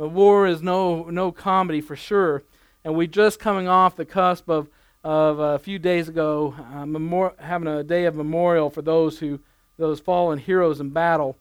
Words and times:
But 0.00 0.12
war 0.12 0.46
is 0.46 0.62
no, 0.62 1.10
no 1.10 1.30
comedy 1.30 1.82
for 1.82 1.94
sure. 1.94 2.42
And 2.84 2.94
we're 2.94 3.06
just 3.06 3.38
coming 3.38 3.68
off 3.68 3.96
the 3.96 4.06
cusp 4.06 4.48
of, 4.48 4.70
of 5.04 5.38
a 5.38 5.58
few 5.58 5.78
days 5.78 6.08
ago 6.08 6.54
uh, 6.72 6.86
memor- 6.86 7.34
having 7.38 7.68
a 7.68 7.84
day 7.84 8.06
of 8.06 8.14
memorial 8.14 8.70
for 8.70 8.80
those 8.80 9.18
who 9.18 9.40
those 9.76 10.00
fallen 10.00 10.38
heroes 10.38 10.80
in 10.80 10.88
battle. 10.88 11.36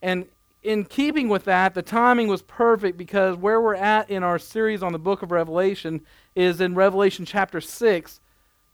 And 0.00 0.24
in 0.62 0.86
keeping 0.86 1.28
with 1.28 1.44
that, 1.44 1.74
the 1.74 1.82
timing 1.82 2.28
was 2.28 2.40
perfect 2.40 2.96
because 2.96 3.36
where 3.36 3.60
we're 3.60 3.74
at 3.74 4.08
in 4.08 4.22
our 4.22 4.38
series 4.38 4.82
on 4.82 4.92
the 4.92 4.98
book 4.98 5.20
of 5.20 5.30
Revelation 5.30 6.00
is 6.34 6.62
in 6.62 6.74
Revelation 6.74 7.26
chapter 7.26 7.60
6, 7.60 8.18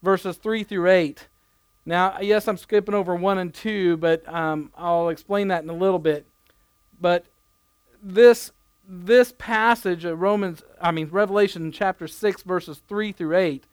verses 0.01 0.37
3 0.37 0.63
through 0.63 0.89
8. 0.89 1.27
Now, 1.85 2.17
yes, 2.21 2.47
I'm 2.47 2.55
skipping 2.55 2.95
over 2.95 3.13
1 3.13 3.37
and 3.39 3.53
2, 3.53 3.97
but 3.97 4.25
um, 4.33 4.71
I'll 4.77 5.09
explain 5.09 5.49
that 5.49 5.63
in 5.63 5.69
a 5.69 5.73
little 5.73 5.99
bit. 5.99 6.25
But 7.01 7.25
this 8.01 8.53
this 8.87 9.33
passage 9.37 10.05
of 10.05 10.21
Romans, 10.21 10.63
I 10.81 10.91
mean 10.91 11.09
Revelation 11.09 11.71
chapter 11.71 12.07
6 12.07 12.43
verses 12.43 12.81
3 12.87 13.11
through 13.11 13.35
8 13.35 13.65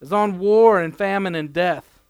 is 0.00 0.12
on 0.12 0.38
war 0.38 0.80
and 0.80 0.96
famine 0.96 1.34
and 1.34 1.52
death. 1.52 2.00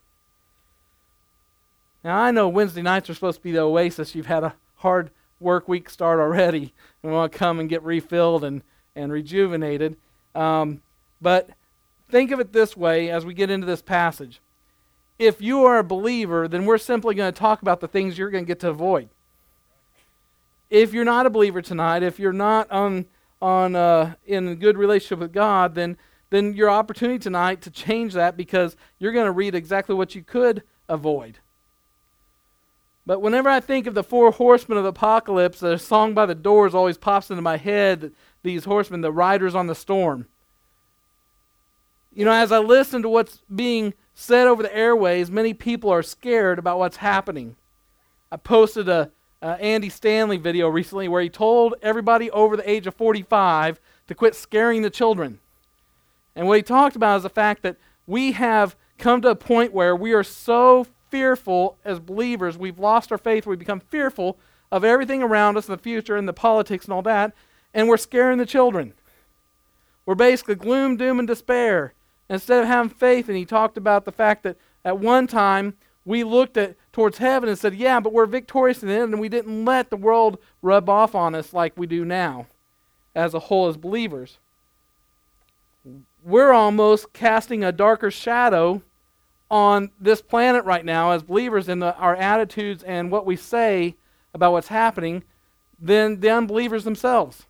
Now 2.03 2.17
I 2.17 2.31
know 2.31 2.49
Wednesday 2.49 2.81
nights 2.81 3.09
are 3.09 3.13
supposed 3.13 3.39
to 3.39 3.43
be 3.43 3.51
the 3.51 3.59
oasis. 3.59 4.15
You've 4.15 4.25
had 4.25 4.43
a 4.43 4.55
hard 4.77 5.11
work 5.39 5.67
week 5.67 5.89
start 5.89 6.19
already 6.19 6.73
and 7.03 7.11
want 7.11 7.31
to 7.31 7.37
come 7.37 7.59
and 7.59 7.69
get 7.69 7.83
refilled 7.83 8.43
and, 8.43 8.63
and 8.95 9.11
rejuvenated. 9.11 9.97
Um, 10.33 10.81
but 11.21 11.49
think 12.09 12.31
of 12.31 12.39
it 12.39 12.53
this 12.53 12.75
way 12.75 13.09
as 13.11 13.25
we 13.25 13.33
get 13.33 13.51
into 13.51 13.67
this 13.67 13.81
passage. 13.81 14.41
If 15.19 15.41
you 15.41 15.65
are 15.65 15.77
a 15.77 15.83
believer, 15.83 16.47
then 16.47 16.65
we're 16.65 16.79
simply 16.79 17.13
going 17.13 17.31
to 17.31 17.39
talk 17.39 17.61
about 17.61 17.79
the 17.79 17.87
things 17.87 18.17
you're 18.17 18.31
going 18.31 18.45
to 18.45 18.47
get 18.47 18.59
to 18.61 18.69
avoid. 18.69 19.09
If 20.71 20.93
you're 20.93 21.05
not 21.05 21.25
a 21.25 21.29
believer 21.29 21.61
tonight, 21.61 22.01
if 22.01 22.17
you're 22.17 22.31
not 22.31 22.71
on, 22.71 23.05
on, 23.41 23.75
uh, 23.75 24.15
in 24.25 24.47
a 24.47 24.55
good 24.55 24.77
relationship 24.77 25.19
with 25.19 25.33
God, 25.33 25.75
then, 25.75 25.97
then 26.29 26.53
your 26.53 26.69
opportunity 26.69 27.19
tonight 27.19 27.61
to 27.63 27.69
change 27.69 28.13
that 28.13 28.37
because 28.37 28.77
you're 28.97 29.11
going 29.11 29.25
to 29.25 29.33
read 29.33 29.53
exactly 29.53 29.93
what 29.93 30.15
you 30.15 30.23
could 30.23 30.63
avoid. 30.87 31.39
But 33.05 33.21
whenever 33.21 33.49
I 33.49 33.59
think 33.59 33.85
of 33.85 33.95
the 33.95 34.03
four 34.03 34.31
horsemen 34.31 34.77
of 34.77 34.85
the 34.85 34.91
apocalypse, 34.91 35.59
the 35.59 35.77
song 35.77 36.13
by 36.13 36.25
the 36.25 36.35
doors 36.35 36.73
always 36.73 36.97
pops 36.97 37.29
into 37.29 37.41
my 37.41 37.57
head. 37.57 38.13
These 38.41 38.63
horsemen, 38.63 39.01
the 39.01 39.11
riders 39.11 39.53
on 39.53 39.67
the 39.67 39.75
storm. 39.75 40.27
You 42.13 42.23
know, 42.23 42.31
as 42.31 42.53
I 42.53 42.59
listen 42.59 43.01
to 43.01 43.09
what's 43.09 43.41
being 43.53 43.93
said 44.13 44.47
over 44.47 44.63
the 44.63 44.73
airways, 44.73 45.29
many 45.29 45.53
people 45.53 45.89
are 45.89 46.03
scared 46.03 46.59
about 46.59 46.79
what's 46.79 46.97
happening. 46.97 47.57
I 48.31 48.37
posted 48.37 48.87
a, 48.87 49.11
Uh, 49.41 49.57
Andy 49.59 49.89
Stanley 49.89 50.37
video 50.37 50.67
recently 50.67 51.07
where 51.07 51.21
he 51.21 51.29
told 51.29 51.73
everybody 51.81 52.29
over 52.31 52.55
the 52.55 52.69
age 52.69 52.85
of 52.85 52.93
45 52.93 53.79
to 54.07 54.15
quit 54.15 54.35
scaring 54.35 54.83
the 54.83 54.89
children. 54.89 55.39
And 56.35 56.47
what 56.47 56.57
he 56.57 56.63
talked 56.63 56.95
about 56.95 57.17
is 57.17 57.23
the 57.23 57.29
fact 57.29 57.63
that 57.63 57.77
we 58.05 58.33
have 58.33 58.75
come 58.97 59.21
to 59.21 59.29
a 59.29 59.35
point 59.35 59.73
where 59.73 59.95
we 59.95 60.13
are 60.13 60.23
so 60.23 60.85
fearful 61.09 61.77
as 61.83 61.99
believers, 61.99 62.57
we've 62.57 62.79
lost 62.79 63.11
our 63.11 63.17
faith, 63.17 63.47
we 63.47 63.55
become 63.55 63.79
fearful 63.79 64.37
of 64.71 64.83
everything 64.83 65.21
around 65.23 65.57
us 65.57 65.67
in 65.67 65.73
the 65.73 65.81
future 65.81 66.15
and 66.15 66.27
the 66.27 66.33
politics 66.33 66.85
and 66.85 66.93
all 66.93 67.01
that, 67.01 67.33
and 67.73 67.87
we're 67.87 67.97
scaring 67.97 68.37
the 68.37 68.45
children. 68.45 68.93
We're 70.05 70.15
basically 70.15 70.55
gloom, 70.55 70.97
doom, 70.97 71.19
and 71.19 71.27
despair 71.27 71.93
instead 72.29 72.61
of 72.61 72.67
having 72.67 72.89
faith. 72.89 73.27
And 73.27 73.37
he 73.37 73.45
talked 73.45 73.77
about 73.77 74.05
the 74.05 74.11
fact 74.11 74.43
that 74.43 74.57
at 74.85 74.99
one 74.99 75.27
time 75.27 75.75
we 76.05 76.23
looked 76.23 76.57
at 76.57 76.75
towards 76.91 77.19
heaven 77.19 77.49
and 77.49 77.57
said, 77.57 77.75
"Yeah, 77.75 77.99
but 77.99 78.13
we're 78.13 78.25
victorious 78.25 78.81
in 78.81 78.89
the 78.89 78.95
end," 78.95 79.13
and 79.13 79.21
we 79.21 79.29
didn't 79.29 79.65
let 79.65 79.89
the 79.89 79.97
world 79.97 80.39
rub 80.61 80.89
off 80.89 81.15
on 81.15 81.35
us 81.35 81.53
like 81.53 81.73
we 81.77 81.87
do 81.87 82.03
now, 82.03 82.47
as 83.15 83.33
a 83.33 83.39
whole 83.39 83.67
as 83.67 83.77
believers. 83.77 84.39
We're 86.23 86.51
almost 86.51 87.13
casting 87.13 87.63
a 87.63 87.71
darker 87.71 88.11
shadow 88.11 88.81
on 89.49 89.91
this 89.99 90.21
planet 90.21 90.63
right 90.63 90.85
now 90.85 91.11
as 91.11 91.23
believers 91.23 91.67
in 91.67 91.79
the, 91.79 91.95
our 91.97 92.15
attitudes 92.15 92.83
and 92.83 93.11
what 93.11 93.25
we 93.25 93.35
say 93.35 93.95
about 94.33 94.53
what's 94.53 94.69
happening 94.69 95.23
than 95.79 96.19
the 96.19 96.29
unbelievers 96.29 96.83
themselves. 96.83 97.45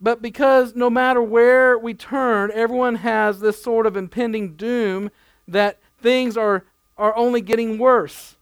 But 0.00 0.22
because 0.22 0.74
no 0.74 0.88
matter 0.88 1.22
where 1.22 1.78
we 1.78 1.92
turn, 1.92 2.50
everyone 2.54 2.94
has 2.96 3.40
this 3.40 3.62
sort 3.62 3.86
of 3.86 3.96
impending 3.96 4.54
doom 4.54 5.10
that 5.50 5.78
things 6.00 6.36
are, 6.36 6.64
are 6.96 7.16
only 7.16 7.40
getting 7.40 7.78
worse. 7.78 8.36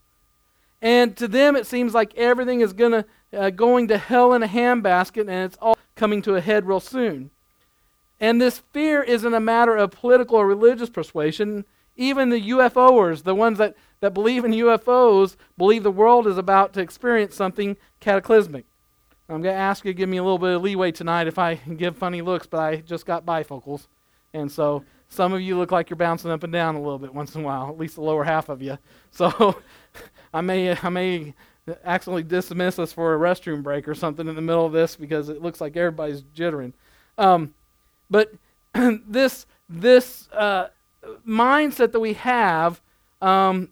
And 0.80 1.16
to 1.16 1.26
them, 1.26 1.56
it 1.56 1.66
seems 1.66 1.94
like 1.94 2.14
everything 2.14 2.60
is 2.60 2.72
gonna, 2.72 3.04
uh, 3.32 3.50
going 3.50 3.88
to 3.88 3.98
hell 3.98 4.32
in 4.32 4.42
a 4.42 4.48
handbasket 4.48 5.22
and 5.22 5.30
it's 5.30 5.58
all 5.60 5.76
coming 5.96 6.22
to 6.22 6.36
a 6.36 6.41
head 6.41 6.66
real 6.66 6.80
soon. 6.80 7.30
And 8.20 8.41
this 8.41 8.60
fear 8.72 9.02
isn't 9.02 9.34
a 9.34 9.41
matter 9.41 9.76
of 9.76 9.91
political 9.91 10.36
or 10.36 10.46
religious 10.46 10.91
persuasion. 10.91 11.64
Even 11.96 12.30
the 12.30 12.50
UFOers, 12.50 13.25
the 13.25 13.34
ones 13.34 13.58
that, 13.58 13.76
that 14.00 14.14
believe 14.14 14.44
in 14.44 14.52
UFOs, 14.52 15.36
believe 15.56 15.82
the 15.82 15.90
world 15.90 16.26
is 16.26 16.38
about 16.38 16.72
to 16.75 16.80
experience 16.80 17.34
something 17.34 17.76
cataclysmic. 18.00 18.64
I'm 19.28 19.42
going 19.42 19.54
to 19.54 19.60
ask 19.60 19.84
you 19.84 19.92
to 19.92 19.96
give 19.96 20.08
me 20.08 20.16
a 20.16 20.22
little 20.22 20.38
bit 20.38 20.54
of 20.54 20.62
leeway 20.62 20.90
tonight 20.90 21.26
if 21.26 21.38
I 21.38 21.54
give 21.76 21.96
funny 21.96 22.22
looks, 22.22 22.46
but 22.46 22.60
I 22.60 22.76
just 22.76 23.04
got 23.04 23.26
bifocals. 23.26 23.86
And 24.32 24.50
so 24.50 24.84
some 25.08 25.32
of 25.32 25.41
you 25.41 25.56
look 25.56 25.72
like 25.72 25.91
you're 25.91 25.96
bouncing 25.96 26.30
up 26.30 26.44
and 26.44 26.52
down 26.52 26.74
a 26.74 26.80
little 26.80 26.98
bit 26.98 27.14
once 27.14 27.34
in 27.34 27.42
a 27.42 27.44
while, 27.44 27.69
at 27.69 27.78
least 27.78 27.94
the 27.96 28.02
lower 28.02 28.24
half 28.24 28.48
of 28.48 28.62
you. 28.62 28.78
So 29.10 29.60
I 30.34 30.41
may, 30.41 30.76
I 30.82 30.88
may 30.88 31.34
accidentally 31.84 32.22
dismiss 32.22 32.78
us 32.78 32.92
for 32.92 33.14
a 33.14 33.19
restroom 33.19 33.62
break 33.62 33.88
or 33.88 33.94
something 33.94 34.28
in 34.28 34.34
the 34.34 34.42
middle 34.42 34.66
of 34.66 34.72
this 34.72 34.96
because 34.96 35.28
it 35.28 35.42
looks 35.42 35.60
like 35.60 35.76
everybody's 35.76 36.22
jittering. 36.22 36.72
Um, 37.16 37.54
but 38.10 38.32
this, 38.74 39.46
this 39.69 40.28
uh, 40.32 40.69
mindset 41.26 41.92
that 41.92 42.00
we 42.00 42.14
have 42.14 42.80
um, 43.20 43.70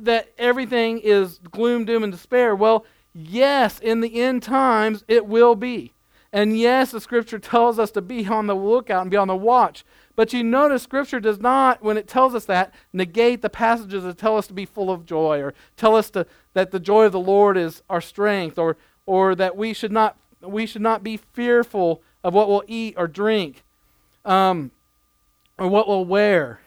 that 0.00 0.32
everything 0.38 0.98
is 0.98 1.40
gloom, 1.50 1.84
doom, 1.84 2.02
and 2.02 2.12
despair, 2.12 2.54
well, 2.54 2.84
Yes, 3.14 3.78
in 3.78 4.00
the 4.00 4.20
end 4.20 4.42
times 4.42 5.04
it 5.06 5.26
will 5.26 5.54
be. 5.54 5.92
And 6.32 6.58
yes, 6.58 6.90
the 6.90 7.00
scripture 7.00 7.38
tells 7.38 7.78
us 7.78 7.92
to 7.92 8.02
be 8.02 8.26
on 8.26 8.48
the 8.48 8.56
lookout 8.56 9.02
and 9.02 9.10
be 9.10 9.16
on 9.16 9.28
the 9.28 9.36
watch. 9.36 9.84
But 10.16 10.32
you 10.32 10.44
notice 10.44 10.82
scripture 10.82 11.18
does 11.20 11.40
not, 11.40 11.82
when 11.82 11.96
it 11.96 12.06
tells 12.06 12.34
us 12.34 12.44
that, 12.46 12.72
negate 12.92 13.42
the 13.42 13.50
passages 13.50 14.04
that 14.04 14.18
tell 14.18 14.36
us 14.36 14.46
to 14.46 14.52
be 14.52 14.64
full 14.64 14.90
of 14.90 15.04
joy 15.04 15.40
or 15.40 15.54
tell 15.76 15.96
us 15.96 16.10
to, 16.10 16.26
that 16.52 16.70
the 16.70 16.78
joy 16.78 17.04
of 17.06 17.12
the 17.12 17.20
Lord 17.20 17.56
is 17.56 17.82
our 17.90 18.00
strength 18.00 18.58
or, 18.58 18.76
or 19.06 19.34
that 19.34 19.56
we 19.56 19.72
should, 19.72 19.92
not, 19.92 20.16
we 20.40 20.66
should 20.66 20.82
not 20.82 21.02
be 21.02 21.16
fearful 21.16 22.00
of 22.22 22.32
what 22.32 22.48
we'll 22.48 22.64
eat 22.68 22.94
or 22.96 23.08
drink 23.08 23.64
um, 24.24 24.70
or 25.58 25.66
what 25.66 25.88
we'll 25.88 26.04
wear. 26.04 26.60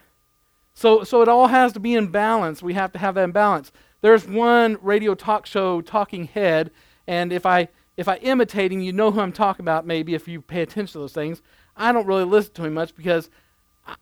So, 0.74 1.04
so 1.04 1.22
it 1.22 1.28
all 1.28 1.48
has 1.48 1.74
to 1.74 1.80
be 1.80 1.96
in 1.96 2.08
balance. 2.08 2.62
We 2.62 2.74
have 2.74 2.92
to 2.92 3.00
have 3.00 3.16
that 3.16 3.24
in 3.24 3.32
balance. 3.32 3.72
There's 4.02 4.28
one 4.28 4.78
radio 4.82 5.16
talk 5.16 5.46
show 5.46 5.82
talking 5.82 6.26
head, 6.26 6.70
and 7.08 7.34
if 7.34 7.46
I 7.46 7.70
if 7.98 8.08
I 8.08 8.18
imitate 8.18 8.72
him, 8.72 8.82
you 8.82 8.94
know 8.94 9.10
who 9.10 9.20
I'm 9.20 9.32
talking 9.32 9.64
about. 9.64 9.88
Maybe 9.88 10.14
if 10.14 10.28
you 10.28 10.40
pay 10.40 10.62
attention 10.62 10.94
to 10.94 11.00
those 11.00 11.14
things. 11.14 11.42
I 11.78 11.92
don't 11.92 12.08
really 12.08 12.24
listen 12.24 12.54
to 12.56 12.66
him 12.66 12.74
much 12.74 12.96
because 12.96 13.30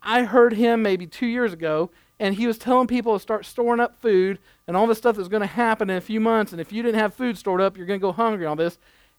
I 0.02 0.24
heard 0.24 0.54
him 0.54 0.82
maybe 0.82 1.06
two 1.06 1.26
years 1.26 1.52
ago, 1.52 1.90
and 2.18 2.34
he 2.34 2.46
was 2.46 2.58
telling 2.58 2.86
people 2.86 3.14
to 3.14 3.22
start 3.22 3.44
storing 3.44 3.80
up 3.80 4.00
food 4.00 4.38
and 4.66 4.76
all 4.76 4.86
this 4.86 4.98
stuff 4.98 5.16
that's 5.16 5.28
going 5.28 5.42
to 5.42 5.46
happen 5.46 5.90
in 5.90 5.96
a 5.96 6.00
few 6.00 6.20
months. 6.20 6.52
And 6.52 6.60
if 6.60 6.72
you 6.72 6.82
didn't 6.82 6.98
have 6.98 7.14
food 7.14 7.38
stored 7.38 7.60
up, 7.60 7.76
you're 7.76 7.86
going 7.86 8.00
to 8.00 8.06
go 8.06 8.12
hungry. 8.12 8.46
All 8.46 8.56
this. 8.56 8.78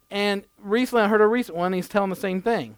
And 0.09 0.43
recently, 0.61 1.03
I 1.03 1.07
heard 1.07 1.21
a 1.21 1.27
recent 1.27 1.57
one. 1.57 1.73
He's 1.73 1.87
telling 1.87 2.09
the 2.09 2.15
same 2.15 2.41
thing. 2.41 2.77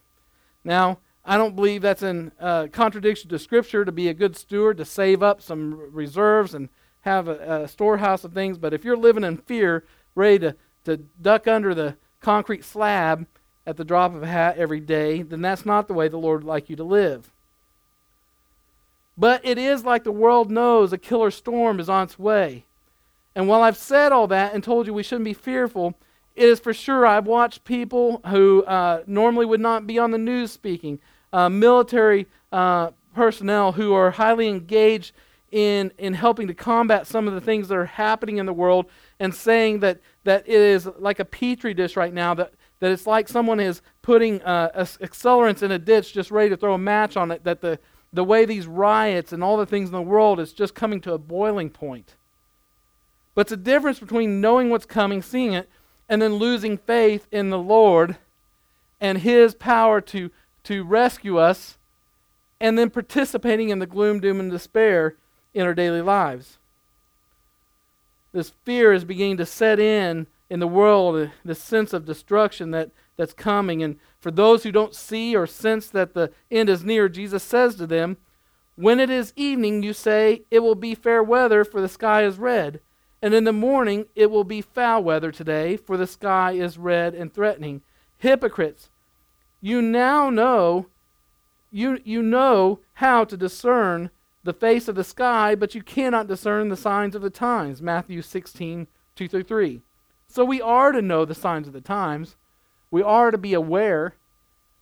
Now, 0.63 0.99
I 1.25 1.37
don't 1.37 1.55
believe 1.55 1.81
that's 1.81 2.03
in 2.03 2.31
uh, 2.39 2.67
contradiction 2.71 3.29
to 3.29 3.39
Scripture 3.39 3.85
to 3.85 3.91
be 3.91 4.07
a 4.07 4.13
good 4.13 4.35
steward, 4.35 4.77
to 4.77 4.85
save 4.85 5.23
up 5.23 5.41
some 5.41 5.89
reserves 5.93 6.53
and 6.53 6.69
have 7.01 7.27
a, 7.27 7.63
a 7.63 7.67
storehouse 7.67 8.23
of 8.23 8.33
things, 8.33 8.57
but 8.57 8.73
if 8.73 8.83
you're 8.83 8.97
living 8.97 9.23
in 9.23 9.37
fear, 9.37 9.85
ready 10.15 10.39
to, 10.39 10.55
to 10.85 10.97
duck 11.21 11.47
under 11.47 11.73
the 11.73 11.95
concrete 12.19 12.65
slab 12.65 13.25
at 13.69 13.77
the 13.77 13.85
drop 13.85 14.15
of 14.15 14.23
a 14.23 14.27
hat 14.27 14.57
every 14.57 14.79
day, 14.79 15.21
then 15.21 15.41
that's 15.41 15.63
not 15.63 15.87
the 15.87 15.93
way 15.93 16.07
the 16.07 16.17
Lord 16.17 16.43
would 16.43 16.49
like 16.49 16.71
you 16.71 16.75
to 16.75 16.83
live. 16.83 17.31
But 19.15 19.45
it 19.45 19.59
is 19.59 19.85
like 19.85 20.03
the 20.03 20.11
world 20.11 20.49
knows 20.49 20.91
a 20.91 20.97
killer 20.97 21.29
storm 21.29 21.79
is 21.79 21.87
on 21.87 22.05
its 22.05 22.17
way. 22.17 22.65
And 23.35 23.47
while 23.47 23.61
I've 23.61 23.77
said 23.77 24.11
all 24.11 24.25
that 24.27 24.55
and 24.55 24.63
told 24.63 24.87
you 24.87 24.93
we 24.93 25.03
shouldn't 25.03 25.25
be 25.25 25.35
fearful, 25.35 25.93
it 26.35 26.49
is 26.49 26.59
for 26.59 26.73
sure 26.73 27.05
I've 27.05 27.27
watched 27.27 27.63
people 27.63 28.21
who 28.25 28.63
uh, 28.63 29.03
normally 29.05 29.45
would 29.45 29.61
not 29.61 29.85
be 29.85 29.99
on 29.99 30.09
the 30.09 30.17
news 30.17 30.51
speaking, 30.51 30.99
uh, 31.31 31.47
military 31.47 32.25
uh, 32.51 32.89
personnel 33.13 33.73
who 33.73 33.93
are 33.93 34.09
highly 34.09 34.47
engaged 34.47 35.11
in, 35.51 35.91
in 35.99 36.15
helping 36.15 36.47
to 36.47 36.55
combat 36.55 37.05
some 37.05 37.27
of 37.27 37.35
the 37.35 37.41
things 37.41 37.67
that 37.67 37.77
are 37.77 37.85
happening 37.85 38.37
in 38.37 38.47
the 38.47 38.53
world 38.53 38.87
and 39.19 39.35
saying 39.35 39.81
that, 39.81 39.99
that 40.23 40.47
it 40.47 40.55
is 40.55 40.87
like 40.97 41.19
a 41.19 41.25
petri 41.25 41.75
dish 41.75 41.95
right 41.95 42.13
now, 42.13 42.33
that, 42.33 42.53
that 42.79 42.91
it's 42.91 43.07
like 43.07 43.27
someone 43.27 43.59
is 43.59 43.81
putting 44.01 44.41
uh, 44.41 44.69
accelerants 44.75 45.61
in 45.61 45.71
a 45.71 45.79
ditch 45.79 46.13
just 46.13 46.31
ready 46.31 46.49
to 46.49 46.57
throw 46.57 46.73
a 46.73 46.77
match 46.77 47.17
on 47.17 47.31
it, 47.31 47.43
that 47.43 47.61
the, 47.61 47.79
the 48.13 48.23
way 48.23 48.45
these 48.45 48.67
riots 48.67 49.33
and 49.33 49.43
all 49.43 49.57
the 49.57 49.65
things 49.65 49.89
in 49.89 49.93
the 49.93 50.01
world 50.01 50.39
is 50.39 50.53
just 50.53 50.75
coming 50.75 51.01
to 51.01 51.13
a 51.13 51.17
boiling 51.17 51.69
point. 51.69 52.15
But 53.35 53.47
the 53.47 53.57
difference 53.57 53.99
between 53.99 54.41
knowing 54.41 54.69
what's 54.69 54.85
coming, 54.85 55.21
seeing 55.21 55.53
it, 55.53 55.69
and 56.07 56.21
then 56.21 56.35
losing 56.35 56.77
faith 56.77 57.27
in 57.31 57.49
the 57.49 57.59
Lord 57.59 58.17
and 58.99 59.19
His 59.19 59.53
power 59.53 60.01
to, 60.01 60.31
to 60.63 60.83
rescue 60.83 61.37
us, 61.37 61.77
and 62.59 62.77
then 62.77 62.89
participating 62.89 63.69
in 63.69 63.79
the 63.79 63.85
gloom, 63.85 64.19
doom, 64.19 64.39
and 64.39 64.51
despair 64.51 65.15
in 65.53 65.65
our 65.65 65.73
daily 65.73 66.01
lives. 66.01 66.57
This 68.31 68.51
fear 68.65 68.91
is 68.93 69.05
beginning 69.05 69.37
to 69.37 69.45
set 69.45 69.79
in 69.79 70.27
in 70.49 70.59
the 70.59 70.67
world, 70.67 71.29
the 71.45 71.55
sense 71.55 71.93
of 71.93 72.05
destruction 72.05 72.71
that, 72.71 72.91
that's 73.17 73.33
coming. 73.33 73.83
And 73.83 73.97
for 74.19 74.31
those 74.31 74.63
who 74.63 74.71
don't 74.71 74.95
see 74.95 75.35
or 75.35 75.45
sense 75.45 75.87
that 75.89 76.13
the 76.13 76.31
end 76.49 76.69
is 76.69 76.83
near, 76.83 77.07
Jesus 77.07 77.43
says 77.43 77.75
to 77.75 77.87
them, 77.87 78.17
When 78.75 78.99
it 78.99 79.09
is 79.09 79.33
evening, 79.35 79.83
you 79.83 79.93
say, 79.93 80.43
It 80.49 80.59
will 80.59 80.75
be 80.75 80.95
fair 80.95 81.21
weather, 81.21 81.63
for 81.63 81.81
the 81.81 81.89
sky 81.89 82.23
is 82.23 82.37
red. 82.37 82.79
And 83.21 83.33
in 83.33 83.43
the 83.43 83.53
morning, 83.53 84.05
it 84.15 84.31
will 84.31 84.45
be 84.45 84.61
foul 84.61 85.03
weather 85.03 85.31
today, 85.31 85.77
for 85.77 85.97
the 85.97 86.07
sky 86.07 86.53
is 86.53 86.77
red 86.77 87.13
and 87.13 87.33
threatening. 87.33 87.81
Hypocrites, 88.17 88.89
you 89.61 89.81
now 89.81 90.29
know 90.29 90.87
you, 91.71 91.99
you 92.03 92.21
know 92.21 92.79
how 92.93 93.23
to 93.25 93.37
discern 93.37 94.09
the 94.43 94.53
face 94.53 94.87
of 94.87 94.95
the 94.95 95.03
sky, 95.03 95.55
but 95.55 95.75
you 95.75 95.83
cannot 95.83 96.27
discern 96.27 96.69
the 96.69 96.77
signs 96.77 97.15
of 97.15 97.21
the 97.21 97.29
times. 97.29 97.81
Matthew 97.81 98.21
16, 98.21 98.87
2 99.15 99.27
through 99.27 99.43
3. 99.43 99.81
So 100.29 100.45
we 100.45 100.61
are 100.61 100.91
to 100.91 101.01
know 101.01 101.25
the 101.25 101.35
signs 101.35 101.67
of 101.67 101.73
the 101.73 101.81
times. 101.81 102.35
We 102.91 103.01
are 103.01 103.31
to 103.31 103.37
be 103.37 103.53
aware. 103.53 104.13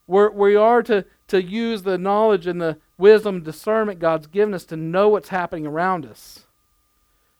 We're, 0.06 0.30
we 0.30 0.54
are 0.54 0.82
to, 0.84 1.06
to 1.28 1.42
use 1.42 1.82
the 1.82 1.98
knowledge 1.98 2.46
and 2.46 2.60
the 2.60 2.76
wisdom, 2.98 3.42
discernment 3.42 3.98
God's 3.98 4.26
given 4.26 4.52
us 4.52 4.64
to 4.66 4.76
know 4.76 5.08
what's 5.08 5.30
happening 5.30 5.66
around 5.66 6.04
us. 6.04 6.44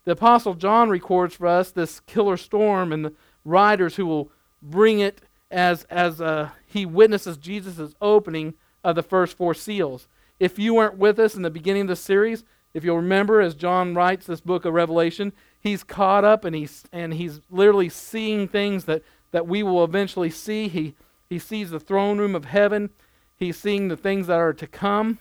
The 0.05 0.13
Apostle 0.13 0.55
John 0.55 0.89
records 0.89 1.35
for 1.35 1.47
us 1.47 1.71
this 1.71 2.01
killer 2.01 2.39
storm 2.39 2.93
and 2.93 3.05
the 3.05 3.13
riders 3.45 3.97
who 3.97 4.07
will 4.07 4.33
bring 4.63 5.01
it 5.01 5.21
as, 5.51 5.85
as 5.85 6.21
uh, 6.21 6.49
he 6.67 6.87
witnesses 6.87 7.37
Jesus' 7.37 7.95
opening 8.01 8.55
of 8.83 8.97
the 8.97 9.03
first 9.03 9.37
four 9.37 9.53
seals. 9.53 10.09
If 10.41 10.59
you 10.59 10.75
weren't 10.75 10.97
with 10.97 11.19
us 11.19 11.35
in 11.35 11.43
the 11.43 11.51
beginning 11.51 11.83
of 11.83 11.89
the 11.89 11.97
series, 11.97 12.45
if 12.73 12.85
you'll 12.85 12.97
remember, 12.97 13.41
as 13.41 13.55
John 13.55 13.95
writes 13.95 14.27
this 14.27 14.41
book 14.41 14.65
of 14.65 14.73
Revelation, 14.73 15.33
he's 15.61 15.83
caught 15.83 16.25
up 16.25 16.45
and 16.45 16.55
he's, 16.55 16.85
and 16.93 17.15
he's 17.15 17.41
literally 17.51 17.89
seeing 17.89 18.49
things 18.49 18.85
that, 18.85 19.03
that 19.33 19.47
we 19.47 19.63
will 19.63 19.85
eventually 19.85 20.31
see. 20.31 20.69
He, 20.69 20.95
he 21.29 21.39
sees 21.39 21.71
the 21.71 21.81
throne 21.81 22.19
room 22.19 22.35
of 22.35 22.47
heaven, 22.47 22.91
he's 23.37 23.57
seeing 23.57 23.89
the 23.89 23.97
things 23.97 24.27
that 24.27 24.39
are 24.39 24.53
to 24.55 24.67
come. 24.67 25.19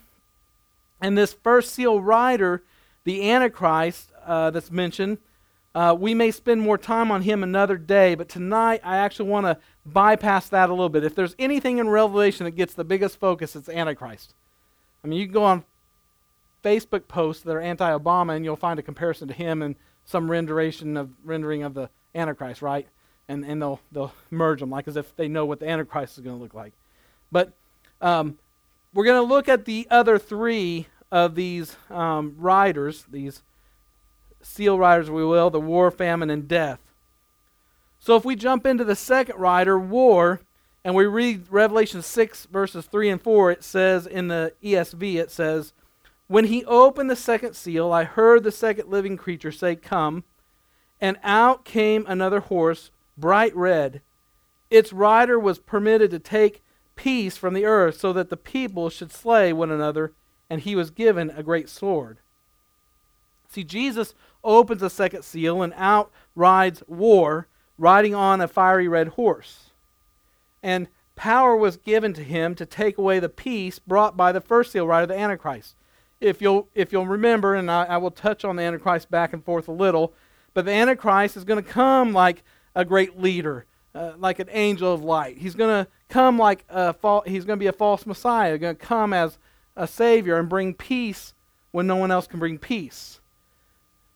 And 1.02 1.18
this 1.18 1.34
first 1.34 1.74
seal 1.74 2.02
rider, 2.02 2.64
the 3.04 3.30
Antichrist 3.30 4.12
uh, 4.26 4.50
that's 4.50 4.72
mentioned, 4.72 5.20
uh, 5.76 5.94
we 5.94 6.16
may 6.16 6.32
spend 6.32 6.60
more 6.60 6.78
time 6.78 7.12
on 7.12 7.22
him 7.22 7.44
another 7.44 7.78
day, 7.78 8.16
but 8.16 8.28
tonight 8.28 8.82
I 8.84 8.98
actually 8.98 9.30
want 9.30 9.46
to 9.46 9.58
bypass 9.86 10.50
that 10.50 10.70
a 10.70 10.74
little 10.74 10.90
bit. 10.90 11.04
If 11.04 11.14
there's 11.14 11.36
anything 11.38 11.78
in 11.78 11.88
Revelation 11.88 12.46
that 12.46 12.56
gets 12.56 12.74
the 12.74 12.84
biggest 12.84 13.20
focus, 13.20 13.56
it's 13.56 13.70
Antichrist. 13.70 14.34
I 15.04 15.08
mean, 15.08 15.20
you 15.20 15.28
can 15.28 15.34
go 15.34 15.44
on 15.44 15.64
Facebook 16.64 17.08
posts 17.08 17.44
that 17.44 17.56
are 17.56 17.62
anti-Obama, 17.62 18.36
and 18.36 18.44
you'll 18.44 18.56
find 18.56 18.80
a 18.80 18.84
comparison 18.84 19.28
to 19.28 19.34
him 19.36 19.62
and 19.62 19.76
some 20.08 20.32
renderation 20.32 20.98
of 20.98 21.12
rendering 21.24 21.62
of 21.62 21.76
the 21.76 21.90
Antichrist, 22.16 22.64
right? 22.64 22.88
And 23.28 23.46
and 23.46 23.62
they'll 23.62 23.80
they'll 23.92 24.14
merge 24.32 24.62
them 24.62 24.72
like 24.72 24.88
as 24.88 24.98
if 24.98 25.16
they 25.16 25.28
know 25.28 25.46
what 25.46 25.60
the 25.60 25.70
Antichrist 25.70 26.18
is 26.18 26.24
going 26.24 26.36
to 26.36 26.42
look 26.42 26.56
like. 26.56 26.74
But 27.32 27.54
um, 28.02 28.40
we're 28.94 29.06
going 29.06 29.22
to 29.22 29.34
look 29.34 29.48
at 29.48 29.66
the 29.66 29.86
other 29.92 30.18
three 30.18 30.88
of 31.12 31.36
these 31.36 31.76
um, 31.90 32.36
riders, 32.38 33.06
these 33.10 33.44
seal 34.42 34.80
riders, 34.80 35.12
we 35.12 35.24
will, 35.24 35.50
the 35.50 35.60
war, 35.60 35.92
famine, 35.92 36.30
and 36.30 36.48
death. 36.48 36.80
So 38.00 38.16
if 38.16 38.24
we 38.24 38.36
jump 38.36 38.66
into 38.66 38.84
the 38.84 38.96
second 38.96 39.38
rider, 39.38 39.78
war, 39.78 40.42
and 40.84 40.96
we 40.96 41.06
read 41.06 41.48
Revelation 41.50 42.02
6, 42.02 42.46
verses 42.46 42.86
3 42.86 43.10
and 43.10 43.22
4, 43.22 43.52
it 43.52 43.64
says 43.64 44.08
in 44.08 44.30
the 44.30 44.54
ESV, 44.64 45.16
it 45.16 45.32
says, 45.32 45.74
When 46.28 46.46
he 46.46 46.66
opened 46.66 47.10
the 47.10 47.16
second 47.16 47.54
seal, 47.54 47.92
I 47.92 48.04
heard 48.04 48.44
the 48.44 48.52
second 48.52 48.90
living 48.90 49.18
creature 49.18 49.52
say, 49.52 49.76
Come. 49.76 50.24
And 51.00 51.18
out 51.24 51.64
came 51.64 52.06
another 52.08 52.42
horse, 52.42 52.92
bright 53.18 53.56
red. 53.56 54.02
Its 54.70 54.92
rider 54.92 55.40
was 55.40 55.60
permitted 55.60 56.12
to 56.12 56.20
take 56.20 56.64
peace 56.96 57.38
from 57.38 57.54
the 57.54 57.66
earth, 57.66 58.00
so 58.00 58.12
that 58.12 58.30
the 58.30 58.38
people 58.38 58.90
should 58.90 59.12
slay 59.12 59.54
one 59.54 59.72
another, 59.72 60.14
and 60.50 60.62
he 60.62 60.76
was 60.76 60.90
given 60.90 61.30
a 61.30 61.44
great 61.44 61.70
sword. 61.70 62.18
See, 63.48 63.64
Jesus 63.64 64.14
opens 64.44 64.82
the 64.82 64.90
second 64.90 65.24
seal, 65.24 65.62
and 65.62 65.74
out 65.78 66.12
rides 66.36 66.84
war, 66.88 67.48
riding 67.78 68.16
on 68.16 68.42
a 68.42 68.48
fiery 68.48 68.88
red 68.88 69.10
horse. 69.10 69.70
And 70.62 70.88
power 71.16 71.56
was 71.56 71.78
given 71.78 72.14
to 72.14 72.24
him 72.24 72.56
to 72.56 72.66
take 72.66 72.98
away 72.98 73.20
the 73.20 73.30
peace 73.30 73.80
brought 73.80 74.18
by 74.18 74.32
the 74.32 74.42
first 74.42 74.72
seal 74.72 74.88
rider, 74.88 75.08
the 75.08 75.18
Antichrist. 75.18 75.76
If 76.20 76.42
you'll, 76.42 76.68
if 76.74 76.92
you'll 76.92 77.08
remember, 77.08 77.56
and 77.56 77.70
I, 77.70 77.86
I 77.86 77.98
will 77.98 78.12
touch 78.12 78.44
on 78.44 78.56
the 78.56 78.64
Antichrist 78.64 79.12
back 79.12 79.34
and 79.34 79.44
forth 79.44 79.68
a 79.68 79.72
little, 79.72 80.14
but 80.54 80.66
the 80.66 80.72
Antichrist 80.72 81.38
is 81.38 81.44
going 81.44 81.64
to 81.64 81.70
come 81.70 82.14
like 82.14 82.44
a 82.74 82.84
great 82.84 83.20
leader, 83.20 83.66
uh, 83.94 84.14
like 84.18 84.40
an 84.40 84.50
angel 84.52 84.94
of 84.94 85.04
light. 85.04 85.38
He's 85.38 85.56
going 85.56 85.86
to 85.86 85.92
come 86.10 86.40
like 86.40 86.66
a 86.70 86.94
fa- 86.94 87.22
he's 87.26 87.46
going 87.46 87.60
to 87.60 87.64
be 87.64 87.68
a 87.68 87.74
false 87.74 88.06
Messiah, 88.06 88.58
going 88.58 88.76
to 88.76 88.86
come 88.86 89.14
as 89.14 89.38
a 89.76 89.88
savior 89.88 90.38
and 90.38 90.50
bring 90.50 90.74
peace 90.74 91.34
when 91.72 91.86
no 91.86 91.96
one 91.96 92.12
else 92.12 92.26
can 92.26 92.40
bring 92.40 92.58
peace. 92.58 93.20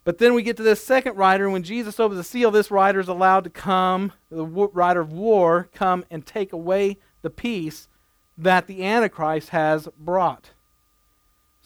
But 0.03 0.17
then 0.17 0.33
we 0.33 0.41
get 0.41 0.57
to 0.57 0.63
this 0.63 0.83
second 0.83 1.15
rider, 1.15 1.43
and 1.43 1.53
when 1.53 1.61
Jesus 1.63 1.99
opens 1.99 2.17
the 2.17 2.23
seal, 2.23 2.49
this 2.49 2.71
rider 2.71 2.99
is 2.99 3.07
allowed 3.07 3.43
to 3.43 3.51
come, 3.51 4.13
the 4.31 4.45
rider 4.45 5.01
of 5.01 5.13
war, 5.13 5.69
come 5.75 6.03
and 6.09 6.25
take 6.25 6.53
away 6.53 6.97
the 7.21 7.29
peace 7.29 7.87
that 8.35 8.65
the 8.65 8.83
Antichrist 8.83 9.49
has 9.49 9.87
brought. 9.99 10.51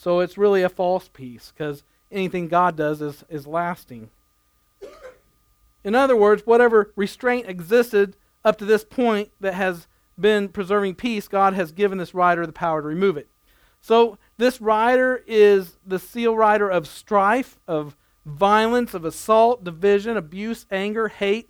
So 0.06 0.20
it's 0.20 0.38
really 0.38 0.62
a 0.62 0.70
false 0.70 1.10
peace, 1.12 1.52
because 1.52 1.84
anything 2.12 2.48
God 2.48 2.76
does 2.76 3.02
is, 3.02 3.24
is 3.28 3.48
lasting. 3.48 4.12
In 5.84 5.96
other 5.96 6.16
words, 6.16 6.44
whatever 6.46 6.94
restraint 6.96 7.50
existed 7.50 8.16
up 8.44 8.56
to 8.60 8.66
this 8.66 8.84
point 8.84 9.32
that 9.40 9.56
has 9.56 9.88
been 10.16 10.50
preserving 10.50 10.94
peace, 10.94 11.28
God 11.28 11.56
has 11.56 11.72
given 11.72 11.98
this 11.98 12.14
rider 12.14 12.46
the 12.46 12.54
power 12.54 12.84
to 12.84 12.88
remove 12.88 13.18
it. 13.18 13.28
So 13.82 14.20
this 14.38 14.62
rider 14.62 15.24
is 15.26 15.80
the 15.84 15.98
seal 15.98 16.36
rider 16.36 16.70
of 16.70 16.86
strife, 16.86 17.60
of 17.68 17.98
violence, 18.28 18.94
of 18.94 19.06
assault, 19.06 19.64
division, 19.64 20.18
abuse, 20.18 20.68
anger, 20.70 21.08
hate, 21.08 21.50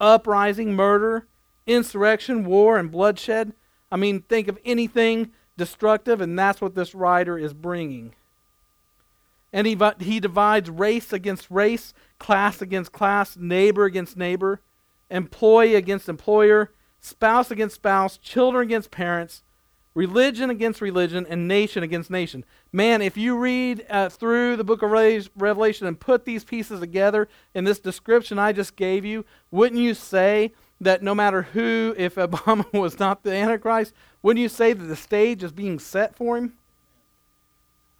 uprising, 0.00 0.74
murder, 0.76 1.26
insurrection, 1.66 2.44
war, 2.44 2.78
and 2.78 2.88
bloodshed. 2.88 3.52
I 3.90 3.96
mean, 3.96 4.20
think 4.20 4.46
of 4.46 4.60
anything 4.64 5.32
destructive, 5.56 6.20
and 6.20 6.38
that's 6.38 6.60
what 6.60 6.74
this 6.74 6.94
rider 6.94 7.38
is 7.38 7.54
bringing. 7.54 8.14
And 9.52 9.66
he, 9.66 9.78
he 10.00 10.20
divides 10.20 10.68
race 10.68 11.12
against 11.12 11.50
race, 11.50 11.94
class 12.18 12.60
against 12.60 12.92
class, 12.92 13.36
neighbor 13.36 13.84
against 13.84 14.16
neighbor, 14.16 14.60
employee 15.10 15.74
against 15.74 16.08
employer, 16.08 16.72
spouse 17.00 17.50
against 17.50 17.76
spouse, 17.76 18.18
children 18.18 18.64
against 18.64 18.90
parents, 18.90 19.42
religion 19.94 20.50
against 20.50 20.82
religion, 20.82 21.26
and 21.28 21.48
nation 21.48 21.82
against 21.82 22.10
nation. 22.10 22.44
Man, 22.70 23.00
if 23.00 23.16
you 23.16 23.38
read 23.38 23.86
uh, 23.88 24.10
through 24.10 24.56
the 24.56 24.64
book 24.64 24.82
of 24.82 24.90
Revelation 24.90 25.86
and 25.86 25.98
put 25.98 26.24
these 26.24 26.44
pieces 26.44 26.80
together 26.80 27.28
in 27.54 27.64
this 27.64 27.78
description 27.78 28.38
I 28.38 28.52
just 28.52 28.76
gave 28.76 29.04
you, 29.04 29.24
wouldn't 29.50 29.80
you 29.80 29.94
say 29.94 30.52
that 30.80 31.02
no 31.02 31.14
matter 31.14 31.42
who, 31.42 31.94
if 31.96 32.14
Obama 32.16 32.70
was 32.72 32.98
not 32.98 33.22
the 33.22 33.32
Antichrist, 33.32 33.92
wouldn't 34.22 34.42
you 34.42 34.48
say 34.48 34.72
that 34.72 34.84
the 34.84 34.96
stage 34.96 35.42
is 35.42 35.52
being 35.52 35.78
set 35.78 36.16
for 36.16 36.36
him? 36.36 36.54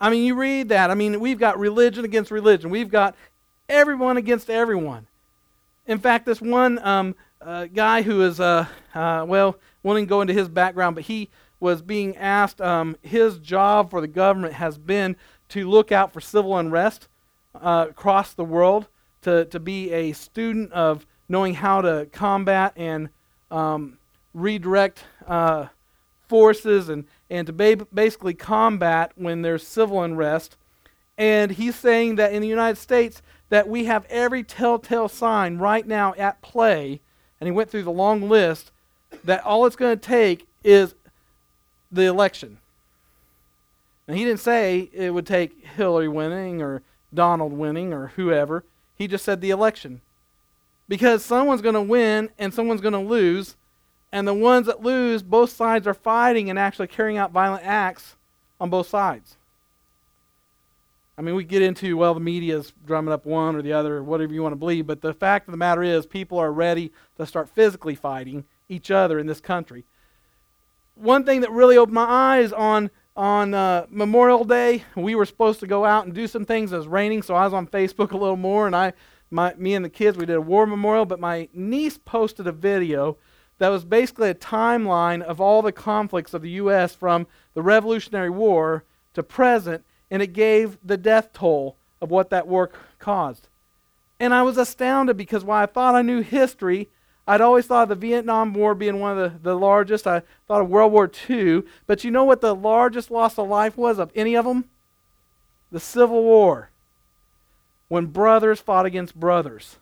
I 0.00 0.10
mean, 0.10 0.24
you 0.24 0.34
read 0.34 0.68
that. 0.68 0.90
I 0.90 0.94
mean, 0.94 1.20
we've 1.20 1.38
got 1.38 1.58
religion 1.58 2.04
against 2.04 2.30
religion. 2.30 2.68
We've 2.68 2.90
got 2.90 3.14
everyone 3.68 4.16
against 4.16 4.50
everyone. 4.50 5.06
In 5.86 5.98
fact, 5.98 6.26
this 6.26 6.40
one 6.40 6.78
um, 6.86 7.14
uh, 7.40 7.66
guy 7.66 8.02
who 8.02 8.22
is, 8.22 8.40
uh, 8.40 8.66
uh, 8.94 9.24
well, 9.26 9.58
won't 9.82 10.08
go 10.08 10.20
into 10.20 10.34
his 10.34 10.48
background, 10.48 10.96
but 10.96 11.04
he 11.04 11.30
was 11.60 11.80
being 11.80 12.16
asked, 12.16 12.60
um, 12.60 12.96
his 13.02 13.38
job 13.38 13.90
for 13.90 14.00
the 14.00 14.08
government 14.08 14.54
has 14.54 14.76
been 14.76 15.16
to 15.48 15.68
look 15.68 15.92
out 15.92 16.12
for 16.12 16.20
civil 16.20 16.56
unrest 16.58 17.08
uh, 17.54 17.86
across 17.88 18.34
the 18.34 18.44
world, 18.44 18.88
to, 19.22 19.44
to 19.46 19.58
be 19.58 19.92
a 19.92 20.12
student 20.12 20.70
of 20.72 21.06
knowing 21.28 21.54
how 21.54 21.80
to 21.80 22.08
combat 22.12 22.72
and 22.76 23.08
um, 23.50 23.98
redirect 24.34 25.04
uh, 25.26 25.66
forces 26.28 26.88
and, 26.88 27.04
and 27.30 27.46
to 27.46 27.52
ba- 27.52 27.86
basically 27.92 28.34
combat 28.34 29.12
when 29.16 29.42
there's 29.42 29.66
civil 29.66 30.02
unrest. 30.02 30.56
And 31.18 31.52
he's 31.52 31.76
saying 31.76 32.16
that 32.16 32.32
in 32.32 32.42
the 32.42 32.48
United 32.48 32.76
States 32.76 33.22
that 33.48 33.68
we 33.68 33.84
have 33.84 34.04
every 34.10 34.42
telltale 34.42 35.08
sign 35.08 35.58
right 35.58 35.86
now 35.86 36.14
at 36.18 36.42
play, 36.42 37.00
and 37.40 37.46
he 37.46 37.52
went 37.52 37.70
through 37.70 37.84
the 37.84 37.90
long 37.90 38.28
list, 38.28 38.72
that 39.24 39.44
all 39.44 39.66
it's 39.66 39.76
going 39.76 39.98
to 39.98 40.06
take 40.06 40.46
is 40.62 40.94
the 41.90 42.04
election. 42.04 42.58
Now, 44.06 44.14
he 44.14 44.24
didn't 44.24 44.40
say 44.40 44.90
it 44.92 45.10
would 45.14 45.26
take 45.26 45.64
Hillary 45.64 46.08
winning 46.08 46.60
or 46.60 46.82
Donald 47.12 47.52
winning 47.52 47.92
or 47.92 48.08
whoever. 48.08 48.64
He 48.94 49.08
just 49.08 49.24
said 49.24 49.40
the 49.40 49.50
election. 49.50 50.00
Because 50.88 51.24
someone's 51.24 51.62
going 51.62 51.74
to 51.74 51.82
win 51.82 52.30
and 52.38 52.52
someone's 52.52 52.80
going 52.80 52.92
to 52.92 52.98
lose. 52.98 53.56
And 54.12 54.26
the 54.26 54.34
ones 54.34 54.66
that 54.66 54.82
lose, 54.82 55.22
both 55.22 55.50
sides 55.50 55.86
are 55.86 55.94
fighting 55.94 56.48
and 56.48 56.58
actually 56.58 56.86
carrying 56.86 57.18
out 57.18 57.32
violent 57.32 57.64
acts 57.64 58.16
on 58.60 58.70
both 58.70 58.88
sides. 58.88 59.36
I 61.18 61.22
mean, 61.22 61.34
we 61.34 61.44
get 61.44 61.62
into, 61.62 61.96
well, 61.96 62.14
the 62.14 62.20
media 62.20 62.58
is 62.58 62.72
drumming 62.84 63.12
up 63.12 63.24
one 63.24 63.56
or 63.56 63.62
the 63.62 63.72
other, 63.72 63.96
or 63.96 64.02
whatever 64.02 64.34
you 64.34 64.42
want 64.42 64.52
to 64.52 64.56
believe, 64.56 64.86
but 64.86 65.00
the 65.00 65.14
fact 65.14 65.48
of 65.48 65.52
the 65.52 65.58
matter 65.58 65.82
is, 65.82 66.04
people 66.04 66.38
are 66.38 66.52
ready 66.52 66.92
to 67.16 67.24
start 67.24 67.48
physically 67.48 67.94
fighting 67.94 68.44
each 68.68 68.90
other 68.90 69.18
in 69.18 69.26
this 69.26 69.40
country. 69.40 69.84
One 70.94 71.24
thing 71.24 71.40
that 71.40 71.50
really 71.50 71.78
opened 71.78 71.94
my 71.94 72.04
eyes 72.04 72.52
on 72.52 72.90
on 73.16 73.54
uh, 73.54 73.86
Memorial 73.88 74.44
Day, 74.44 74.84
we 74.94 75.14
were 75.14 75.24
supposed 75.24 75.60
to 75.60 75.66
go 75.66 75.86
out 75.86 76.04
and 76.04 76.14
do 76.14 76.26
some 76.26 76.44
things. 76.44 76.72
It 76.72 76.76
was 76.76 76.86
raining, 76.86 77.22
so 77.22 77.34
I 77.34 77.44
was 77.44 77.54
on 77.54 77.66
Facebook 77.66 78.10
a 78.12 78.16
little 78.16 78.36
more, 78.36 78.66
and 78.66 78.76
I, 78.76 78.92
my, 79.30 79.54
me 79.54 79.74
and 79.74 79.84
the 79.84 79.90
kids, 79.90 80.16
we 80.16 80.26
did 80.26 80.36
a 80.36 80.40
war 80.40 80.66
memorial. 80.66 81.04
But 81.04 81.20
my 81.20 81.48
niece 81.52 81.98
posted 81.98 82.46
a 82.46 82.52
video 82.52 83.16
that 83.58 83.68
was 83.68 83.84
basically 83.84 84.30
a 84.30 84.34
timeline 84.34 85.22
of 85.22 85.40
all 85.40 85.62
the 85.62 85.72
conflicts 85.72 86.34
of 86.34 86.42
the 86.42 86.50
U.S. 86.50 86.94
from 86.94 87.26
the 87.54 87.62
Revolutionary 87.62 88.30
War 88.30 88.84
to 89.14 89.22
present, 89.22 89.84
and 90.10 90.22
it 90.22 90.32
gave 90.32 90.78
the 90.84 90.96
death 90.96 91.32
toll 91.32 91.76
of 92.00 92.10
what 92.10 92.30
that 92.30 92.46
war 92.46 92.70
caused. 92.98 93.48
And 94.20 94.32
I 94.34 94.42
was 94.42 94.56
astounded 94.56 95.16
because 95.16 95.44
while 95.44 95.62
I 95.62 95.66
thought 95.66 95.94
I 95.94 96.02
knew 96.02 96.20
history, 96.20 96.88
I'd 97.26 97.40
always 97.40 97.66
thought 97.66 97.84
of 97.84 97.88
the 97.88 97.94
Vietnam 97.94 98.54
War 98.54 98.74
being 98.74 99.00
one 99.00 99.18
of 99.18 99.42
the, 99.42 99.50
the 99.50 99.56
largest. 99.56 100.06
I 100.06 100.22
thought 100.46 100.60
of 100.60 100.68
World 100.68 100.92
War 100.92 101.10
II. 101.28 101.64
But 101.86 102.04
you 102.04 102.10
know 102.10 102.24
what 102.24 102.40
the 102.40 102.54
largest 102.54 103.10
loss 103.10 103.38
of 103.38 103.48
life 103.48 103.76
was 103.76 103.98
of 103.98 104.12
any 104.14 104.36
of 104.36 104.44
them? 104.44 104.66
The 105.72 105.80
Civil 105.80 106.22
War. 106.22 106.70
When 107.88 108.06
brothers 108.06 108.60
fought 108.60 108.86
against 108.86 109.14
brothers. 109.14 109.76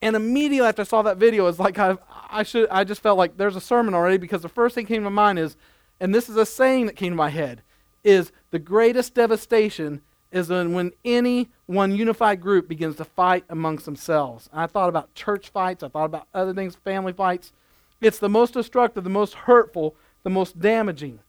And 0.00 0.16
immediately 0.16 0.66
after 0.66 0.82
I 0.82 0.84
saw 0.84 1.02
that 1.02 1.16
video, 1.16 1.46
it's 1.46 1.60
like 1.60 1.78
I, 1.78 1.96
I, 2.28 2.42
should, 2.42 2.68
I 2.70 2.82
just 2.82 3.00
felt 3.00 3.18
like 3.18 3.36
there's 3.36 3.54
a 3.54 3.60
sermon 3.60 3.94
already 3.94 4.16
because 4.16 4.42
the 4.42 4.48
first 4.48 4.74
thing 4.74 4.86
came 4.86 5.04
to 5.04 5.10
mind 5.10 5.38
is, 5.38 5.56
and 6.00 6.12
this 6.12 6.28
is 6.28 6.36
a 6.36 6.44
saying 6.44 6.86
that 6.86 6.96
came 6.96 7.12
to 7.12 7.16
my 7.16 7.30
head, 7.30 7.62
is 8.02 8.32
the 8.50 8.58
greatest 8.58 9.14
devastation 9.14 10.02
is 10.32 10.48
when, 10.48 10.72
when 10.72 10.92
any 11.04 11.50
one 11.66 11.94
unified 11.94 12.40
group 12.40 12.66
begins 12.66 12.96
to 12.96 13.04
fight 13.04 13.44
amongst 13.48 13.84
themselves. 13.84 14.48
And 14.50 14.60
I 14.60 14.66
thought 14.66 14.88
about 14.88 15.14
church 15.14 15.50
fights, 15.50 15.82
I 15.84 15.88
thought 15.88 16.06
about 16.06 16.26
other 16.34 16.52
things, 16.52 16.74
family 16.74 17.12
fights. 17.12 17.52
It's 18.00 18.18
the 18.18 18.28
most 18.28 18.54
destructive, 18.54 19.04
the 19.04 19.10
most 19.10 19.34
hurtful, 19.34 19.94
the 20.24 20.30
most 20.30 20.58
damaging 20.58 21.20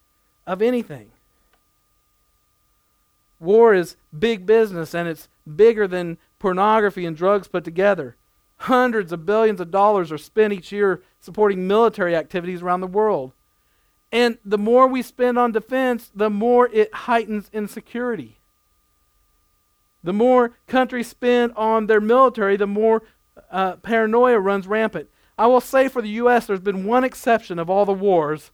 of 0.47 0.61
anything. 0.61 1.11
War 3.43 3.73
is 3.73 3.97
big 4.17 4.45
business, 4.45 4.95
and 4.95 5.07
it's 5.07 5.27
bigger 5.55 5.87
than 5.87 6.17
pornography 6.39 7.05
and 7.05 7.15
drugs 7.15 7.47
put 7.47 7.63
together. 7.63 8.15
Hundreds 8.57 9.11
of 9.11 9.25
billions 9.25 9.59
of 9.59 9.71
dollars 9.71 10.11
are 10.11 10.17
spent 10.17 10.53
each 10.53 10.71
year 10.71 11.03
supporting 11.19 11.67
military 11.67 12.15
activities 12.15 12.61
around 12.61 12.81
the 12.81 12.87
world. 12.87 13.33
And 14.11 14.37
the 14.45 14.57
more 14.57 14.87
we 14.87 15.01
spend 15.01 15.37
on 15.37 15.51
defense, 15.51 16.11
the 16.15 16.29
more 16.29 16.69
it 16.71 16.93
heightens 16.93 17.49
insecurity. 17.51 18.39
The 20.03 20.13
more 20.13 20.57
countries 20.67 21.07
spend 21.07 21.53
on 21.55 21.87
their 21.87 22.01
military, 22.01 22.55
the 22.55 22.67
more 22.67 23.03
uh, 23.51 23.77
paranoia 23.77 24.39
runs 24.39 24.67
rampant. 24.67 25.09
I 25.37 25.47
will 25.47 25.61
say 25.61 25.87
for 25.87 26.01
the 26.01 26.09
U.S., 26.09 26.45
there's 26.45 26.59
been 26.59 26.85
one 26.85 27.03
exception 27.03 27.57
of 27.57 27.69
all 27.69 27.85
the 27.85 27.93
wars 27.93 28.51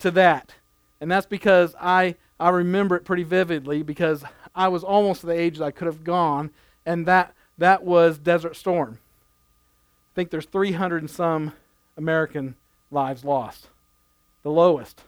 to 0.00 0.10
that. 0.12 0.54
And 1.00 1.10
that's 1.10 1.26
because 1.26 1.74
I, 1.80 2.16
I 2.40 2.48
remember 2.48 2.96
it 2.96 3.04
pretty 3.04 3.22
vividly 3.22 3.82
because 3.82 4.24
I 4.54 4.68
was 4.68 4.82
almost 4.82 5.22
the 5.22 5.38
age 5.38 5.58
that 5.58 5.64
I 5.64 5.70
could 5.70 5.86
have 5.86 6.02
gone, 6.02 6.50
and 6.86 7.04
that, 7.04 7.34
that 7.58 7.84
was 7.84 8.18
Desert 8.18 8.56
Storm. 8.56 8.98
I 8.98 10.12
think 10.14 10.30
there's 10.30 10.46
300 10.46 11.02
and 11.02 11.10
some 11.10 11.52
American 11.98 12.56
lives 12.90 13.24
lost, 13.24 13.68
the 14.42 14.50
lowest 14.50 15.02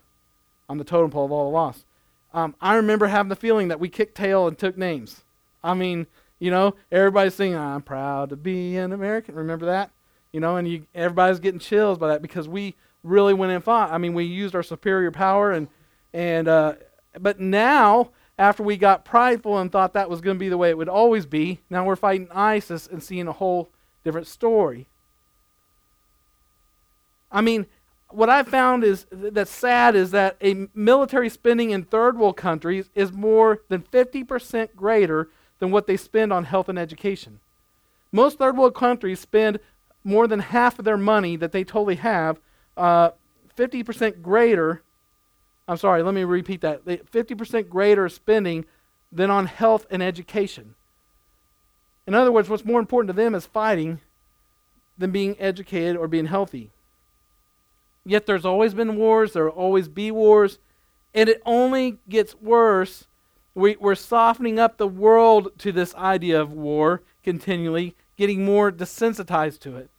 on 0.68 0.76
the 0.76 0.84
totem 0.84 1.10
pole 1.10 1.24
of 1.24 1.32
all 1.32 1.50
the 1.50 1.54
lost. 1.54 1.86
Um, 2.34 2.54
I 2.60 2.76
remember 2.76 3.06
having 3.06 3.30
the 3.30 3.36
feeling 3.36 3.68
that 3.68 3.80
we 3.80 3.88
kicked 3.88 4.14
tail 4.14 4.46
and 4.46 4.56
took 4.56 4.76
names. 4.76 5.22
I 5.64 5.72
mean, 5.74 6.06
you 6.38 6.50
know, 6.50 6.74
everybody's 6.90 7.34
singing, 7.34 7.56
I'm 7.56 7.82
proud 7.82 8.28
to 8.30 8.36
be 8.36 8.76
an 8.76 8.92
American. 8.92 9.34
Remember 9.34 9.66
that? 9.66 9.90
You 10.32 10.40
know, 10.40 10.56
and 10.56 10.68
you, 10.68 10.86
everybody's 10.94 11.40
getting 11.40 11.60
chills 11.60 11.98
by 11.98 12.08
that 12.08 12.20
because 12.22 12.46
we 12.46 12.74
really 13.02 13.34
went 13.34 13.52
and 13.52 13.64
fought. 13.64 13.90
I 13.90 13.98
mean, 13.98 14.12
we 14.12 14.24
used 14.24 14.54
our 14.54 14.62
superior 14.62 15.10
power, 15.10 15.52
and, 15.52 15.68
and 16.12 16.48
uh, 16.48 16.74
but 17.18 17.40
now, 17.40 18.10
after 18.38 18.62
we 18.62 18.76
got 18.76 19.04
prideful 19.04 19.58
and 19.58 19.70
thought 19.70 19.92
that 19.92 20.10
was 20.10 20.20
going 20.20 20.36
to 20.36 20.40
be 20.40 20.48
the 20.48 20.58
way 20.58 20.70
it 20.70 20.78
would 20.78 20.88
always 20.88 21.26
be, 21.26 21.60
now 21.70 21.84
we're 21.84 21.96
fighting 21.96 22.28
ISIS 22.32 22.86
and 22.86 23.02
seeing 23.02 23.28
a 23.28 23.32
whole 23.32 23.70
different 24.04 24.26
story. 24.26 24.88
I 27.30 27.40
mean, 27.40 27.66
what 28.10 28.28
I've 28.28 28.48
found 28.48 28.84
is 28.84 29.06
that's 29.10 29.50
sad 29.50 29.94
is 29.94 30.10
that 30.10 30.36
a 30.42 30.68
military 30.74 31.28
spending 31.28 31.70
in 31.70 31.84
third 31.84 32.18
world 32.18 32.36
countries 32.36 32.90
is 32.94 33.12
more 33.12 33.62
than 33.68 33.82
50% 33.82 34.74
greater 34.76 35.30
than 35.58 35.70
what 35.70 35.86
they 35.86 35.96
spend 35.96 36.32
on 36.32 36.44
health 36.44 36.68
and 36.68 36.78
education. 36.78 37.40
Most 38.10 38.38
third 38.38 38.56
world 38.56 38.74
countries 38.74 39.20
spend 39.20 39.60
more 40.04 40.26
than 40.26 40.40
half 40.40 40.78
of 40.78 40.84
their 40.84 40.96
money 40.96 41.36
that 41.36 41.52
they 41.52 41.64
totally 41.64 41.94
have, 41.96 42.40
uh, 42.76 43.10
50% 43.56 44.22
greater. 44.22 44.82
I'm 45.68 45.76
sorry, 45.76 46.02
let 46.02 46.14
me 46.14 46.24
repeat 46.24 46.60
that 46.62 46.84
50% 46.84 47.68
greater 47.68 48.08
spending 48.08 48.64
than 49.10 49.30
on 49.30 49.46
health 49.46 49.86
and 49.90 50.02
education. 50.02 50.74
In 52.06 52.14
other 52.14 52.32
words, 52.32 52.48
what's 52.48 52.64
more 52.64 52.80
important 52.80 53.14
to 53.14 53.22
them 53.22 53.34
is 53.34 53.46
fighting 53.46 54.00
than 54.98 55.12
being 55.12 55.36
educated 55.38 55.96
or 55.96 56.08
being 56.08 56.26
healthy. 56.26 56.70
Yet 58.04 58.26
there's 58.26 58.44
always 58.44 58.74
been 58.74 58.96
wars, 58.96 59.32
there 59.32 59.44
will 59.44 59.52
always 59.52 59.88
be 59.88 60.10
wars, 60.10 60.58
and 61.14 61.28
it 61.28 61.40
only 61.46 61.98
gets 62.08 62.34
worse 62.34 63.06
we, 63.54 63.76
we're 63.76 63.94
softening 63.94 64.58
up 64.58 64.76
the 64.76 64.86
world 64.86 65.50
to 65.58 65.72
this 65.72 65.94
idea 65.94 66.40
of 66.40 66.52
war 66.52 67.02
continually, 67.22 67.94
getting 68.16 68.44
more 68.44 68.72
desensitized 68.72 69.60
to 69.60 69.76
it. 69.76 69.90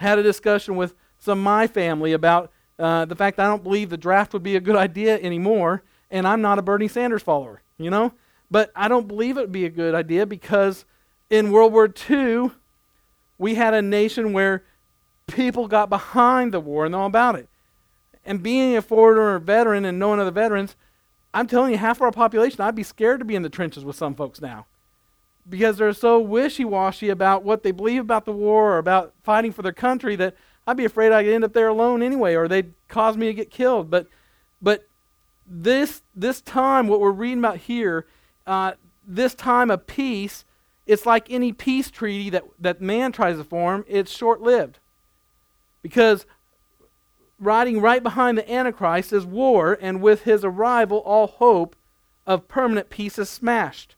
I 0.00 0.04
had 0.04 0.18
a 0.18 0.22
discussion 0.22 0.76
with 0.76 0.94
some 1.18 1.38
of 1.38 1.44
my 1.44 1.66
family 1.66 2.12
about 2.12 2.50
uh, 2.82 3.04
the 3.04 3.14
fact 3.14 3.38
I 3.38 3.46
don't 3.46 3.62
believe 3.62 3.90
the 3.90 3.96
draft 3.96 4.32
would 4.32 4.42
be 4.42 4.56
a 4.56 4.60
good 4.60 4.74
idea 4.74 5.16
anymore, 5.20 5.84
and 6.10 6.26
I'm 6.26 6.42
not 6.42 6.58
a 6.58 6.62
Bernie 6.62 6.88
Sanders 6.88 7.22
follower, 7.22 7.62
you 7.78 7.90
know? 7.90 8.12
But 8.50 8.72
I 8.74 8.88
don't 8.88 9.06
believe 9.06 9.38
it 9.38 9.42
would 9.42 9.52
be 9.52 9.64
a 9.64 9.70
good 9.70 9.94
idea 9.94 10.26
because 10.26 10.84
in 11.30 11.52
World 11.52 11.72
War 11.72 11.88
II, 12.10 12.50
we 13.38 13.54
had 13.54 13.72
a 13.72 13.80
nation 13.80 14.32
where 14.32 14.64
people 15.28 15.68
got 15.68 15.90
behind 15.90 16.52
the 16.52 16.58
war 16.58 16.84
and 16.84 16.94
all 16.94 17.06
about 17.06 17.36
it. 17.36 17.48
And 18.26 18.42
being 18.42 18.76
a 18.76 18.82
foreigner 18.82 19.36
or 19.36 19.38
veteran 19.38 19.84
and 19.84 20.00
knowing 20.00 20.18
other 20.18 20.32
veterans, 20.32 20.74
I'm 21.32 21.46
telling 21.46 21.70
you, 21.70 21.78
half 21.78 21.98
of 21.98 22.02
our 22.02 22.10
population, 22.10 22.60
I'd 22.62 22.74
be 22.74 22.82
scared 22.82 23.20
to 23.20 23.24
be 23.24 23.36
in 23.36 23.42
the 23.42 23.48
trenches 23.48 23.84
with 23.84 23.94
some 23.94 24.16
folks 24.16 24.40
now 24.40 24.66
because 25.48 25.76
they're 25.76 25.92
so 25.92 26.18
wishy 26.18 26.64
washy 26.64 27.08
about 27.10 27.44
what 27.44 27.62
they 27.62 27.70
believe 27.70 28.02
about 28.02 28.24
the 28.24 28.32
war 28.32 28.72
or 28.72 28.78
about 28.78 29.14
fighting 29.22 29.52
for 29.52 29.62
their 29.62 29.72
country 29.72 30.16
that 30.16 30.36
I'd 30.66 30.76
be 30.76 30.84
afraid 30.84 31.12
I'd 31.12 31.26
end 31.26 31.44
up 31.44 31.52
there 31.52 31.68
alone 31.68 32.02
anyway 32.02 32.34
or 32.34 32.48
they'd 32.48 32.72
cause 32.88 33.16
me 33.16 33.26
to 33.26 33.34
get 33.34 33.50
killed. 33.50 33.90
But, 33.90 34.06
but 34.60 34.86
this, 35.46 36.02
this 36.14 36.40
time, 36.40 36.88
what 36.88 37.00
we're 37.00 37.10
reading 37.10 37.38
about 37.38 37.58
here, 37.58 38.06
uh, 38.46 38.72
this 39.06 39.34
time 39.34 39.70
of 39.70 39.86
peace, 39.86 40.44
it's 40.86 41.06
like 41.06 41.30
any 41.30 41.52
peace 41.52 41.90
treaty 41.90 42.30
that, 42.30 42.44
that 42.58 42.80
man 42.80 43.12
tries 43.12 43.36
to 43.38 43.44
form, 43.44 43.84
it's 43.88 44.10
short 44.10 44.40
lived. 44.40 44.78
Because 45.82 46.26
riding 47.38 47.80
right 47.80 48.02
behind 48.02 48.38
the 48.38 48.50
Antichrist 48.50 49.12
is 49.12 49.26
war, 49.26 49.76
and 49.80 50.00
with 50.00 50.22
his 50.22 50.44
arrival, 50.44 50.98
all 50.98 51.26
hope 51.26 51.74
of 52.24 52.46
permanent 52.46 52.88
peace 52.88 53.18
is 53.18 53.28
smashed. 53.28 53.96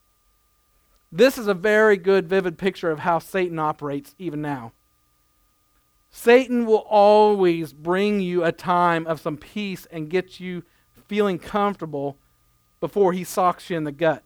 This 1.12 1.36
is 1.38 1.46
a 1.46 1.54
very 1.54 1.96
good, 1.96 2.28
vivid 2.28 2.58
picture 2.58 2.90
of 2.90 3.00
how 3.00 3.18
Satan 3.18 3.58
operates 3.58 4.14
even 4.18 4.40
now. 4.40 4.72
Satan 6.16 6.64
will 6.64 6.86
always 6.88 7.72
bring 7.72 8.20
you 8.20 8.44
a 8.44 8.52
time 8.52 9.04
of 9.06 9.20
some 9.20 9.36
peace 9.36 9.84
and 9.90 10.08
get 10.08 10.38
you 10.38 10.62
feeling 11.08 11.40
comfortable 11.40 12.16
before 12.80 13.12
he 13.12 13.24
socks 13.24 13.68
you 13.68 13.76
in 13.76 13.82
the 13.82 13.92
gut. 13.92 14.22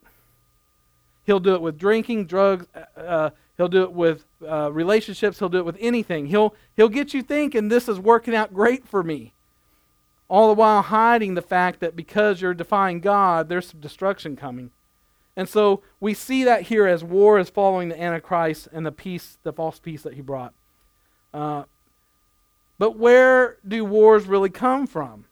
He'll 1.25 1.41
do 1.41 1.55
it 1.55 1.63
with 1.63 1.79
drinking, 1.79 2.27
drugs, 2.27 2.67
uh, 2.75 3.01
uh 3.01 3.31
He'll 3.57 3.69
do 3.69 3.83
it 3.83 3.93
with 3.93 4.25
uh, 4.47 4.71
relationships. 4.71 5.41
He'll 5.41 5.49
do 5.49 5.59
it 5.59 5.65
with 5.65 5.79
anything. 5.81 6.27
He'll, 6.27 6.55
he'll 6.77 6.89
get 6.89 7.13
you 7.13 7.23
thinking 7.23 7.69
this 7.69 7.89
is 7.89 7.99
working 7.99 8.35
out 8.35 8.55
great 8.55 8.87
for 8.87 9.03
me. 9.03 9.33
All 10.29 10.47
the 10.47 10.55
while 10.55 10.83
hiding 10.83 11.35
the 11.35 11.43
fact 11.43 11.81
that 11.81 11.97
because 11.97 12.41
you're 12.41 12.55
defying 12.55 13.01
God, 13.01 13.49
there's 13.49 13.69
some 13.69 13.81
destruction 13.81 14.37
coming. 14.37 14.71
And 15.37 15.49
so 15.49 15.83
we 15.99 16.15
see 16.15 16.45
that 16.45 16.63
here 16.63 16.87
as 16.87 17.03
war 17.03 17.39
is 17.39 17.51
following 17.51 17.89
the 17.89 18.01
Antichrist 18.01 18.69
and 18.73 18.87
the 18.87 18.93
peace, 18.93 19.39
the 19.43 19.53
false 19.53 19.81
peace 19.81 20.03
that 20.03 20.15
he 20.15 20.21
brought. 20.21 20.55
Uh, 21.35 21.65
but 22.79 22.97
where 22.97 23.57
do 23.67 23.85
wars 23.85 24.27
really 24.27 24.51
come 24.51 24.87
from? 24.87 25.25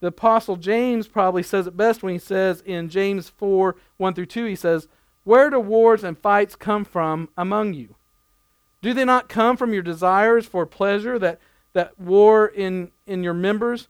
The 0.00 0.08
Apostle 0.08 0.56
James 0.56 1.08
probably 1.08 1.42
says 1.42 1.66
it 1.66 1.76
best 1.76 2.02
when 2.02 2.12
he 2.12 2.18
says 2.18 2.62
in 2.64 2.88
James 2.88 3.28
4 3.28 3.76
1 3.96 4.14
through 4.14 4.26
2, 4.26 4.44
he 4.44 4.56
says, 4.56 4.86
where 5.28 5.50
do 5.50 5.60
wars 5.60 6.04
and 6.04 6.16
fights 6.16 6.56
come 6.56 6.86
from 6.86 7.28
among 7.36 7.74
you? 7.74 7.96
Do 8.80 8.94
they 8.94 9.04
not 9.04 9.28
come 9.28 9.58
from 9.58 9.74
your 9.74 9.82
desires 9.82 10.46
for 10.46 10.64
pleasure 10.64 11.18
that, 11.18 11.38
that 11.74 12.00
war 12.00 12.46
in, 12.46 12.92
in 13.06 13.22
your 13.22 13.34
members? 13.34 13.88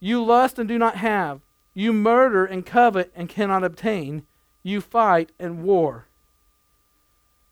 You 0.00 0.24
lust 0.24 0.58
and 0.58 0.66
do 0.66 0.78
not 0.78 0.96
have. 0.96 1.42
You 1.74 1.92
murder 1.92 2.46
and 2.46 2.64
covet 2.64 3.12
and 3.14 3.28
cannot 3.28 3.64
obtain. 3.64 4.22
You 4.62 4.80
fight 4.80 5.32
and 5.38 5.62
war. 5.62 6.07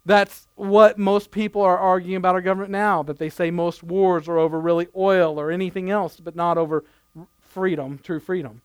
That's 0.06 0.46
what 0.54 0.98
most 0.98 1.32
people 1.32 1.62
are 1.62 1.76
arguing 1.76 2.16
about 2.16 2.36
our 2.36 2.40
government 2.40 2.70
now, 2.70 3.02
that 3.02 3.18
they 3.18 3.28
say 3.28 3.50
most 3.50 3.82
wars 3.82 4.28
are 4.28 4.38
over 4.38 4.58
really 4.60 4.86
oil 4.96 5.38
or 5.38 5.50
anything 5.50 5.90
else, 5.90 6.20
but 6.20 6.36
not 6.36 6.56
over 6.56 6.84
freedom, 7.40 7.98
true 8.02 8.20
freedom. 8.20 8.62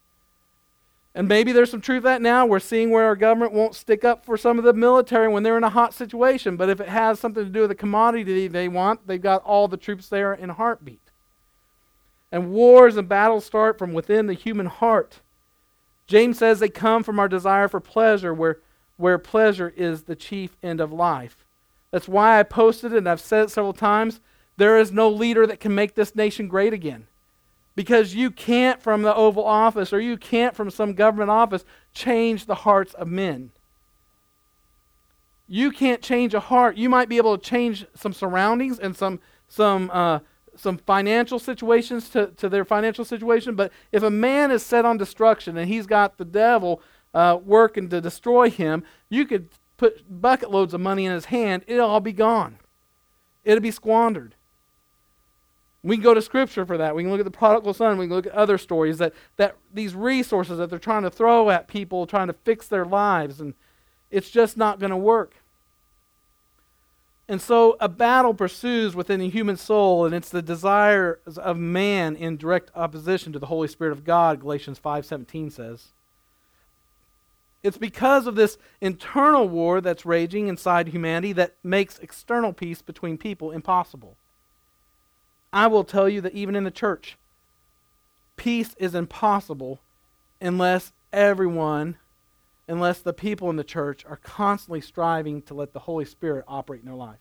And 1.15 1.27
maybe 1.27 1.51
there's 1.51 1.71
some 1.71 1.81
truth 1.81 2.03
to 2.03 2.10
that 2.10 2.21
now. 2.21 2.45
We're 2.45 2.60
seeing 2.60 2.91
where 2.91 3.05
our 3.05 3.15
government 3.15 3.53
won't 3.53 3.75
stick 3.75 4.05
up 4.05 4.24
for 4.24 4.38
some 4.38 4.60
of 4.60 4.63
the 4.63 4.71
military 4.71 5.27
when 5.27 5.41
they're 5.41 5.57
in 5.57 5.63
a 5.63 5.69
hot 5.69 5.95
situation. 5.95 6.55
But 6.57 6.69
if 6.69 6.79
it 6.79 6.88
has 6.88 7.19
something 7.19 7.43
to 7.43 7.50
do 7.50 7.62
with 7.62 7.69
the 7.69 7.75
commodity 7.75 8.48
they 8.48 8.67
want, 8.67 9.07
they've 9.07 9.21
got 9.21 9.43
all 9.43 9.67
the 9.67 9.77
troops 9.77 10.07
there 10.07 10.33
in 10.33 10.51
a 10.51 10.53
heartbeat. 10.53 11.01
And 12.31 12.51
wars 12.51 12.95
and 12.95 13.10
battles 13.10 13.45
start 13.45 13.77
from 13.79 13.93
within 13.93 14.27
the 14.27 14.33
human 14.33 14.67
heart. 14.67 15.19
James 16.07 16.38
says 16.38 16.60
they 16.60 16.69
come 16.69 17.03
from 17.03 17.19
our 17.19 17.27
desire 17.27 17.67
for 17.67 17.79
pleasure, 17.79 18.33
where, 18.33 18.60
where 19.01 19.17
pleasure 19.17 19.74
is 19.75 20.03
the 20.03 20.15
chief 20.15 20.55
end 20.62 20.79
of 20.79 20.93
life. 20.93 21.46
That's 21.91 22.08
why 22.08 22.39
I 22.39 22.43
posted 22.43 22.93
it, 22.93 23.00
and 23.00 23.10
I've 23.10 23.20
said 23.20 23.46
it 23.46 23.51
several 23.51 23.74
times. 23.74 24.22
There 24.58 24.77
is 24.77 24.91
no 24.91 25.10
leader 25.10 25.46
that 25.48 25.60
can 25.60 25.75
make 25.75 25.96
this 25.96 26.15
nation 26.15 26.48
great 26.48 26.72
again. 26.72 27.08
Because 27.75 28.15
you 28.15 28.31
can't, 28.31 28.81
from 28.81 29.01
the 29.01 29.15
Oval 29.15 29.46
Office 29.46 29.91
or 29.91 30.00
you 30.00 30.17
can't, 30.17 30.55
from 30.55 30.70
some 30.70 30.93
government 30.93 31.29
office, 31.29 31.65
change 31.93 32.46
the 32.46 32.55
hearts 32.55 32.93
of 32.93 33.08
men. 33.08 33.51
You 35.48 35.72
can't 35.72 36.01
change 36.01 36.34
a 36.34 36.39
heart. 36.39 36.77
You 36.77 36.89
might 36.89 37.10
be 37.10 37.17
able 37.17 37.38
to 37.38 37.43
change 37.43 37.86
some 37.96 38.13
surroundings 38.13 38.77
and 38.77 38.96
some, 38.96 39.20
some, 39.48 39.89
uh, 39.91 40.20
some 40.55 40.77
financial 40.77 41.39
situations 41.39 42.10
to, 42.10 42.27
to 42.38 42.50
their 42.50 42.65
financial 42.65 43.03
situation, 43.05 43.55
but 43.55 43.72
if 43.91 44.03
a 44.03 44.10
man 44.10 44.51
is 44.51 44.63
set 44.65 44.86
on 44.86 44.98
destruction 44.98 45.58
and 45.58 45.70
he's 45.70 45.88
got 45.88 46.17
the 46.17 46.25
devil 46.25 46.81
uh, 47.13 47.39
working 47.44 47.89
to 47.89 48.01
destroy 48.01 48.50
him, 48.50 48.84
you 49.10 49.25
could 49.25 49.50
put 49.77 50.22
bucket 50.22 50.51
loads 50.51 50.74
of 50.74 50.82
money 50.82 51.06
in 51.06 51.12
his 51.12 51.25
hand, 51.25 51.63
it'll 51.68 51.89
all 51.89 52.00
be 52.00 52.13
gone. 52.13 52.58
It'll 53.44 53.62
be 53.62 53.72
squandered. 53.72 54.36
We 55.84 55.96
can 55.96 56.03
go 56.03 56.13
to 56.13 56.22
scripture 56.22 56.65
for 56.65 56.77
that. 56.77 56.96
We 56.96 57.01
can 57.03 57.12
look 57.12 57.20
at 57.20 57.25
the 57.25 57.32
prodigal 57.32 57.74
son. 57.74 57.98
We 57.98 58.06
can 58.06 58.15
look 58.15 58.27
at 58.27 58.34
other 58.34 58.60
stories 58.60 59.00
that, 59.00 59.13
that 59.38 59.56
these 59.74 59.96
resources 59.96 60.60
that 60.60 60.70
they're 60.70 60.77
trying 60.77 61.03
to 61.03 61.10
throw 61.10 61.50
at 61.50 61.68
people, 61.68 62.06
trying 62.06 62.27
to 62.27 62.34
fix 62.34 62.68
their 62.68 62.86
lives, 62.86 63.41
and 63.41 63.56
it's 64.12 64.30
just 64.30 64.58
not 64.58 64.80
going 64.80 64.91
to 64.91 64.98
work. 64.98 65.38
And 67.27 67.41
so 67.41 67.77
a 67.80 67.89
battle 67.89 68.34
pursues 68.34 68.94
within 68.94 69.20
the 69.20 69.30
human 69.30 69.58
soul, 69.58 70.06
and 70.06 70.13
it's 70.13 70.30
the 70.30 70.41
desires 70.41 71.38
of 71.38 71.58
man 71.58 72.15
in 72.15 72.38
direct 72.38 72.70
opposition 72.75 73.34
to 73.34 73.39
the 73.39 73.46
Holy 73.48 73.68
Spirit 73.68 73.94
of 73.94 74.03
God, 74.03 74.41
Galatians 74.41 74.77
5:17 74.77 75.50
says. 75.50 75.88
It's 77.63 77.77
because 77.77 78.25
of 78.25 78.36
this 78.36 78.58
internal 78.80 79.48
war 79.48 79.82
that's 79.82 80.06
raging 80.06 80.48
inside 80.48 80.88
humanity 80.88 81.34
that 81.34 81.56
makes 81.63 82.00
external 82.00 82.53
peace 82.53 82.82
between 82.82 83.18
people 83.18 83.51
impossible. 83.51 84.18
I 85.53 85.68
will 85.68 85.84
tell 85.84 86.10
you 86.10 86.22
that 86.22 86.34
even 86.34 86.56
in 86.56 86.63
the 86.63 86.72
church, 86.72 87.18
peace 88.36 88.74
is 88.80 88.96
impossible 88.96 89.82
unless 90.39 90.91
everyone, 91.13 91.98
unless 92.68 93.00
the 93.00 93.13
people 93.13 93.50
in 93.50 93.58
the 93.58 93.63
church 93.63 94.06
are 94.06 94.18
constantly 94.18 94.82
striving 94.82 95.41
to 95.44 95.53
let 95.53 95.74
the 95.74 95.80
Holy 95.80 96.06
Spirit 96.06 96.46
operate 96.48 96.82
in 96.82 96.88
their 96.88 96.96
life. 96.96 97.20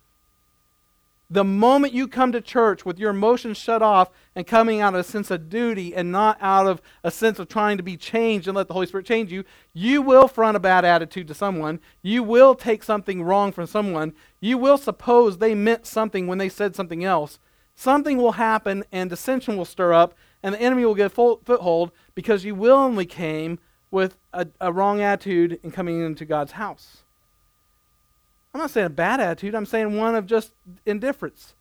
The 1.31 1.45
moment 1.45 1.93
you 1.93 2.09
come 2.09 2.33
to 2.33 2.41
church 2.41 2.85
with 2.85 2.99
your 2.99 3.11
emotions 3.11 3.57
shut 3.57 3.83
off 3.83 4.11
and 4.35 4.47
coming 4.47 4.81
out 4.81 4.95
of 4.95 5.01
a 5.01 5.05
sense 5.05 5.31
of 5.31 5.49
duty 5.49 5.95
and 5.95 6.11
not 6.11 6.37
out 6.41 6.67
of 6.67 6.83
a 7.05 7.11
sense 7.11 7.39
of 7.39 7.49
trying 7.49 7.77
to 7.77 7.85
be 7.85 7.97
changed 7.97 8.49
and 8.49 8.57
let 8.57 8.67
the 8.67 8.75
Holy 8.75 8.87
Spirit 8.87 9.07
change 9.07 9.31
you, 9.31 9.45
you 9.73 10.03
will 10.03 10.27
front 10.27 10.57
a 10.57 10.61
bad 10.61 10.85
attitude 10.85 11.29
to 11.29 11.35
someone. 11.35 11.79
You 12.03 12.25
will 12.25 12.57
take 12.57 12.83
something 12.83 13.23
wrong 13.23 13.53
from 13.53 13.67
someone. 13.67 14.13
You 14.41 14.59
will 14.59 14.77
suppose 14.77 15.39
they 15.39 15.55
meant 15.55 15.87
something 15.87 16.27
when 16.27 16.39
they 16.39 16.49
said 16.49 16.75
something 16.75 17.05
else 17.05 17.39
something 17.81 18.19
will 18.19 18.33
happen 18.33 18.85
and 18.93 19.09
dissension 19.09 19.57
will 19.57 19.65
stir 19.65 19.95
up, 19.95 20.15
and 20.43 20.55
the 20.55 20.61
enemy 20.61 20.85
will 20.85 20.95
get 20.95 21.13
full 21.13 21.41
foothold 21.45 21.91
because 22.15 22.45
you 22.45 22.55
willingly 22.55 23.07
came 23.07 23.59
with 23.91 24.19
a, 24.35 24.47
a 24.61 24.71
wrong 24.71 25.01
attitude 25.01 25.59
in 25.63 25.71
coming 25.71 26.01
into 26.05 26.27
God's 26.27 26.53
house. 26.53 27.05
I'm 28.53 28.61
not 28.61 28.71
saying 28.71 28.87
a 28.87 28.91
bad 28.91 29.21
attitude, 29.21 29.55
I'm 29.55 29.67
saying 29.67 29.97
one 29.97 30.15
of 30.15 30.27
just 30.27 30.53
indifference, 30.85 31.55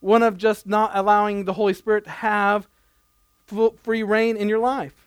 one 0.00 0.22
of 0.22 0.38
just 0.38 0.66
not 0.66 0.92
allowing 0.94 1.44
the 1.44 1.52
Holy 1.54 1.74
Spirit 1.74 2.04
to 2.04 2.10
have 2.10 2.66
free 3.82 4.02
rein 4.02 4.36
in 4.36 4.48
your 4.48 4.58
life. 4.58 5.04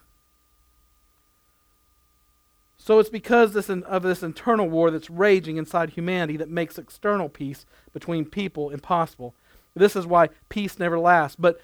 So 2.78 3.00
it's 3.00 3.10
because 3.10 3.54
this, 3.54 3.70
of 3.70 4.04
this 4.04 4.24
internal 4.24 4.70
war 4.70 4.92
that's 4.92 5.10
raging 5.10 5.58
inside 5.58 5.90
humanity 5.90 6.38
that 6.38 6.50
makes 6.50 6.78
external 6.78 7.28
peace 7.28 7.66
between 7.92 8.24
people 8.26 8.70
impossible. 8.70 9.34
This 9.76 9.96
is 9.96 10.06
why 10.06 10.30
peace 10.48 10.80
never 10.80 10.98
lasts. 10.98 11.36
But 11.38 11.60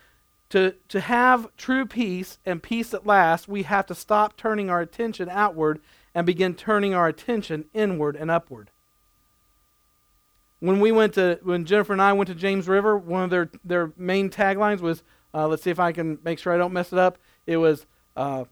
to, 0.50 0.76
to 0.90 1.00
have 1.00 1.56
true 1.56 1.86
peace 1.86 2.40
and 2.46 2.62
peace 2.62 2.90
that 2.90 3.08
lasts, 3.08 3.48
we 3.48 3.64
have 3.64 3.86
to 3.86 3.96
stop 3.96 4.36
turning 4.36 4.70
our 4.70 4.82
attention 4.82 5.30
outward 5.30 5.80
and 6.14 6.26
begin 6.26 6.56
turning 6.56 6.94
our 6.94 7.08
attention 7.08 7.66
inward 7.74 8.16
and 8.16 8.30
upward. 8.30 8.70
When 10.64 10.80
we 10.80 10.94
went 10.94 11.16
to, 11.16 11.40
when 11.44 11.66
Jennifer 11.66 11.92
and 11.92 12.02
I 12.02 12.14
went 12.14 12.30
to 12.30 12.36
James 12.36 12.70
River, 12.70 12.98
one 12.98 13.26
of 13.26 13.30
their, 13.30 13.50
their 13.66 13.92
main 13.98 14.30
taglines 14.30 14.80
was, 14.80 15.04
uh, 15.34 15.46
let's 15.46 15.62
see 15.62 15.72
if 15.72 15.78
I 15.78 15.92
can 15.92 16.20
make 16.24 16.40
sure 16.40 16.54
I 16.54 16.58
don't 16.58 16.72
mess 16.72 16.94
it 16.94 17.00
up. 17.00 17.18
It 17.46 17.58
was 17.58 17.86
uh, 18.16 18.46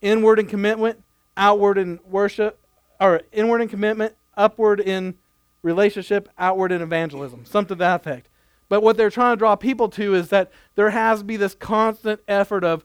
inward 0.00 0.40
in 0.40 0.46
commitment, 0.46 1.00
outward 1.36 1.78
in 1.78 2.00
worship, 2.04 2.58
or 3.00 3.20
inward 3.30 3.60
in 3.60 3.68
commitment, 3.68 4.16
upward 4.36 4.80
in 4.80 5.14
relationship, 5.62 6.28
outward 6.40 6.72
in 6.72 6.82
evangelism. 6.82 7.44
Something 7.44 7.76
to 7.76 7.78
that 7.78 8.00
effect. 8.00 8.26
But 8.68 8.82
what 8.82 8.96
they're 8.96 9.08
trying 9.08 9.36
to 9.36 9.38
draw 9.38 9.54
people 9.54 9.88
to 9.90 10.16
is 10.16 10.28
that 10.30 10.50
there 10.74 10.90
has 10.90 11.20
to 11.20 11.24
be 11.24 11.36
this 11.36 11.54
constant 11.54 12.20
effort 12.26 12.64
of 12.64 12.84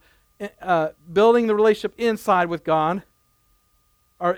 uh, 0.61 0.89
building 1.11 1.47
the 1.47 1.55
relationship 1.55 1.95
inside 1.97 2.49
with 2.49 2.63
God, 2.63 3.01
or 4.19 4.37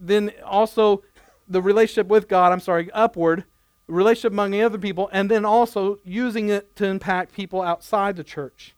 then 0.00 0.30
also 0.44 1.02
the 1.48 1.62
relationship 1.62 2.08
with 2.08 2.28
God, 2.28 2.52
I'm 2.52 2.60
sorry, 2.60 2.90
upward, 2.92 3.44
relationship 3.86 4.32
among 4.32 4.50
the 4.50 4.62
other 4.62 4.78
people, 4.78 5.08
and 5.12 5.30
then 5.30 5.44
also 5.44 5.98
using 6.04 6.48
it 6.48 6.76
to 6.76 6.84
impact 6.84 7.34
people 7.34 7.62
outside 7.62 8.16
the 8.16 8.24
church. 8.24 8.74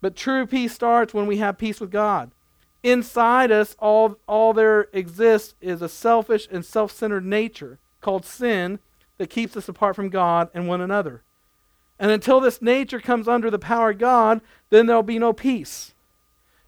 But 0.00 0.16
true 0.16 0.46
peace 0.46 0.74
starts 0.74 1.14
when 1.14 1.26
we 1.26 1.38
have 1.38 1.58
peace 1.58 1.80
with 1.80 1.90
God. 1.90 2.30
Inside 2.82 3.50
us, 3.50 3.74
all, 3.78 4.18
all 4.28 4.52
there 4.52 4.88
exists 4.92 5.54
is 5.60 5.82
a 5.82 5.88
selfish 5.88 6.46
and 6.50 6.64
self 6.64 6.92
centered 6.92 7.24
nature 7.24 7.78
called 8.00 8.24
sin 8.24 8.78
that 9.18 9.30
keeps 9.30 9.56
us 9.56 9.68
apart 9.68 9.96
from 9.96 10.08
God 10.08 10.50
and 10.54 10.68
one 10.68 10.80
another. 10.80 11.22
And 11.98 12.10
until 12.10 12.40
this 12.40 12.60
nature 12.60 13.00
comes 13.00 13.26
under 13.26 13.50
the 13.50 13.58
power 13.58 13.90
of 13.90 13.98
God, 13.98 14.40
then 14.70 14.86
there'll 14.86 15.02
be 15.02 15.18
no 15.18 15.32
peace. 15.32 15.94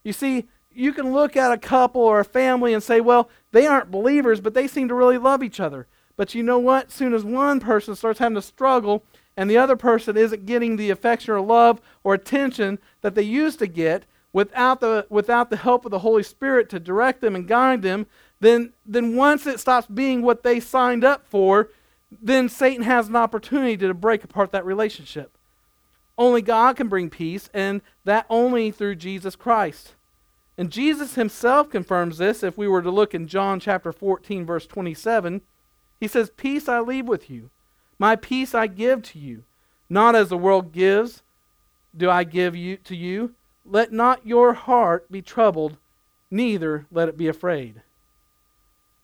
You 0.03 0.13
see, 0.13 0.49
you 0.79 0.93
can 0.93 1.13
look 1.13 1.37
at 1.37 1.51
a 1.51 1.59
couple 1.59 2.03
or 2.03 2.21
a 2.21 2.25
family 2.25 2.73
and 2.73 2.83
say, 2.83 3.01
well, 3.01 3.29
they 3.51 3.67
aren't 3.67 3.91
believers, 3.91 4.41
but 4.41 4.55
they 4.55 4.69
seem 4.69 4.87
to 4.87 4.95
really 4.95 5.19
love 5.19 5.43
each 5.43 5.59
other. 5.59 5.89
But 6.17 6.37
you 6.37 6.43
know 6.45 6.59
what? 6.61 6.93
Soon 6.93 7.15
as 7.15 7.25
one 7.25 7.59
person 7.59 7.97
starts 7.97 8.21
having 8.21 8.37
to 8.37 8.43
struggle 8.43 9.03
and 9.37 9.51
the 9.51 9.57
other 9.57 9.77
person 9.77 10.17
isn't 10.17 10.47
getting 10.47 10.77
the 10.77 10.91
affection 10.91 11.35
or 11.35 11.41
love 11.41 11.81
or 12.05 12.15
attention 12.15 12.79
that 13.01 13.17
they 13.17 13.23
used 13.23 13.59
to 13.59 13.67
get 13.67 14.05
without 14.33 14.81
the, 14.81 15.05
without 15.11 15.51
the 15.51 15.57
help 15.57 15.85
of 15.85 15.91
the 15.91 16.01
Holy 16.01 16.23
Spirit 16.23 16.69
to 16.71 16.79
direct 16.79 17.21
them 17.21 17.35
and 17.35 17.49
guide 17.49 17.83
them, 17.83 18.07
then, 18.39 18.73
then 18.87 19.17
once 19.17 19.47
it 19.47 19.59
stops 19.59 19.89
being 19.89 20.23
what 20.23 20.45
they 20.45 20.61
signed 20.61 21.05
up 21.05 21.27
for, 21.27 21.71
then 22.11 22.49
Satan 22.49 22.85
has 22.85 23.09
an 23.09 23.17
opportunity 23.17 23.77
to 23.77 23.95
break 23.95 24.23
apart 24.23 24.53
that 24.53 24.65
relationship. 24.65 25.37
Only 26.17 26.43
God 26.43 26.77
can 26.77 26.89
bring 26.89 27.11
peace, 27.11 27.49
and 27.53 27.81
that 28.05 28.27
only 28.29 28.71
through 28.71 28.97
Jesus 28.97 29.37
Christ. 29.37 29.95
And 30.59 30.73
Jesus 30.73 31.15
himself 31.15 31.71
confirms 31.71 32.19
this 32.19 32.43
if 32.43 32.59
we 32.59 32.67
were 32.67 32.83
to 32.83 32.91
look 32.91 33.15
in 33.15 33.29
John 33.29 33.61
chapter 33.61 33.93
14, 33.93 34.45
verse 34.45 34.67
27. 34.67 35.41
He 36.01 36.09
says, 36.09 36.31
Peace 36.37 36.69
I 36.69 36.81
leave 36.81 37.07
with 37.07 37.31
you, 37.31 37.51
my 37.99 38.17
peace 38.17 38.55
I 38.55 38.67
give 38.67 39.03
to 39.05 39.19
you. 39.19 39.45
Not 39.89 40.17
as 40.17 40.29
the 40.29 40.37
world 40.37 40.73
gives, 40.73 41.23
do 41.97 42.11
I 42.11 42.25
give 42.25 42.57
you 42.57 42.77
to 42.79 42.97
you. 42.97 43.35
Let 43.65 43.93
not 43.93 44.27
your 44.27 44.53
heart 44.53 45.11
be 45.11 45.23
troubled, 45.23 45.77
neither 46.31 46.87
let 46.91 47.09
it 47.09 47.17
be 47.17 47.29
afraid. 47.29 47.83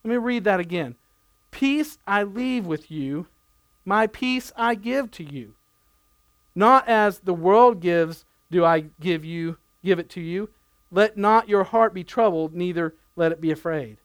Let 0.02 0.10
me 0.10 0.16
read 0.16 0.44
that 0.44 0.60
again. 0.60 0.96
Peace 1.52 1.98
I 2.06 2.24
leave 2.24 2.66
with 2.66 2.90
you, 2.90 3.26
my 3.84 4.08
peace 4.08 4.52
I 4.56 4.74
give 4.74 5.10
to 5.12 5.24
you. 5.24 5.54
Not 6.54 6.88
as 6.88 7.20
the 7.20 7.34
world 7.34 7.80
gives, 7.80 8.24
do 8.50 8.64
I 8.64 8.86
give 9.00 9.24
you 9.24 9.56
give 9.84 9.98
it 9.98 10.08
to 10.10 10.20
you. 10.20 10.48
Let 10.94 11.16
not 11.16 11.48
your 11.48 11.64
heart 11.64 11.92
be 11.92 12.04
troubled, 12.04 12.54
neither 12.54 12.94
let 13.16 13.32
it 13.32 13.40
be 13.40 13.50
afraid. 13.50 13.98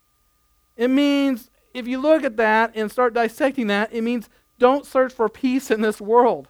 It 0.76 0.88
means 0.88 1.52
if 1.72 1.88
you 1.88 2.00
look 2.00 2.24
at 2.24 2.38
that 2.38 2.72
and 2.74 2.92
start 2.92 3.14
dissecting 3.14 3.68
that, 3.68 3.94
it 3.94 4.02
means 4.02 4.28
don't 4.58 4.88
search 4.88 5.14
for 5.14 5.30
peace 5.30 5.70
in 5.70 5.82
this 5.82 6.02
world. 6.02 6.48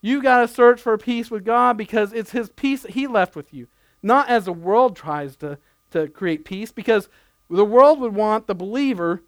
You 0.00 0.22
got 0.22 0.42
to 0.42 0.48
search 0.48 0.80
for 0.80 0.96
peace 0.96 1.32
with 1.32 1.44
God 1.44 1.76
because 1.76 2.12
it's 2.12 2.30
His 2.30 2.48
peace 2.50 2.82
that 2.82 2.92
He 2.92 3.08
left 3.08 3.34
with 3.34 3.52
you, 3.52 3.66
not 4.04 4.28
as 4.28 4.44
the 4.44 4.52
world 4.52 4.94
tries 4.94 5.34
to, 5.36 5.58
to 5.90 6.06
create 6.06 6.44
peace, 6.44 6.70
because 6.70 7.08
the 7.50 7.64
world 7.64 7.98
would 7.98 8.14
want 8.14 8.46
the 8.46 8.54
believer 8.54 9.24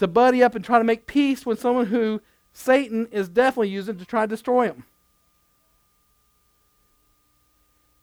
to 0.00 0.06
buddy 0.06 0.42
up 0.42 0.54
and 0.54 0.62
try 0.62 0.76
to 0.76 0.84
make 0.84 1.06
peace 1.06 1.46
with 1.46 1.58
someone 1.58 1.86
who 1.86 2.20
Satan 2.52 3.06
is 3.10 3.30
definitely 3.30 3.70
using 3.70 3.96
to 3.96 4.04
try 4.04 4.26
to 4.26 4.30
destroy 4.30 4.66
him. 4.66 4.84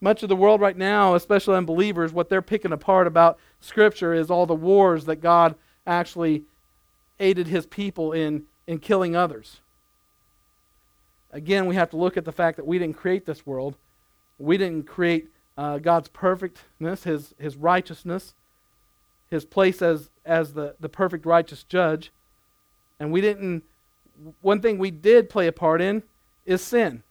Much 0.00 0.22
of 0.22 0.28
the 0.28 0.36
world 0.36 0.60
right 0.60 0.76
now, 0.76 1.14
especially 1.14 1.56
unbelievers, 1.56 2.12
what 2.12 2.28
they're 2.28 2.40
picking 2.40 2.72
apart 2.72 3.06
about 3.06 3.38
Scripture 3.60 4.14
is 4.14 4.30
all 4.30 4.46
the 4.46 4.54
wars 4.54 5.04
that 5.04 5.16
God 5.16 5.54
actually 5.86 6.44
aided 7.18 7.46
his 7.46 7.66
people 7.66 8.12
in, 8.12 8.44
in 8.66 8.78
killing 8.78 9.14
others. 9.14 9.60
Again, 11.32 11.66
we 11.66 11.74
have 11.74 11.90
to 11.90 11.96
look 11.96 12.16
at 12.16 12.24
the 12.24 12.32
fact 12.32 12.56
that 12.56 12.66
we 12.66 12.78
didn't 12.78 12.96
create 12.96 13.26
this 13.26 13.46
world. 13.46 13.76
We 14.38 14.56
didn't 14.56 14.86
create 14.86 15.28
uh, 15.56 15.78
God's 15.78 16.08
perfectness, 16.08 17.04
his, 17.04 17.34
his 17.38 17.56
righteousness, 17.56 18.34
his 19.30 19.44
place 19.44 19.82
as, 19.82 20.08
as 20.24 20.54
the, 20.54 20.74
the 20.80 20.88
perfect 20.88 21.26
righteous 21.26 21.62
judge. 21.62 22.10
And 22.98 23.12
we 23.12 23.20
didn't, 23.20 23.64
one 24.40 24.60
thing 24.60 24.78
we 24.78 24.90
did 24.90 25.28
play 25.28 25.46
a 25.46 25.52
part 25.52 25.82
in 25.82 26.02
is 26.46 26.62
sin. 26.62 27.02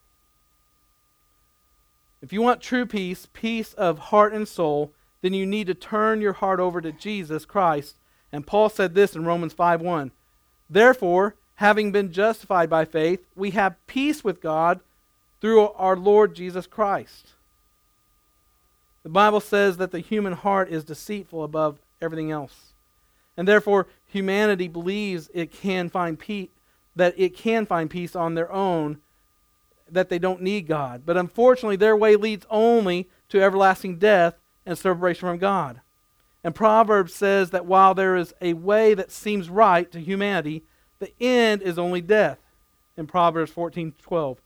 If 2.21 2.34
you 2.34 2.41
want 2.41 2.62
true 2.62 2.86
peace, 2.86 3.27
peace 3.32 3.73
of 3.73 3.99
heart 3.99 4.34
and 4.34 4.47
soul, 4.47 4.93
then 5.21 5.34
you 5.34 5.45
need 5.45 5.67
to 5.67 5.73
turn 5.73 6.21
your 6.21 6.34
heart 6.34 6.60
over 6.60 6.82
to 6.82 6.91
Jesus 6.91 7.45
Christ. 7.45 7.95
And 8.32 8.45
Paul 8.45 8.69
said 8.69 8.93
this 8.93 9.15
in 9.15 9.25
Romans 9.25 9.53
5:1. 9.53 10.12
Therefore, 10.69 11.36
having 11.55 11.91
been 11.91 12.12
justified 12.12 12.69
by 12.69 12.86
faith, 12.86 13.25
we 13.36 13.51
have 13.51 13.86
peace 13.88 14.23
with 14.23 14.41
God 14.41 14.82
through 15.41 15.69
our 15.69 15.95
Lord 15.95 16.36
Jesus 16.36 16.67
Christ. 16.67 17.34
The 19.03 19.10
Bible 19.10 19.39
says 19.39 19.77
that 19.77 19.91
the 19.91 19.99
human 19.99 20.34
heart 20.34 20.69
is 20.69 20.84
deceitful 20.84 21.43
above 21.43 21.79
everything 22.01 22.32
else. 22.32 22.73
And 23.36 23.47
therefore, 23.47 23.88
humanity 24.05 24.67
believes 24.67 25.29
it 25.34 25.51
can 25.51 25.89
find 25.89 26.19
peace 26.19 26.49
that 26.95 27.13
it 27.17 27.36
can 27.36 27.65
find 27.65 27.89
peace 27.89 28.15
on 28.15 28.34
their 28.34 28.51
own 28.51 28.99
that 29.93 30.10
they 30.10 30.19
don't 30.19 30.41
need 30.41 30.67
God. 30.67 31.04
But 31.06 31.17
unfortunately, 31.17 31.75
their 31.75 31.95
way 31.95 32.15
leads 32.15 32.45
only 32.49 33.10
to 33.30 33.41
everlasting 33.41 33.97
death 33.97 34.36
and 34.65 34.78
separation 34.78 35.28
from 35.28 35.38
God. 35.38 35.82
And 36.43 36.56
Proverbs 36.56 37.13
says 37.13 37.49
that 37.49 37.65
while 37.65 37.93
there 37.93 38.15
is 38.15 38.34
a 38.41 38.54
way 38.54 38.93
that 38.93 39.12
seems 39.12 39.49
right 39.49 39.91
to 39.91 39.99
humanity, 39.99 40.63
the 40.99 41.12
end 41.21 41.62
is 41.62 41.78
only 41.78 42.02
death. 42.02 42.39
In 42.97 43.08
Proverbs 43.08 43.52
14 43.52 43.93
12. 44.02 44.41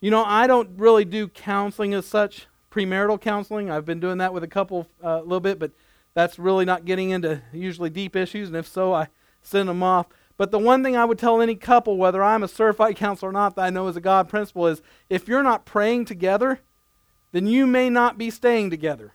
You 0.00 0.10
know, 0.10 0.24
I 0.24 0.46
don't 0.46 0.78
really 0.78 1.04
do 1.04 1.28
counseling 1.28 1.92
as 1.92 2.06
such, 2.06 2.46
premarital 2.70 3.20
counseling. 3.20 3.70
I've 3.70 3.84
been 3.84 4.00
doing 4.00 4.18
that 4.18 4.32
with 4.32 4.42
a 4.42 4.48
couple 4.48 4.86
a 5.02 5.08
uh, 5.08 5.20
little 5.20 5.40
bit, 5.40 5.58
but 5.58 5.72
that's 6.14 6.38
really 6.38 6.64
not 6.64 6.86
getting 6.86 7.10
into 7.10 7.42
usually 7.52 7.90
deep 7.90 8.16
issues. 8.16 8.48
And 8.48 8.56
if 8.56 8.66
so, 8.66 8.94
I 8.94 9.08
send 9.42 9.68
them 9.68 9.82
off. 9.82 10.06
But 10.36 10.50
the 10.50 10.58
one 10.58 10.82
thing 10.82 10.96
I 10.96 11.04
would 11.04 11.18
tell 11.18 11.40
any 11.40 11.54
couple, 11.54 11.96
whether 11.96 12.22
I'm 12.22 12.42
a 12.42 12.48
certified 12.48 12.96
counselor 12.96 13.30
or 13.30 13.32
not, 13.32 13.56
that 13.56 13.62
I 13.62 13.70
know 13.70 13.88
is 13.88 13.96
a 13.96 14.00
God 14.00 14.28
principle 14.28 14.66
is 14.66 14.82
if 15.08 15.28
you're 15.28 15.42
not 15.42 15.64
praying 15.64 16.04
together, 16.04 16.60
then 17.32 17.46
you 17.46 17.66
may 17.66 17.88
not 17.88 18.18
be 18.18 18.30
staying 18.30 18.70
together. 18.70 19.12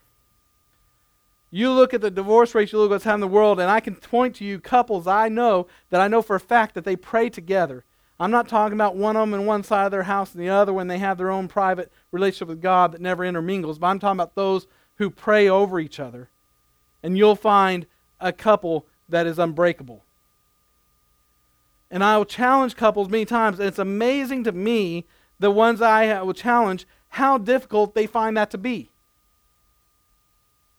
You 1.51 1.71
look 1.71 1.93
at 1.93 2.01
the 2.01 2.09
divorce 2.09 2.55
rate, 2.55 2.71
you 2.71 2.79
look 2.79 2.89
at 2.89 2.95
what's 2.95 3.03
happening 3.03 3.25
in 3.25 3.29
the 3.31 3.35
world, 3.35 3.59
and 3.59 3.69
I 3.69 3.81
can 3.81 3.95
point 3.95 4.37
to 4.37 4.45
you 4.45 4.59
couples 4.59 5.05
I 5.05 5.27
know 5.27 5.67
that 5.89 6.01
I 6.01 6.07
know 6.07 6.21
for 6.21 6.35
a 6.35 6.39
fact 6.39 6.75
that 6.75 6.85
they 6.85 6.95
pray 6.95 7.29
together. 7.29 7.83
I'm 8.19 8.31
not 8.31 8.47
talking 8.47 8.77
about 8.77 8.95
one 8.95 9.15
of 9.15 9.21
them 9.29 9.39
in 9.39 9.45
one 9.45 9.63
side 9.63 9.85
of 9.85 9.91
their 9.91 10.03
house 10.03 10.33
and 10.33 10.41
the 10.41 10.49
other 10.49 10.71
when 10.71 10.87
they 10.87 10.99
have 10.99 11.17
their 11.17 11.31
own 11.31 11.47
private 11.47 11.91
relationship 12.11 12.47
with 12.47 12.61
God 12.61 12.91
that 12.91 13.01
never 13.01 13.25
intermingles, 13.25 13.79
but 13.79 13.87
I'm 13.87 13.99
talking 13.99 14.19
about 14.19 14.35
those 14.35 14.67
who 14.95 15.09
pray 15.09 15.49
over 15.49 15.79
each 15.79 15.99
other. 15.99 16.29
And 17.03 17.17
you'll 17.17 17.35
find 17.35 17.85
a 18.19 18.31
couple 18.31 18.85
that 19.09 19.25
is 19.27 19.39
unbreakable. 19.39 20.05
And 21.91 22.03
I 22.03 22.17
will 22.17 22.25
challenge 22.25 22.77
couples 22.77 23.09
many 23.09 23.25
times, 23.25 23.59
and 23.59 23.67
it's 23.67 23.77
amazing 23.77 24.45
to 24.45 24.53
me, 24.53 25.05
the 25.39 25.51
ones 25.51 25.81
I 25.81 26.21
will 26.21 26.33
challenge, 26.33 26.87
how 27.09 27.37
difficult 27.37 27.93
they 27.93 28.07
find 28.07 28.37
that 28.37 28.49
to 28.51 28.57
be. 28.57 28.89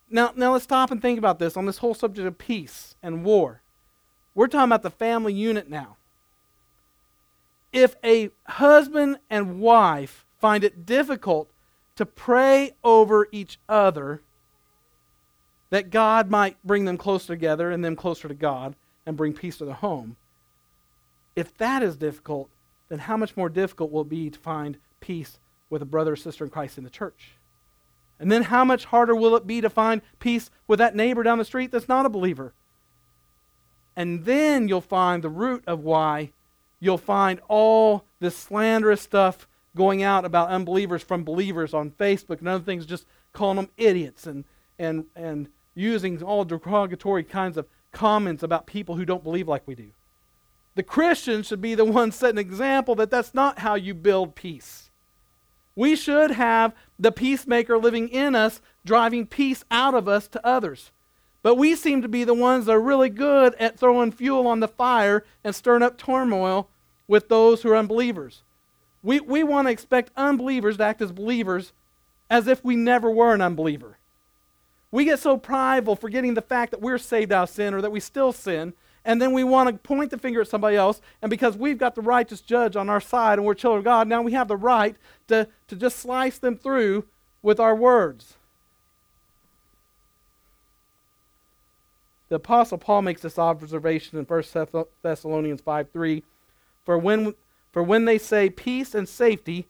Now, 0.09 0.33
now 0.35 0.53
let's 0.53 0.65
stop 0.65 0.91
and 0.91 1.01
think 1.01 1.19
about 1.19 1.39
this 1.39 1.57
on 1.57 1.67
this 1.67 1.79
whole 1.79 1.95
subject 1.95 2.27
of 2.27 2.39
peace 2.39 2.95
and 3.03 3.25
war. 3.25 3.61
We're 4.35 4.47
talking 4.47 4.65
about 4.65 4.83
the 4.83 4.91
family 4.91 5.35
unit 5.35 5.69
now. 5.69 5.97
If 7.73 7.97
a 8.03 8.31
husband 8.47 9.19
and 9.29 9.61
wife 9.61 10.25
find 10.39 10.65
it 10.65 10.87
difficult 10.87 11.51
to 11.97 12.07
pray 12.07 12.73
over 12.83 13.29
each 13.33 13.59
other, 13.69 14.23
that 15.71 15.91
God 15.91 16.31
might 16.31 16.57
bring 16.65 16.85
them 16.85 16.99
closer 16.99 17.29
together 17.29 17.71
and 17.71 17.85
them 17.85 17.97
closer 17.97 18.29
to 18.29 18.35
God 18.35 18.75
and 19.07 19.17
bring 19.17 19.33
peace 19.33 19.59
to 19.59 19.65
the 19.65 19.75
home, 19.75 20.17
if 21.37 21.57
that 21.59 21.83
is 21.83 21.97
difficult, 21.97 22.51
then 22.89 23.01
how 23.01 23.17
much 23.17 23.37
more 23.37 23.49
difficult 23.49 23.91
will 23.91 24.03
it 24.03 24.09
be 24.09 24.31
to 24.31 24.39
find 24.39 24.79
peace 25.01 25.39
with 25.71 25.83
a 25.83 25.87
brother 25.87 26.13
or 26.13 26.17
sister 26.17 26.45
in 26.45 26.51
Christ 26.51 26.79
in 26.79 26.85
the 26.85 26.91
church? 26.91 27.33
And 28.19 28.31
then 28.31 28.45
how 28.45 28.65
much 28.65 28.85
harder 28.85 29.17
will 29.17 29.35
it 29.35 29.47
be 29.47 29.61
to 29.61 29.71
find 29.71 30.03
peace 30.21 30.51
with 30.69 30.79
that 30.79 30.95
neighbor 30.95 31.23
down 31.23 31.39
the 31.39 31.45
street 31.45 31.73
that's 31.73 31.89
not 31.89 32.07
a 32.07 32.11
believer? 32.11 32.53
And 33.97 34.25
then 34.25 34.69
you'll 34.69 34.81
find 34.81 35.23
the 35.23 35.29
root 35.29 35.65
of 35.67 35.81
why 35.81 36.33
you'll 36.83 36.99
find 36.99 37.41
all 37.49 38.05
this 38.19 38.37
slanderous 38.37 39.01
stuff 39.01 39.47
going 39.77 40.03
out 40.03 40.25
about 40.25 40.51
unbelievers 40.51 41.03
from 41.03 41.25
believers 41.25 41.73
on 41.73 41.93
Facebook 41.93 42.41
and 42.41 42.49
other 42.49 42.65
things, 42.65 42.85
just 42.85 43.07
calling 43.33 43.57
them 43.57 43.71
idiots 43.77 44.27
and, 44.27 44.45
and, 44.79 45.07
and 45.15 45.49
using 45.75 46.21
all 46.23 46.45
derogatory 46.45 47.23
kinds 47.23 47.57
of 47.57 47.67
comments 47.93 48.43
about 48.43 48.67
people 48.67 48.97
who 48.97 49.05
don't 49.05 49.23
believe 49.23 49.47
like 49.47 49.63
we 49.67 49.75
do. 49.75 49.91
The 50.75 50.83
Christian 50.83 51.43
should 51.43 51.61
be 51.61 51.75
the 51.75 51.85
one 52.01 52.13
setting 52.13 52.39
an 52.39 52.47
example 52.47 52.95
that 52.97 53.11
that's 53.11 53.35
not 53.35 53.61
how 53.61 53.75
you 53.75 53.95
build 53.95 54.35
peace. 54.35 54.91
We 55.75 55.97
should 55.97 56.33
have 56.33 56.75
the 56.99 57.13
peacemaker 57.13 57.79
living 57.79 58.09
in 58.09 58.35
us, 58.35 58.61
driving 58.85 59.27
peace 59.27 59.65
out 59.71 59.95
of 59.95 60.07
us 60.07 60.29
to 60.29 60.47
others. 60.47 60.91
But 61.43 61.57
we 61.57 61.75
seem 61.75 62.03
to 62.03 62.09
be 62.09 62.25
the 62.25 62.35
ones 62.35 62.67
that 62.67 62.73
are 62.73 62.81
really 62.81 63.09
good 63.09 63.55
at 63.57 63.79
throwing 63.79 64.13
fuel 64.13 64.47
on 64.47 64.61
the 64.61 64.69
fire 64.69 65.25
and 65.43 65.55
stirring 65.55 65.83
up 65.83 65.99
turmoil 65.99 66.69
with 67.09 67.29
those 67.29 67.63
who 67.63 67.71
are 67.71 67.77
unbelievers. 67.77 68.43
We, 69.03 69.19
we 69.19 69.43
want 69.43 69.67
to 69.67 69.73
expect 69.73 70.13
unbelievers 70.17 70.77
to 70.77 70.85
act 70.85 71.03
as 71.03 71.11
believers 71.11 71.73
as 72.31 72.47
if 72.47 72.65
we 72.65 72.77
never 72.77 73.11
were 73.11 73.35
an 73.35 73.41
unbeliever. 73.41 73.99
We 74.93 75.05
get 75.05 75.19
so 75.19 75.37
prideful, 75.37 75.97
forgetting 75.97 76.35
the 76.35 76.43
fact 76.43 76.71
that 76.71 76.81
we're 76.81 76.99
saved 76.99 77.33
out 77.33 77.45
of 77.45 77.51
sin 77.51 77.75
or 77.75 77.81
that 77.81 77.91
we 77.91 77.99
still 77.99 78.33
sin, 78.33 78.75
and 79.05 79.21
then 79.21 79.33
we 79.33 79.45
want 79.45 79.69
to 79.69 79.75
point 79.77 80.11
the 80.11 80.19
finger 80.19 80.41
at 80.41 80.49
somebody 80.49 80.77
else, 80.77 81.01
and 81.21 81.31
because 81.31 81.57
we've 81.57 81.79
got 81.79 81.95
the 81.95 82.03
righteous 82.03 82.41
judge 82.41 82.77
on 82.77 82.89
our 82.89 83.01
side 83.01 83.39
and 83.39 83.47
we're 83.47 83.55
children 83.55 83.79
of 83.79 83.85
God, 83.85 84.09
now 84.09 84.23
we 84.23 84.33
have 84.33 84.49
the 84.49 84.57
right 84.57 84.97
to, 85.29 85.49
to 85.69 85.77
just 85.77 85.99
slice 85.99 86.39
them 86.39 86.57
through 86.57 87.05
with 87.43 87.59
our 87.59 87.75
words. 87.75 88.35
The 92.29 92.37
Apostle 92.37 92.79
Paul 92.79 93.03
makes 93.03 93.21
this 93.21 93.39
observation 93.39 94.19
in 94.19 94.25
1 94.25 94.43
Thessalonians 95.03 95.61
5 95.61 95.91
3. 95.93 96.23
For 96.85 96.97
when, 96.97 97.35
for 97.73 97.83
when 97.83 98.07
they 98.07 98.17
say 98.17 98.49
peace 98.49 98.95
and 98.95 99.09
safety, 99.09 99.67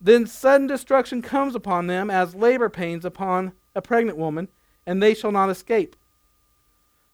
then 0.00 0.26
sudden 0.26 0.66
destruction 0.66 1.22
comes 1.22 1.54
upon 1.54 1.86
them 1.86 2.10
as 2.10 2.34
labor 2.34 2.68
pains 2.68 3.04
upon 3.04 3.52
a 3.76 3.82
pregnant 3.82 4.18
woman, 4.18 4.48
and 4.84 5.02
they 5.02 5.14
shall 5.14 5.30
not 5.30 5.50
escape. 5.50 5.94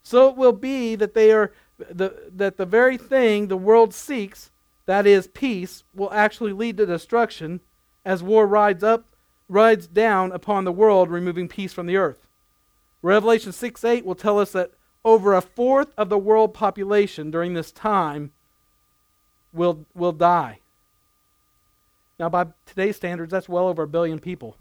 So 0.02 0.28
it 0.28 0.36
will 0.36 0.52
be 0.52 0.94
that 0.96 1.14
they 1.14 1.32
are 1.32 1.52
the, 1.78 2.30
that 2.34 2.56
the 2.56 2.66
very 2.66 2.96
thing 2.96 3.48
the 3.48 3.56
world 3.56 3.94
seeks, 3.94 4.50
that 4.86 5.06
is 5.06 5.28
peace, 5.28 5.84
will 5.94 6.12
actually 6.12 6.52
lead 6.52 6.76
to 6.78 6.86
destruction 6.86 7.60
as 8.04 8.22
war 8.22 8.46
rides 8.46 8.82
up 8.82 9.06
rides 9.50 9.88
down 9.88 10.30
upon 10.30 10.64
the 10.64 10.72
world, 10.72 11.10
removing 11.10 11.48
peace 11.48 11.72
from 11.72 11.86
the 11.86 11.96
earth. 11.96 12.28
Revelation 13.02 13.52
6 13.52 13.84
8 13.84 14.04
will 14.04 14.14
tell 14.14 14.38
us 14.38 14.52
that 14.52 14.70
over 15.04 15.34
a 15.34 15.42
fourth 15.42 15.92
of 15.96 16.08
the 16.08 16.18
world 16.18 16.54
population 16.54 17.30
during 17.30 17.54
this 17.54 17.72
time 17.72 18.30
will, 19.52 19.86
will 19.94 20.12
die. 20.12 20.60
Now, 22.18 22.28
by 22.28 22.46
today's 22.66 22.96
standards, 22.96 23.32
that's 23.32 23.48
well 23.48 23.66
over 23.66 23.82
a 23.82 23.88
billion 23.88 24.18
people. 24.18 24.56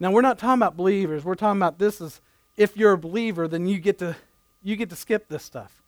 Now, 0.00 0.10
we're 0.10 0.22
not 0.22 0.38
talking 0.38 0.60
about 0.60 0.76
believers. 0.76 1.22
We're 1.22 1.34
talking 1.34 1.60
about 1.60 1.78
this 1.78 2.00
is 2.00 2.20
if 2.56 2.76
you're 2.76 2.92
a 2.92 2.98
believer, 2.98 3.48
then 3.48 3.66
you 3.66 3.78
get 3.78 3.98
to 3.98 4.16
you 4.62 4.76
get 4.76 4.90
to 4.90 4.96
skip 4.96 5.28
this 5.28 5.42
stuff. 5.42 5.82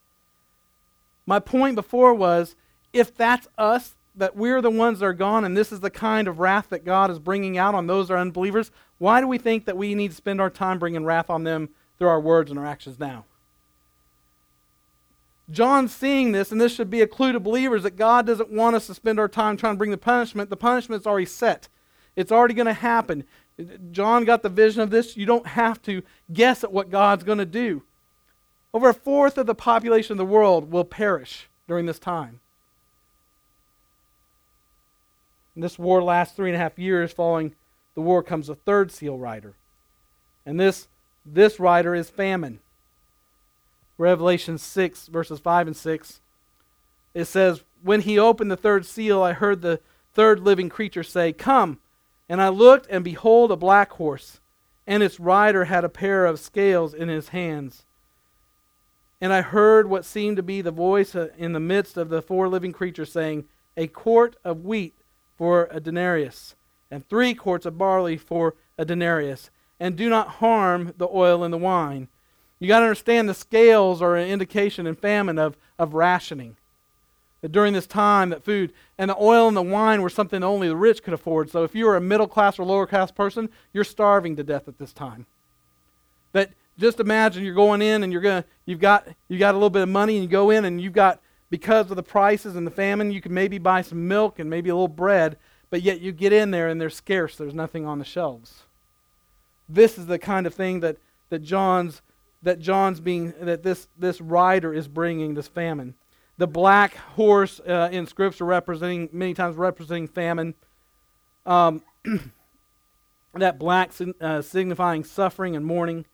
My 1.25 1.39
point 1.39 1.75
before 1.75 2.13
was 2.15 2.55
if 2.93 3.17
that's 3.17 3.49
us, 3.57 3.95
that 4.15 4.37
we're 4.37 4.63
the 4.63 4.71
ones 4.71 5.01
that 5.01 5.07
are 5.07 5.13
gone, 5.13 5.45
and 5.45 5.57
this 5.57 5.71
is 5.71 5.81
the 5.81 5.91
kind 5.91 6.29
of 6.29 6.39
wrath 6.39 6.69
that 6.71 6.85
God 6.85 7.11
is 7.11 7.19
bringing 7.19 7.59
out 7.59 7.75
on 7.75 7.87
those 7.87 8.09
that 8.09 8.15
are 8.15 8.19
unbelievers, 8.19 8.71
why 8.99 9.21
do 9.21 9.27
we 9.27 9.39
think 9.39 9.67
that 9.67 9.77
we 9.77 9.95
need 9.95 10.11
to 10.11 10.17
spend 10.17 10.41
our 10.41 10.49
time 10.49 10.79
bringing 10.79 11.05
wrath 11.05 11.29
on 11.29 11.45
them 11.45 11.69
through 11.99 12.09
our 12.09 12.21
words 12.21 12.51
and 12.51 12.59
our 12.59 12.67
actions 12.67 12.99
now. 12.99 13.25
John's 15.51 15.95
seeing 15.95 16.33
this, 16.33 16.51
and 16.51 16.61
this 16.61 16.75
should 16.75 16.91
be 16.91 17.03
a 17.03 17.07
clue 17.07 17.33
to 17.33 17.39
believers 17.39 17.85
that 17.85 17.97
God 17.97 18.27
doesn't 18.27 18.51
want 18.51 18.75
us 18.75 18.89
to 18.89 18.95
spend 18.95 19.21
our 19.21 19.29
time 19.29 19.57
trying 19.57 19.75
to 19.75 19.79
bring 19.79 19.93
the 19.93 19.97
punishment. 19.97 20.51
The 20.51 20.57
punishment's 20.57 21.07
already 21.07 21.27
set, 21.27 21.69
it's 22.17 22.33
already 22.33 22.55
going 22.55 22.67
to 22.67 22.73
happen. 22.73 23.25
John 23.91 24.25
got 24.25 24.43
the 24.43 24.49
vision 24.49 24.83
of 24.83 24.91
this. 24.91 25.17
You 25.17 25.27
don't 25.27 25.47
have 25.47 25.81
to 25.83 26.03
guess 26.33 26.63
at 26.63 26.73
what 26.73 26.91
God's 26.91 27.25
going 27.25 27.39
to 27.39 27.47
do. 27.47 27.83
Over 28.75 28.91
a 28.91 28.95
fourth 28.95 29.39
of 29.39 29.47
the 29.47 29.55
population 29.55 30.13
of 30.13 30.19
the 30.19 30.25
world 30.27 30.71
will 30.71 30.85
perish 30.85 31.49
during 31.67 31.87
this 31.87 31.99
time. 31.99 32.41
And 35.55 35.65
this 35.65 35.79
war 35.79 36.03
lasts 36.03 36.37
three 36.37 36.51
and 36.51 36.57
a 36.57 36.59
half 36.59 36.79
years. 36.79 37.13
Following 37.13 37.55
the 37.95 38.03
war 38.03 38.23
comes 38.23 38.51
a 38.51 38.55
third 38.55 38.93
seal 38.93 39.17
rider. 39.17 39.55
And 40.45 40.61
this, 40.61 40.89
this 41.25 41.59
rider 41.59 41.95
is 41.95 42.11
famine. 42.11 42.61
Revelation 43.97 44.59
6, 44.59 45.07
verses 45.07 45.41
5 45.41 45.69
and 45.69 45.77
6. 45.77 46.21
It 47.15 47.25
says, 47.25 47.63
When 47.83 48.03
he 48.03 48.19
opened 48.19 48.51
the 48.51 48.57
third 48.57 48.85
seal, 48.85 49.23
I 49.23 49.33
heard 49.33 49.63
the 49.63 49.81
third 50.13 50.41
living 50.41 50.69
creature 50.69 51.03
say, 51.03 51.33
Come. 51.33 51.79
And 52.29 52.43
I 52.43 52.49
looked, 52.49 52.87
and 52.91 53.05
behold, 53.05 53.53
a 53.53 53.57
black 53.57 53.93
horse, 53.93 54.41
and 54.87 55.03
its 55.03 55.21
rider 55.21 55.65
had 55.65 55.85
a 55.85 55.89
pair 55.89 56.27
of 56.27 56.41
scales 56.41 56.95
in 56.95 57.09
his 57.09 57.29
hands. 57.29 57.85
And 59.21 59.33
I 59.33 59.41
heard 59.43 59.89
what 59.89 60.05
seemed 60.05 60.37
to 60.37 60.43
be 60.43 60.61
the 60.61 60.71
voice 60.71 61.15
uh, 61.15 61.29
in 61.39 61.53
the 61.53 61.61
midst 61.61 61.97
of 61.97 62.09
the 62.09 62.23
four 62.23 62.49
living 62.49 62.73
creatures 62.73 63.13
saying, 63.13 63.45
A 63.77 63.87
quart 63.87 64.37
of 64.45 64.65
wheat 64.65 64.95
for 65.37 65.69
a 65.71 65.81
denarius, 65.81 66.55
and 66.91 67.09
three 67.09 67.35
quarts 67.35 67.67
of 67.67 67.79
barley 67.79 68.17
for 68.17 68.55
a 68.77 68.85
denarius, 68.85 69.51
and 69.81 69.97
do 69.97 70.09
not 70.09 70.29
harm 70.29 70.93
the 70.97 71.09
oil 71.09 71.43
and 71.43 71.53
the 71.53 71.59
wine. 71.59 72.09
You 72.59 72.69
got 72.69 72.81
to 72.81 72.87
understand 72.87 73.29
the 73.29 73.35
scales 73.35 74.01
are 74.01 74.17
an 74.17 74.29
indication 74.29 74.87
in 74.87 74.95
famine 74.95 75.39
of, 75.39 75.57
of 75.79 75.95
rationing. 75.95 76.57
That 77.47 77.53
during 77.53 77.75
this 77.75 77.87
time, 77.87 78.31
that 78.31 78.43
food 78.43 78.73
and 78.99 79.09
the 79.09 79.17
oil 79.21 79.47
and 79.47 79.57
the 79.57 79.63
wine 79.63 80.03
were 80.03 80.11
something 80.11 80.43
only 80.43 80.67
the 80.67 80.75
rich 80.75 81.05
could 81.05 81.15
afford. 81.15 81.49
So 81.49 81.63
if 81.63 81.77
you 81.77 81.87
were 81.87 81.95
a 81.95 82.01
middle 82.01 82.27
class 82.27 82.59
or 82.59 82.65
lower 82.65 82.89
class 82.89 83.13
person, 83.13 83.51
you're 83.73 83.85
starving 83.85 84.35
to 84.35 84.43
death 84.43 84.67
at 84.67 84.79
this 84.79 84.93
time. 84.93 85.27
That 86.33 86.51
just 86.77 86.99
imagine 86.99 87.45
you're 87.45 87.55
going 87.55 87.83
in 87.83 88.03
and 88.03 88.13
you're 88.13 88.21
gonna 88.21 88.45
you've 88.65 88.81
got 88.81 89.07
you 89.29 89.39
got 89.39 89.55
a 89.55 89.59
little 89.59 89.71
bit 89.71 89.83
of 89.83 89.89
money 89.89 90.17
and 90.17 90.25
you 90.25 90.29
go 90.29 90.51
in 90.51 90.65
and 90.65 90.81
you've 90.81 90.93
got 90.93 91.21
because 91.49 91.89
of 91.89 91.97
the 91.97 92.03
prices 92.03 92.57
and 92.57 92.67
the 92.67 92.71
famine, 92.73 93.13
you 93.13 93.21
can 93.21 93.33
maybe 93.33 93.59
buy 93.59 93.81
some 93.81 94.09
milk 94.09 94.41
and 94.41 94.51
maybe 94.51 94.69
a 94.69 94.75
little 94.75 94.89
bread, 94.89 95.37
but 95.71 95.83
yet 95.83 96.01
you 96.01 96.11
get 96.11 96.33
in 96.33 96.51
there 96.51 96.67
and 96.67 96.81
they're 96.81 96.91
scarce. 96.91 97.37
There's 97.37 97.55
nothing 97.55 97.87
on 97.87 98.01
the 98.01 98.05
shelves. 98.05 98.65
This 99.69 99.99
is 99.99 100.07
the 100.07 100.19
kind 100.19 100.49
of 100.49 100.55
thing 100.55 100.81
that, 100.81 100.97
that 101.29 101.45
John's 101.45 102.03
that 102.43 102.59
John's 102.59 102.99
being 102.99 103.35
that 103.41 103.63
this 103.63 103.87
this 103.97 104.21
rider 104.21 104.75
is 104.75 104.89
bringing 104.89 105.35
this 105.35 105.47
famine. 105.47 105.95
The 106.39 106.47
black 106.47 106.95
horse 106.97 107.61
uh, 107.61 107.89
in 107.91 108.07
Scripture 108.07 108.45
representing 108.45 109.09
many 109.13 109.35
times 109.35 109.57
representing 109.57 110.09
famine. 110.09 110.55
Um, 111.45 111.83
that 113.35 113.59
black 113.59 113.93
uh, 114.21 114.43
signifying 114.43 115.05
suffering 115.05 115.57
and 115.57 115.65
mourning, 115.65 116.07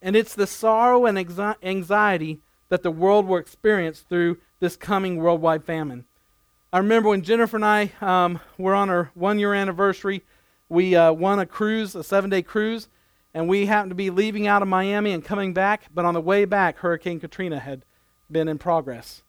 and 0.00 0.16
it's 0.16 0.34
the 0.34 0.46
sorrow 0.46 1.06
and 1.06 1.18
anxiety 1.62 2.40
that 2.68 2.82
the 2.82 2.90
world 2.90 3.26
will 3.26 3.36
experience 3.36 4.00
through 4.00 4.38
this 4.60 4.76
coming 4.76 5.16
worldwide 5.16 5.64
famine. 5.64 6.04
I 6.72 6.78
remember 6.78 7.10
when 7.10 7.22
Jennifer 7.22 7.56
and 7.56 7.64
I 7.64 7.92
um, 8.00 8.40
were 8.56 8.74
on 8.74 8.88
our 8.88 9.10
one 9.14 9.38
year 9.38 9.52
anniversary, 9.54 10.22
we 10.68 10.96
uh, 10.96 11.12
won 11.12 11.38
a 11.38 11.46
cruise, 11.46 11.94
a 11.94 12.02
seven 12.02 12.30
day 12.30 12.42
cruise, 12.42 12.88
and 13.34 13.48
we 13.48 13.66
happened 13.66 13.90
to 13.90 13.94
be 13.96 14.10
leaving 14.10 14.46
out 14.46 14.62
of 14.62 14.68
Miami 14.68 15.12
and 15.12 15.24
coming 15.24 15.52
back, 15.52 15.84
but 15.92 16.04
on 16.04 16.14
the 16.14 16.20
way 16.20 16.44
back, 16.46 16.78
Hurricane 16.78 17.20
Katrina 17.20 17.58
had 17.58 17.84
been 18.30 18.48
in 18.48 18.58
progress. 18.58 19.22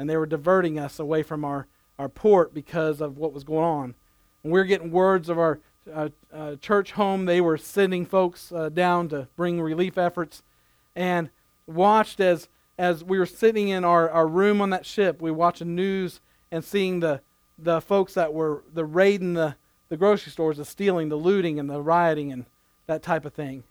And 0.00 0.08
they 0.08 0.16
were 0.16 0.24
diverting 0.24 0.78
us 0.78 0.98
away 0.98 1.22
from 1.22 1.44
our, 1.44 1.66
our 1.98 2.08
port 2.08 2.54
because 2.54 3.02
of 3.02 3.18
what 3.18 3.34
was 3.34 3.44
going 3.44 3.64
on. 3.64 3.94
And 4.42 4.50
we 4.50 4.58
were 4.58 4.64
getting 4.64 4.90
words 4.90 5.28
of 5.28 5.38
our 5.38 5.60
uh, 5.92 6.08
uh, 6.32 6.56
church 6.56 6.92
home. 6.92 7.26
They 7.26 7.42
were 7.42 7.58
sending 7.58 8.06
folks 8.06 8.50
uh, 8.50 8.70
down 8.70 9.10
to 9.10 9.28
bring 9.36 9.60
relief 9.60 9.98
efforts. 9.98 10.42
And 10.96 11.28
watched 11.66 12.18
as 12.18 12.48
as 12.78 13.04
we 13.04 13.18
were 13.18 13.26
sitting 13.26 13.68
in 13.68 13.84
our, 13.84 14.08
our 14.08 14.26
room 14.26 14.62
on 14.62 14.70
that 14.70 14.86
ship, 14.86 15.20
we 15.20 15.30
watching 15.30 15.74
news 15.74 16.22
and 16.50 16.64
seeing 16.64 17.00
the, 17.00 17.20
the 17.58 17.78
folks 17.78 18.14
that 18.14 18.32
were 18.32 18.64
the 18.72 18.86
raiding 18.86 19.34
the, 19.34 19.54
the 19.90 19.98
grocery 19.98 20.32
stores, 20.32 20.56
the 20.56 20.64
stealing, 20.64 21.10
the 21.10 21.16
looting, 21.16 21.60
and 21.60 21.68
the 21.68 21.82
rioting, 21.82 22.32
and 22.32 22.46
that 22.86 23.02
type 23.02 23.26
of 23.26 23.34
thing. 23.34 23.64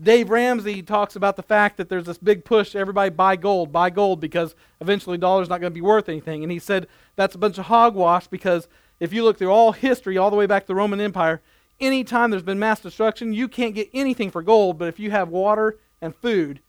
Dave 0.00 0.30
Ramsey 0.30 0.82
talks 0.82 1.16
about 1.16 1.36
the 1.36 1.42
fact 1.42 1.76
that 1.76 1.88
there's 1.88 2.06
this 2.06 2.18
big 2.18 2.44
push 2.44 2.76
everybody 2.76 3.10
buy 3.10 3.34
gold, 3.34 3.72
buy 3.72 3.90
gold 3.90 4.20
because 4.20 4.54
eventually 4.80 5.18
dollar's 5.18 5.48
not 5.48 5.60
going 5.60 5.72
to 5.72 5.74
be 5.74 5.80
worth 5.80 6.08
anything. 6.08 6.44
And 6.44 6.52
he 6.52 6.60
said 6.60 6.86
that's 7.16 7.34
a 7.34 7.38
bunch 7.38 7.58
of 7.58 7.66
hogwash 7.66 8.28
because 8.28 8.68
if 9.00 9.12
you 9.12 9.24
look 9.24 9.38
through 9.38 9.50
all 9.50 9.72
history, 9.72 10.16
all 10.16 10.30
the 10.30 10.36
way 10.36 10.46
back 10.46 10.64
to 10.64 10.66
the 10.68 10.74
Roman 10.76 11.00
Empire, 11.00 11.42
anytime 11.80 12.30
there's 12.30 12.44
been 12.44 12.60
mass 12.60 12.80
destruction, 12.80 13.32
you 13.32 13.48
can't 13.48 13.74
get 13.74 13.90
anything 13.92 14.30
for 14.30 14.42
gold, 14.42 14.78
but 14.78 14.88
if 14.88 15.00
you 15.00 15.10
have 15.10 15.28
water 15.28 15.78
and 16.00 16.14
food, 16.14 16.60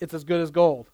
it's 0.00 0.14
as 0.14 0.24
good 0.24 0.40
as 0.40 0.50
gold. 0.50 0.88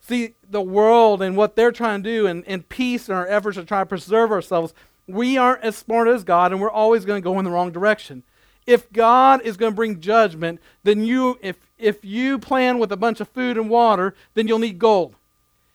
See, 0.00 0.34
the 0.48 0.62
world 0.62 1.20
and 1.20 1.36
what 1.36 1.56
they're 1.56 1.72
trying 1.72 2.02
to 2.02 2.10
do, 2.10 2.26
and, 2.26 2.42
and 2.46 2.66
peace 2.66 3.08
and 3.08 3.18
our 3.18 3.26
efforts 3.26 3.58
to 3.58 3.64
try 3.64 3.80
to 3.80 3.86
preserve 3.86 4.32
ourselves, 4.32 4.72
we 5.06 5.36
aren't 5.36 5.62
as 5.62 5.76
smart 5.76 6.08
as 6.08 6.24
God, 6.24 6.52
and 6.52 6.60
we're 6.60 6.70
always 6.70 7.04
going 7.04 7.20
to 7.20 7.24
go 7.24 7.38
in 7.38 7.44
the 7.44 7.50
wrong 7.50 7.70
direction. 7.70 8.22
If 8.68 8.92
God 8.92 9.40
is 9.40 9.56
going 9.56 9.72
to 9.72 9.76
bring 9.76 9.98
judgment, 9.98 10.60
then 10.82 11.02
you, 11.02 11.38
if, 11.40 11.56
if 11.78 12.04
you 12.04 12.38
plan 12.38 12.78
with 12.78 12.92
a 12.92 12.98
bunch 12.98 13.18
of 13.18 13.26
food 13.30 13.56
and 13.56 13.70
water, 13.70 14.14
then 14.34 14.46
you'll 14.46 14.58
need 14.58 14.78
gold. 14.78 15.16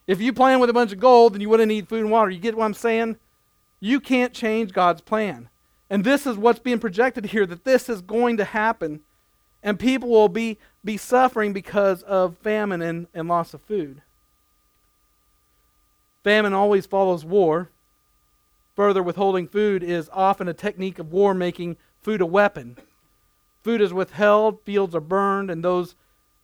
If 0.05 0.21
you 0.21 0.31
plan 0.31 0.59
with 0.59 0.69
a 0.69 0.73
bunch 0.73 0.91
of 0.91 0.99
gold, 0.99 1.33
then 1.33 1.41
you 1.41 1.49
wouldn't 1.49 1.69
need 1.69 1.89
food 1.89 2.01
and 2.01 2.11
water. 2.11 2.29
You 2.29 2.39
get 2.39 2.55
what 2.55 2.65
I'm 2.65 2.75
saying? 2.75 3.17
You 3.79 3.99
can't 3.99 4.31
change 4.31 4.73
God's 4.73 5.01
plan. 5.01 5.49
And 5.89 6.03
this 6.03 6.27
is 6.27 6.37
what's 6.37 6.59
being 6.59 6.77
projected 6.77 7.25
here 7.25 7.47
that 7.47 7.63
this 7.63 7.89
is 7.89 8.03
going 8.03 8.37
to 8.37 8.45
happen 8.45 8.99
and 9.63 9.79
people 9.79 10.09
will 10.09 10.29
be, 10.29 10.59
be 10.85 10.97
suffering 10.97 11.51
because 11.51 12.03
of 12.03 12.37
famine 12.43 12.83
and, 12.83 13.07
and 13.11 13.27
loss 13.27 13.55
of 13.55 13.63
food. 13.63 14.03
Famine 16.23 16.53
always 16.53 16.85
follows 16.85 17.25
war. 17.25 17.69
Further, 18.75 19.01
withholding 19.01 19.47
food 19.47 19.81
is 19.81 20.11
often 20.13 20.47
a 20.47 20.53
technique 20.53 20.99
of 20.99 21.11
war, 21.11 21.33
making 21.33 21.77
food 22.03 22.21
a 22.21 22.25
weapon. 22.25 22.77
Food 23.63 23.81
is 23.81 23.93
withheld, 23.93 24.61
fields 24.61 24.93
are 24.93 25.01
burned, 25.01 25.49
and 25.49 25.63
those, 25.63 25.95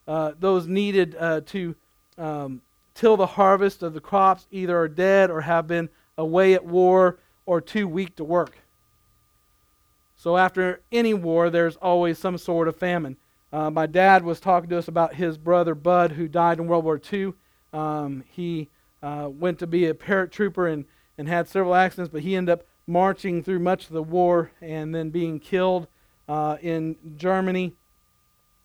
uh, 0.07 0.31
those 0.39 0.67
needed 0.67 1.15
uh, 1.19 1.41
to 1.47 1.75
um, 2.17 2.61
till 2.95 3.15
the 3.15 3.25
harvest 3.25 3.83
of 3.83 3.93
the 3.93 4.01
crops 4.01 4.47
either 4.51 4.77
are 4.77 4.87
dead 4.87 5.29
or 5.29 5.41
have 5.41 5.67
been 5.67 5.89
away 6.17 6.53
at 6.53 6.65
war 6.65 7.17
or 7.45 7.61
too 7.61 7.87
weak 7.87 8.15
to 8.17 8.23
work. 8.23 8.57
So 10.15 10.35
after 10.35 10.81
any 10.91 11.13
war, 11.13 11.49
there's 11.49 11.77
always 11.77 12.17
some 12.17 12.37
sort 12.37 12.67
of 12.67 12.75
famine. 12.75 13.15
Uh, 13.53 13.69
my 13.69 13.85
dad 13.85 14.23
was 14.23 14.41
talking 14.41 14.69
to 14.69 14.77
us 14.77 14.89
about 14.89 15.15
his 15.15 15.37
brother 15.37 15.73
Bud, 15.73 16.11
who 16.11 16.27
died 16.27 16.59
in 16.59 16.67
World 16.67 16.83
War 16.83 17.01
II. 17.11 17.33
Um, 17.71 18.23
he 18.29 18.67
uh, 19.01 19.29
went 19.31 19.59
to 19.59 19.67
be 19.67 19.85
a 19.85 19.93
paratrooper 19.93 20.71
and, 20.71 20.85
and 21.17 21.29
had 21.29 21.47
several 21.47 21.73
accidents, 21.73 22.11
but 22.11 22.21
he 22.21 22.35
ended 22.35 22.51
up 22.51 22.65
marching 22.89 23.43
through 23.43 23.59
much 23.59 23.85
of 23.85 23.93
the 23.93 24.03
war 24.03 24.51
and 24.61 24.93
then 24.93 25.11
being 25.11 25.39
killed 25.39 25.87
uh, 26.27 26.57
in 26.61 26.95
Germany. 27.15 27.73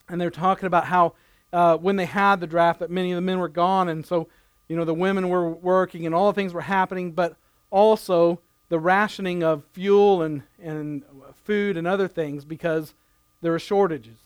And 0.09 0.21
they're 0.21 0.31
talking 0.31 0.67
about 0.67 0.87
how 0.87 1.15
uh, 1.53 1.77
when 1.77 1.97
they 1.97 2.07
had 2.07 2.41
the 2.41 2.47
draft, 2.47 2.81
that 2.81 2.91
many 2.91 3.13
of 3.13 3.17
the 3.17 3.23
men 3.23 3.39
were 3.39 3.49
gone, 3.49 3.89
and 3.89 4.05
so 4.05 4.29
you 4.67 4.77
know 4.77 4.85
the 4.85 4.95
women 4.95 5.29
were 5.29 5.49
working 5.49 6.05
and 6.07 6.15
all 6.15 6.33
the 6.33 6.35
things 6.35 6.53
were 6.53 6.63
happening, 6.63 7.13
but 7.13 7.37
also 7.71 8.41
the 8.71 8.79
rationing 8.79 9.45
of 9.45 9.63
fuel 9.73 10.23
and, 10.23 10.43
and 10.61 11.05
food 11.45 11.77
and 11.77 11.87
other 11.87 12.09
things 12.09 12.45
because 12.45 12.95
there 13.43 13.55
are 13.55 13.59
shortages. 13.59 14.17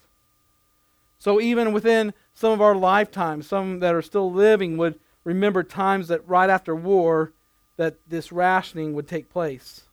So 1.19 1.41
even 1.41 1.73
within 1.73 2.15
some 2.35 2.53
of 2.53 2.61
our 2.61 2.77
lifetimes, 2.77 3.49
some 3.49 3.81
that 3.81 3.95
are 3.95 4.03
still 4.03 4.33
living 4.33 4.77
would 4.77 4.99
remember 5.25 5.65
times 5.65 6.09
that 6.09 6.27
right 6.29 6.49
after 6.49 6.75
war 6.75 7.33
that 7.77 7.97
this 8.09 8.31
rationing 8.31 8.95
would 8.95 9.09
take 9.09 9.29
place. 9.29 9.88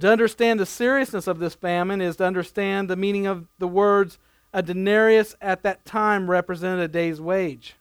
To 0.00 0.10
understand 0.10 0.60
the 0.60 0.66
seriousness 0.66 1.26
of 1.26 1.38
this 1.38 1.54
famine 1.54 2.00
is 2.00 2.16
to 2.16 2.24
understand 2.24 2.88
the 2.88 2.96
meaning 2.96 3.26
of 3.26 3.46
the 3.58 3.68
words 3.68 4.18
a 4.52 4.62
denarius 4.62 5.34
at 5.40 5.62
that 5.62 5.84
time 5.84 6.30
represented 6.30 6.80
a 6.80 6.88
day's 6.88 7.20
wage. 7.20 7.76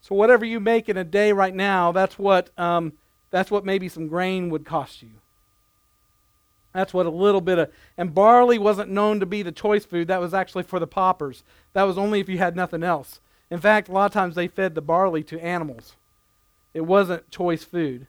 So 0.00 0.14
whatever 0.14 0.44
you 0.44 0.60
make 0.60 0.88
in 0.88 0.96
a 0.96 1.04
day 1.04 1.32
right 1.32 1.54
now, 1.54 1.92
that's 1.92 2.18
what 2.18 2.50
um, 2.58 2.92
that's 3.30 3.50
what 3.50 3.64
maybe 3.64 3.88
some 3.88 4.06
grain 4.06 4.50
would 4.50 4.64
cost 4.64 5.02
you. 5.02 5.10
That's 6.72 6.92
what 6.92 7.06
a 7.06 7.10
little 7.10 7.40
bit 7.40 7.58
of. 7.58 7.72
And 7.96 8.14
barley 8.14 8.58
wasn't 8.58 8.90
known 8.90 9.20
to 9.20 9.26
be 9.26 9.42
the 9.42 9.52
choice 9.52 9.84
food. 9.84 10.08
That 10.08 10.20
was 10.20 10.34
actually 10.34 10.64
for 10.64 10.78
the 10.78 10.86
paupers. 10.86 11.42
That 11.72 11.84
was 11.84 11.96
only 11.96 12.20
if 12.20 12.28
you 12.28 12.38
had 12.38 12.56
nothing 12.56 12.82
else. 12.82 13.20
In 13.50 13.60
fact, 13.60 13.88
a 13.88 13.92
lot 13.92 14.06
of 14.06 14.12
times 14.12 14.34
they 14.34 14.48
fed 14.48 14.74
the 14.74 14.82
barley 14.82 15.22
to 15.24 15.40
animals. 15.40 15.96
It 16.74 16.82
wasn't 16.82 17.30
choice 17.30 17.64
food. 17.64 18.06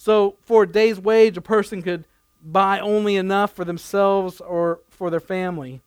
So 0.00 0.38
for 0.40 0.62
a 0.62 0.66
day's 0.66 0.98
wage, 0.98 1.36
a 1.36 1.42
person 1.42 1.82
could 1.82 2.06
buy 2.42 2.80
only 2.80 3.16
enough 3.16 3.52
for 3.52 3.66
themselves 3.66 4.40
or 4.40 4.80
for 4.88 5.10
their 5.10 5.20
family. 5.20 5.82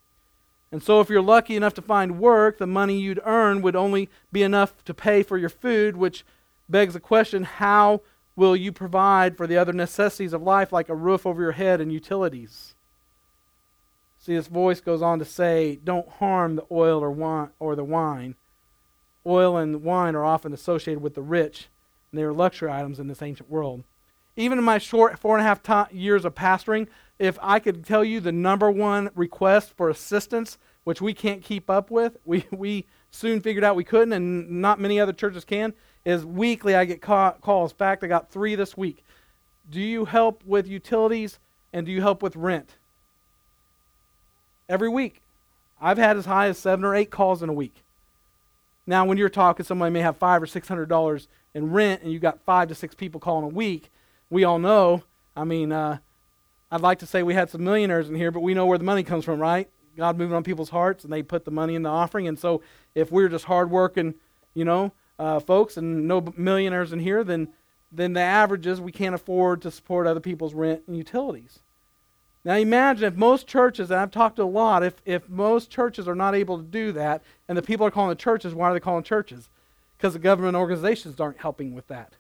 And 0.71 0.83
so, 0.83 1.01
if 1.01 1.09
you're 1.09 1.19
lucky 1.19 1.55
enough 1.55 1.73
to 1.73 1.81
find 1.81 2.19
work, 2.19 2.59
the 2.59 2.67
money 2.67 2.99
you'd 2.99 3.19
earn 3.25 3.63
would 3.63 3.75
only 3.75 4.11
be 4.31 4.43
enough 4.43 4.85
to 4.85 4.93
pay 4.93 5.23
for 5.23 5.35
your 5.35 5.49
food, 5.49 5.97
which 5.97 6.23
begs 6.69 6.93
the 6.93 6.99
question 6.99 7.41
how 7.41 8.01
will 8.35 8.55
you 8.55 8.71
provide 8.71 9.35
for 9.35 9.47
the 9.47 9.57
other 9.57 9.73
necessities 9.73 10.33
of 10.33 10.43
life, 10.43 10.71
like 10.71 10.89
a 10.89 10.95
roof 10.95 11.25
over 11.25 11.41
your 11.41 11.53
head 11.53 11.81
and 11.81 11.91
utilities? 11.91 12.75
See, 14.19 14.35
this 14.35 14.45
voice 14.45 14.79
goes 14.79 15.01
on 15.01 15.17
to 15.17 15.25
say, 15.25 15.79
Don't 15.83 16.07
harm 16.07 16.57
the 16.57 16.65
oil 16.69 17.03
or, 17.03 17.09
wine, 17.09 17.49
or 17.57 17.75
the 17.75 17.83
wine. 17.83 18.35
Oil 19.25 19.57
and 19.57 19.81
wine 19.81 20.13
are 20.13 20.23
often 20.23 20.53
associated 20.53 21.01
with 21.01 21.15
the 21.15 21.23
rich, 21.23 21.69
and 22.11 22.19
they 22.19 22.23
are 22.23 22.31
luxury 22.31 22.71
items 22.71 22.99
in 22.99 23.07
this 23.07 23.23
ancient 23.23 23.49
world. 23.49 23.83
Even 24.35 24.57
in 24.57 24.63
my 24.63 24.77
short 24.77 25.19
four 25.19 25.37
and 25.37 25.45
a 25.45 25.47
half 25.47 25.91
years 25.93 26.25
of 26.25 26.35
pastoring, 26.35 26.87
if 27.19 27.37
I 27.41 27.59
could 27.59 27.85
tell 27.85 28.03
you 28.03 28.19
the 28.19 28.31
number 28.31 28.69
one 28.71 29.09
request 29.15 29.73
for 29.77 29.89
assistance, 29.89 30.57
which 30.83 31.01
we 31.01 31.13
can't 31.13 31.43
keep 31.43 31.69
up 31.69 31.91
with, 31.91 32.17
we, 32.25 32.45
we 32.51 32.85
soon 33.11 33.41
figured 33.41 33.63
out 33.63 33.75
we 33.75 33.83
couldn't, 33.83 34.13
and 34.13 34.61
not 34.61 34.79
many 34.79 34.99
other 34.99 35.13
churches 35.13 35.45
can, 35.45 35.73
is 36.05 36.25
weekly 36.25 36.75
I 36.75 36.85
get 36.85 37.01
calls. 37.01 37.71
In 37.71 37.77
fact, 37.77 38.03
I 38.03 38.07
got 38.07 38.31
three 38.31 38.55
this 38.55 38.75
week. 38.75 39.03
Do 39.69 39.79
you 39.79 40.05
help 40.05 40.43
with 40.45 40.67
utilities 40.67 41.39
and 41.71 41.85
do 41.85 41.91
you 41.91 42.01
help 42.01 42.21
with 42.21 42.35
rent? 42.35 42.75
Every 44.67 44.89
week. 44.89 45.21
I've 45.81 45.97
had 45.97 46.15
as 46.15 46.25
high 46.25 46.47
as 46.47 46.57
seven 46.57 46.85
or 46.85 46.95
eight 46.95 47.11
calls 47.11 47.43
in 47.43 47.49
a 47.49 47.53
week. 47.53 47.83
Now, 48.87 49.05
when 49.05 49.17
you're 49.17 49.29
talking, 49.29 49.65
somebody 49.65 49.91
may 49.91 49.99
have 49.99 50.17
five 50.17 50.41
or 50.41 50.45
six 50.45 50.67
hundred 50.67 50.87
dollars 50.87 51.27
in 51.53 51.71
rent, 51.71 52.01
and 52.01 52.11
you 52.11 52.19
got 52.19 52.39
five 52.41 52.69
to 52.69 52.75
six 52.75 52.95
people 52.95 53.19
calling 53.19 53.45
a 53.45 53.49
week. 53.49 53.91
We 54.33 54.45
all 54.45 54.57
know. 54.57 55.03
I 55.35 55.43
mean, 55.43 55.71
uh, 55.71 55.99
I'd 56.71 56.81
like 56.81 56.97
to 56.99 57.05
say 57.05 57.21
we 57.21 57.35
had 57.35 57.51
some 57.51 57.63
millionaires 57.63 58.09
in 58.09 58.15
here, 58.15 58.31
but 58.31 58.39
we 58.39 58.55
know 58.55 58.65
where 58.65 58.79
the 58.79 58.83
money 58.83 59.03
comes 59.03 59.25
from, 59.25 59.39
right? 59.39 59.69
God 59.95 60.17
moving 60.17 60.35
on 60.35 60.43
people's 60.43 60.71
hearts, 60.71 61.03
and 61.03 61.13
they 61.13 61.21
put 61.21 61.45
the 61.45 61.51
money 61.51 61.75
in 61.75 61.83
the 61.83 61.89
offering. 61.89 62.27
And 62.27 62.39
so, 62.39 62.63
if 62.95 63.11
we're 63.11 63.29
just 63.29 63.45
hardworking, 63.45 64.15
you 64.55 64.65
know, 64.65 64.91
uh, 65.19 65.39
folks, 65.39 65.77
and 65.77 66.07
no 66.07 66.33
millionaires 66.35 66.91
in 66.91 66.99
here, 66.99 67.23
then 67.23 67.49
then 67.91 68.13
the 68.13 68.21
average 68.21 68.65
is 68.65 68.81
we 68.81 68.91
can't 68.91 69.13
afford 69.13 69.61
to 69.61 69.69
support 69.69 70.07
other 70.07 70.19
people's 70.19 70.55
rent 70.55 70.81
and 70.87 70.97
utilities. 70.97 71.59
Now 72.43 72.55
imagine 72.55 73.03
if 73.03 73.15
most 73.15 73.45
churches, 73.45 73.91
and 73.91 73.99
I've 73.99 74.09
talked 74.09 74.37
to 74.37 74.43
a 74.43 74.45
lot, 74.45 74.81
if, 74.81 74.95
if 75.05 75.29
most 75.29 75.69
churches 75.69 76.07
are 76.07 76.15
not 76.15 76.33
able 76.33 76.57
to 76.57 76.63
do 76.63 76.91
that, 76.93 77.21
and 77.47 77.55
the 77.55 77.61
people 77.61 77.85
are 77.85 77.91
calling 77.91 78.09
the 78.09 78.15
churches, 78.15 78.55
why 78.55 78.71
are 78.71 78.73
they 78.73 78.79
calling 78.79 79.03
churches? 79.03 79.47
Because 79.95 80.13
the 80.13 80.19
government 80.19 80.55
organizations 80.55 81.19
aren't 81.19 81.37
helping 81.37 81.75
with 81.75 81.85
that. 81.89 82.13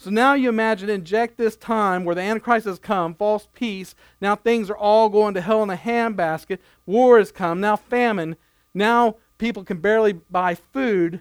So 0.00 0.08
now 0.08 0.32
you 0.32 0.48
imagine 0.48 0.88
inject 0.88 1.36
this 1.36 1.56
time 1.56 2.06
where 2.06 2.14
the 2.14 2.22
Antichrist 2.22 2.64
has 2.64 2.78
come, 2.78 3.14
false 3.14 3.48
peace, 3.52 3.94
now 4.18 4.34
things 4.34 4.70
are 4.70 4.76
all 4.76 5.10
going 5.10 5.34
to 5.34 5.42
hell 5.42 5.62
in 5.62 5.68
a 5.68 5.76
handbasket, 5.76 6.56
war 6.86 7.18
has 7.18 7.30
come, 7.30 7.60
now 7.60 7.76
famine, 7.76 8.36
now 8.72 9.16
people 9.36 9.62
can 9.62 9.76
barely 9.76 10.14
buy 10.14 10.54
food, 10.54 11.20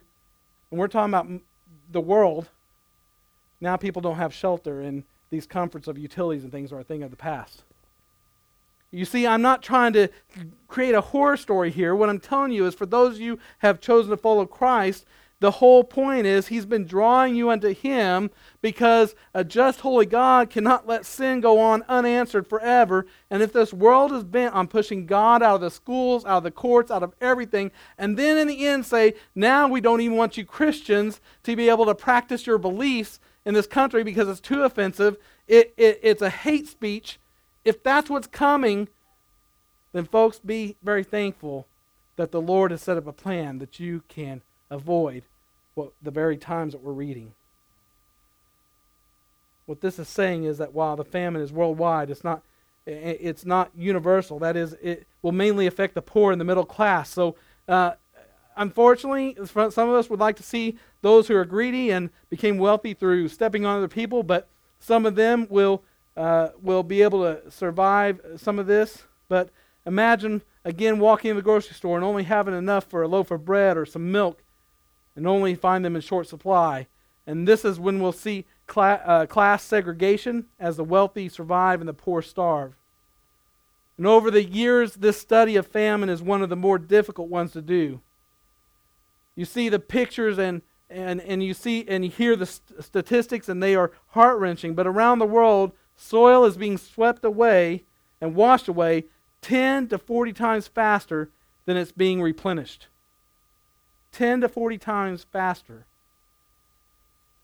and 0.72 0.80
we're 0.80 0.88
talking 0.88 1.13
about 1.13 1.28
the 1.92 2.00
world. 2.00 2.48
Now 3.60 3.76
people 3.76 4.02
don't 4.02 4.15
have 4.15 4.34
shelter, 4.34 4.80
and 4.80 5.04
these 5.30 5.46
comforts 5.46 5.89
of 5.89 5.98
utilities 5.98 6.44
and 6.44 6.52
things 6.52 6.72
are 6.72 6.80
a 6.80 6.84
thing 6.86 7.04
of 7.04 7.12
the 7.12 7.18
past. 7.18 7.63
You 8.92 9.04
see, 9.04 9.28
I'm 9.28 9.42
not 9.42 9.62
trying 9.62 9.92
to 9.92 10.08
create 10.70 10.96
a 10.96 11.02
horror 11.02 11.36
story 11.36 11.70
here. 11.70 11.94
What 11.94 12.08
I'm 12.08 12.22
telling 12.22 12.54
you 12.54 12.65
is 12.65 12.76
for 12.76 12.86
those 12.86 13.15
of 13.15 13.22
you 13.22 13.39
have 13.58 13.82
chosen 13.82 14.10
to 14.12 14.18
follow 14.18 14.46
Christ, 14.46 15.06
the 15.39 15.52
whole 15.52 15.84
point 15.84 16.25
is 16.25 16.47
he's 16.47 16.65
been 16.65 16.86
drawing 16.86 17.36
you 17.36 17.49
unto 17.49 17.73
him 17.73 18.30
because 18.62 19.15
a 19.34 19.43
just 19.43 19.82
holy 19.82 20.06
God 20.06 20.49
cannot 20.49 20.88
let 20.88 21.06
sin 21.06 21.39
go 21.39 21.60
on 21.60 21.84
unanswered 21.88 22.47
forever. 22.47 23.06
And 23.30 23.41
if 23.41 23.54
this 23.54 23.73
world 23.73 24.12
is 24.12 24.23
bent 24.23 24.54
on 24.54 24.67
pushing 24.67 25.06
God 25.06 25.41
out 25.41 25.56
of 25.56 25.62
the 25.62 25.71
schools, 25.71 26.25
out 26.25 26.39
of 26.39 26.43
the 26.43 26.52
courts, 26.52 26.91
out 26.91 27.04
of 27.04 27.13
everything, 27.21 27.71
and 27.97 28.17
then 28.17 28.38
in 28.38 28.47
the 28.47 28.67
end 28.67 28.86
say, 28.86 29.13
now 29.34 29.67
we 29.67 29.82
don't 29.82 30.02
even 30.02 30.17
want 30.17 30.38
you 30.38 30.45
Christians 30.45 31.21
to 31.43 31.56
be 31.56 31.69
able 31.69 31.86
to 31.86 31.95
practice 31.95 32.45
your 32.45 32.58
beliefs 32.58 33.19
in 33.45 33.54
this 33.54 33.67
country 33.67 34.04
because 34.04 34.28
it's 34.28 34.41
too 34.41 34.63
offensive, 34.63 35.17
it, 35.47 35.73
it, 35.78 35.99
it's 36.04 36.21
a 36.21 36.30
hate 36.30 36.67
speech 36.67 37.19
if 37.65 37.84
that's 37.84 38.10
what's 38.10 38.28
coming, 38.28 38.89
then 39.91 40.06
folks, 40.06 40.39
be 40.39 40.78
very 40.82 41.04
thankful 41.04 41.67
that 42.15 42.32
the 42.32 42.41
Lord 42.41 42.71
has 42.71 42.82
set 42.82 42.97
up 42.97 43.08
a 43.08 43.13
plan 43.13 43.60
that 43.60 43.80
you 43.80 44.04
can 44.08 44.41
avoid 44.69 45.23
what, 45.75 45.93
the 46.01 46.12
very 46.12 46.38
times 46.38 46.73
that 46.73 46.84
we're 46.84 46.93
reading. 46.93 47.34
What 49.65 49.82
this 49.82 49.99
is 49.99 50.08
saying 50.08 50.45
is 50.45 50.58
that 50.58 50.73
while 50.73 50.95
the 50.95 51.05
famine 51.05 51.41
is 51.41 51.51
worldwide, 51.51 52.10
it's 52.10 52.23
not 52.23 52.43
it's 52.86 53.45
not 53.45 53.71
universal. 53.75 54.39
That 54.39 54.55
is, 54.55 54.73
it 54.82 55.05
will 55.21 55.32
mainly 55.32 55.67
affect 55.67 55.93
the 55.93 56.01
poor 56.01 56.32
and 56.32 56.41
the 56.41 56.45
middle 56.45 56.65
class. 56.65 57.10
So, 57.10 57.36
uh, 57.67 57.91
unfortunately, 58.58 59.38
some 59.45 59.89
of 59.89 59.95
us 59.95 60.10
would 60.10 60.19
like 60.19 60.36
to 60.38 60.43
see 60.43 60.77
those 61.01 61.27
who 61.27 61.36
are 61.36 61.45
greedy 61.45 61.91
and 61.91 62.10
became 62.29 62.58
wealthy 62.58 62.93
through 62.93 63.27
stepping 63.27 63.65
on 63.65 63.77
other 63.77 63.88
people, 63.88 64.23
but 64.23 64.47
some 64.79 65.05
of 65.05 65.15
them 65.15 65.45
will 65.49 65.84
uh, 66.17 66.49
will 66.62 66.84
be 66.84 67.01
able 67.01 67.21
to 67.21 67.51
survive 67.51 68.19
some 68.38 68.60
of 68.60 68.65
this. 68.65 69.03
But 69.27 69.51
imagine, 69.86 70.41
again, 70.65 70.99
walking 70.99 71.29
in 71.32 71.36
the 71.36 71.43
grocery 71.43 71.75
store 71.75 71.95
and 71.95 72.03
only 72.03 72.23
having 72.23 72.58
enough 72.58 72.86
for 72.86 73.03
a 73.03 73.08
loaf 73.08 73.29
of 73.32 73.45
bread 73.45 73.77
or 73.77 73.86
some 73.86 74.12
milk 74.12 74.41
and 75.19 75.27
only 75.27 75.53
find 75.53 75.84
them 75.84 75.97
in 75.97 76.01
short 76.01 76.27
supply. 76.27 76.88
And 77.27 77.45
this 77.45 77.65
is 77.65 77.77
when 77.77 78.01
we'll 78.01 78.13
see 78.13 78.45
uh, 78.77 79.25
class 79.25 79.63
segregation 79.63 80.45
as 80.60 80.77
the 80.77 80.84
wealthy 80.84 81.27
survive 81.27 81.82
and 81.82 81.89
the 81.89 81.93
poor 81.93 82.21
starve. 82.21 82.73
And 83.97 84.08
over 84.08 84.32
the 84.32 84.45
years, 84.45 84.93
this 84.93 85.19
study 85.19 85.58
of 85.58 85.67
famine 85.67 86.08
is 86.08 86.21
one 86.21 86.41
of 86.41 86.47
the 86.47 86.55
more 86.55 86.79
difficult 86.79 87.27
ones 87.27 87.51
to 87.51 87.62
do. 87.62 87.99
You 89.36 89.43
see 89.43 89.67
the 89.67 89.77
pictures 89.77 90.39
and, 90.39 90.62
and, 90.89 91.19
and 91.19 91.43
you 91.43 91.53
see 91.53 91.84
and 91.86 92.05
you 92.05 92.12
hear 92.12 92.38
the 92.38 92.45
st- 92.45 92.82
statistics, 92.82 93.49
and 93.49 93.62
they 93.62 93.75
are 93.75 93.91
heart 94.12 94.39
wrenching. 94.39 94.73
But 94.73 94.88
around 94.88 95.19
the 95.19 95.25
world, 95.25 95.73
soil 95.97 96.45
is 96.45 96.55
being 96.55 96.77
swept 96.77 97.25
away 97.25 97.84
and 98.21 98.36
washed 98.36 98.69
away 98.69 99.03
10 99.41 99.89
to 99.89 99.97
40 99.97 100.32
times 100.32 100.69
faster 100.69 101.29
than 101.65 101.75
it's 101.75 101.91
being 101.91 102.21
replenished. 102.21 102.88
10 104.12 104.41
to 104.41 104.50
40 104.50 104.78
times 104.78 105.26
faster. 105.32 105.86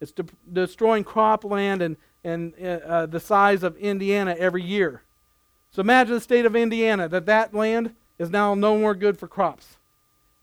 It's 0.01 0.11
de- 0.11 0.25
destroying 0.51 1.03
cropland 1.03 1.81
and, 1.81 1.97
and 2.23 2.53
uh, 2.61 2.65
uh, 2.65 3.05
the 3.05 3.19
size 3.19 3.63
of 3.63 3.77
Indiana 3.77 4.35
every 4.37 4.63
year. 4.63 5.01
So 5.71 5.81
imagine 5.81 6.15
the 6.15 6.21
state 6.21 6.45
of 6.45 6.55
Indiana, 6.55 7.07
that 7.09 7.25
that 7.25 7.53
land 7.53 7.95
is 8.17 8.29
now 8.29 8.55
no 8.55 8.77
more 8.77 8.95
good 8.95 9.17
for 9.17 9.27
crops. 9.27 9.77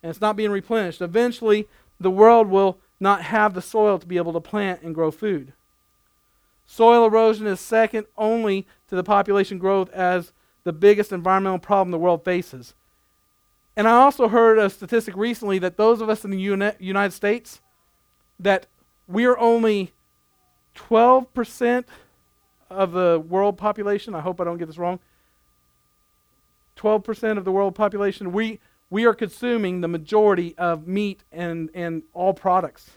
And 0.02 0.10
it's 0.10 0.20
not 0.20 0.36
being 0.36 0.50
replenished. 0.50 1.00
Eventually, 1.00 1.68
the 1.98 2.10
world 2.10 2.48
will 2.48 2.78
not 3.00 3.22
have 3.22 3.54
the 3.54 3.62
soil 3.62 3.98
to 3.98 4.06
be 4.06 4.16
able 4.16 4.32
to 4.32 4.40
plant 4.40 4.82
and 4.82 4.94
grow 4.94 5.10
food. 5.10 5.52
Soil 6.66 7.04
erosion 7.06 7.46
is 7.46 7.60
second 7.60 8.06
only 8.16 8.66
to 8.88 8.96
the 8.96 9.02
population 9.02 9.58
growth 9.58 9.90
as 9.90 10.32
the 10.64 10.72
biggest 10.72 11.12
environmental 11.12 11.58
problem 11.58 11.90
the 11.90 11.98
world 11.98 12.24
faces. 12.24 12.74
And 13.76 13.88
I 13.88 13.92
also 13.92 14.28
heard 14.28 14.58
a 14.58 14.68
statistic 14.68 15.16
recently 15.16 15.58
that 15.60 15.76
those 15.76 16.00
of 16.00 16.10
us 16.10 16.24
in 16.24 16.30
the 16.30 16.74
United 16.78 17.12
States, 17.12 17.60
that 18.38 18.66
we're 19.08 19.38
only 19.38 19.92
12% 20.76 21.84
of 22.70 22.92
the 22.92 23.22
world 23.26 23.56
population. 23.56 24.14
I 24.14 24.20
hope 24.20 24.40
I 24.40 24.44
don't 24.44 24.58
get 24.58 24.66
this 24.66 24.78
wrong. 24.78 24.98
12% 26.76 27.38
of 27.38 27.44
the 27.44 27.52
world 27.52 27.74
population, 27.74 28.32
we, 28.32 28.58
we 28.90 29.04
are 29.04 29.14
consuming 29.14 29.80
the 29.80 29.88
majority 29.88 30.54
of 30.58 30.86
meat 30.86 31.22
and, 31.30 31.70
and 31.74 32.02
all 32.14 32.32
products. 32.32 32.90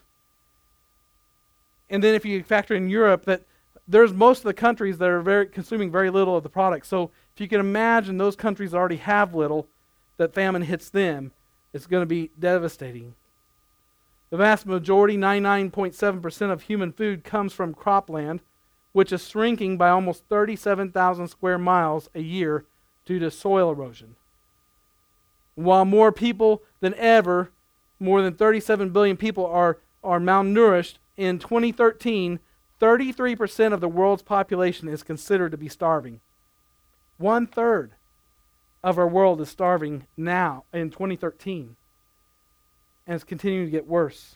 And 1.89 2.03
then 2.03 2.15
if 2.15 2.25
you 2.25 2.41
factor 2.43 2.75
in 2.75 2.89
Europe, 2.89 3.25
that 3.25 3.43
there's 3.87 4.13
most 4.13 4.39
of 4.39 4.45
the 4.45 4.53
countries 4.53 4.97
that 4.97 5.09
are 5.09 5.21
very 5.21 5.45
consuming 5.45 5.91
very 5.91 6.09
little 6.09 6.35
of 6.35 6.43
the 6.43 6.49
product. 6.49 6.87
So 6.87 7.11
if 7.33 7.41
you 7.41 7.47
can 7.47 7.59
imagine 7.59 8.17
those 8.17 8.35
countries 8.35 8.73
already 8.73 8.95
have 8.97 9.35
little, 9.35 9.67
that 10.17 10.33
famine 10.33 10.63
hits 10.63 10.89
them, 10.89 11.31
it's 11.73 11.87
going 11.87 12.01
to 12.01 12.07
be 12.07 12.31
devastating. 12.39 13.15
The 14.29 14.37
vast 14.37 14.65
majority, 14.65 15.17
99.7% 15.17 16.51
of 16.51 16.63
human 16.63 16.91
food 16.91 17.23
comes 17.23 17.53
from 17.53 17.73
cropland, 17.73 18.39
which 18.91 19.11
is 19.11 19.27
shrinking 19.27 19.77
by 19.77 19.89
almost 19.89 20.23
37,000 20.29 21.27
square 21.27 21.57
miles 21.57 22.09
a 22.15 22.21
year 22.21 22.65
due 23.05 23.19
to 23.19 23.29
soil 23.29 23.71
erosion. 23.71 24.15
While 25.55 25.85
more 25.85 26.11
people 26.11 26.63
than 26.79 26.93
ever, 26.95 27.51
more 27.99 28.21
than 28.21 28.35
37 28.35 28.89
billion 28.89 29.17
people 29.17 29.45
are, 29.45 29.79
are 30.03 30.19
malnourished, 30.19 30.95
in 31.17 31.39
2013, 31.39 32.39
33% 32.81 33.73
of 33.73 33.79
the 33.81 33.87
world's 33.87 34.23
population 34.23 34.89
is 34.89 35.03
considered 35.03 35.51
to 35.51 35.57
be 35.57 35.69
starving. 35.69 36.19
One 37.17 37.47
third 37.47 37.94
of 38.85 38.99
our 38.99 39.07
world 39.07 39.41
is 39.41 39.49
starving 39.49 40.05
now 40.15 40.63
in 40.71 40.91
2013. 40.91 41.75
And 43.07 43.15
it's 43.15 43.23
continuing 43.23 43.65
to 43.65 43.71
get 43.71 43.87
worse. 43.87 44.35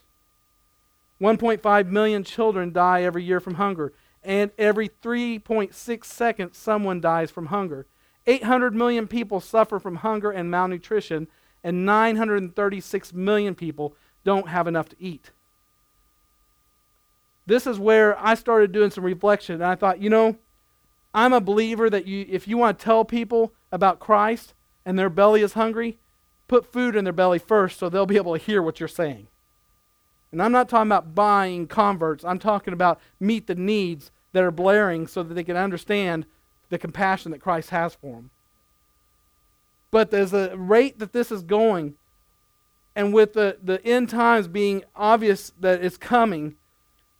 1.5 1.22 1.88
million 1.88 2.24
children 2.24 2.74
die 2.74 3.04
every 3.04 3.24
year 3.24 3.40
from 3.40 3.56
hunger. 3.56 3.94
and 4.22 4.52
every 4.58 4.90
3.6 4.90 6.04
seconds, 6.04 6.58
someone 6.58 7.00
dies 7.00 7.32
from 7.32 7.46
hunger. 7.46 7.86
800 8.28 8.76
million 8.76 9.08
people 9.08 9.40
suffer 9.40 9.80
from 9.80 9.98
hunger 9.98 10.30
and 10.30 10.52
malnutrition, 10.52 11.28
and 11.64 11.86
936 11.86 13.14
million 13.14 13.56
people 13.56 13.96
don't 14.26 14.50
have 14.50 14.68
enough 14.68 14.90
to 14.90 14.96
eat. 15.00 15.32
This 17.46 17.66
is 17.66 17.80
where 17.80 18.20
I 18.20 18.34
started 18.34 18.74
doing 18.74 18.92
some 18.92 19.06
reflection, 19.06 19.56
and 19.56 19.64
I 19.64 19.76
thought, 19.76 20.02
you 20.02 20.10
know, 20.10 20.38
I'm 21.14 21.32
a 21.32 21.40
believer 21.40 21.90
that 21.90 22.06
you, 22.06 22.26
if 22.28 22.46
you 22.46 22.58
want 22.58 22.78
to 22.78 22.84
tell 22.84 23.06
people 23.06 23.54
about 23.72 24.00
Christ 24.00 24.54
and 24.86 24.98
their 24.98 25.10
belly 25.10 25.42
is 25.42 25.54
hungry, 25.54 25.98
put 26.48 26.72
food 26.72 26.96
in 26.96 27.04
their 27.04 27.14
belly 27.14 27.40
first 27.40 27.80
so 27.80 27.90
they'll 27.90 28.06
be 28.06 28.18
able 28.18 28.38
to 28.38 28.44
hear 28.44 28.62
what 28.62 28.80
you're 28.80 28.88
saying. 28.90 29.28
And 30.32 30.42
I'm 30.42 30.52
not 30.52 30.70
talking 30.70 30.88
about 30.88 31.16
buying 31.16 31.68
converts. 31.68 32.24
I'm 32.24 32.40
talking 32.40 32.74
about 32.74 33.00
meet 33.20 33.48
the 33.48 33.56
needs 33.56 34.12
that 34.32 34.44
are 34.44 34.52
blaring 34.52 35.08
so 35.08 35.24
that 35.24 35.34
they 35.34 35.44
can 35.44 35.58
understand 35.58 36.26
the 36.70 36.78
compassion 36.78 37.32
that 37.32 37.42
Christ 37.42 37.72
has 37.72 37.96
for 37.96 38.16
them. 38.16 38.30
But 39.92 40.12
there's 40.12 40.34
a 40.34 40.56
rate 40.56 41.00
that 41.00 41.14
this 41.14 41.32
is 41.32 41.42
going, 41.42 41.96
and 42.96 43.12
with 43.12 43.34
the, 43.34 43.58
the 43.64 43.84
end 43.84 44.10
times 44.10 44.48
being 44.48 44.84
obvious 44.96 45.52
that 45.60 45.84
it's 45.84 45.98
coming, 45.98 46.56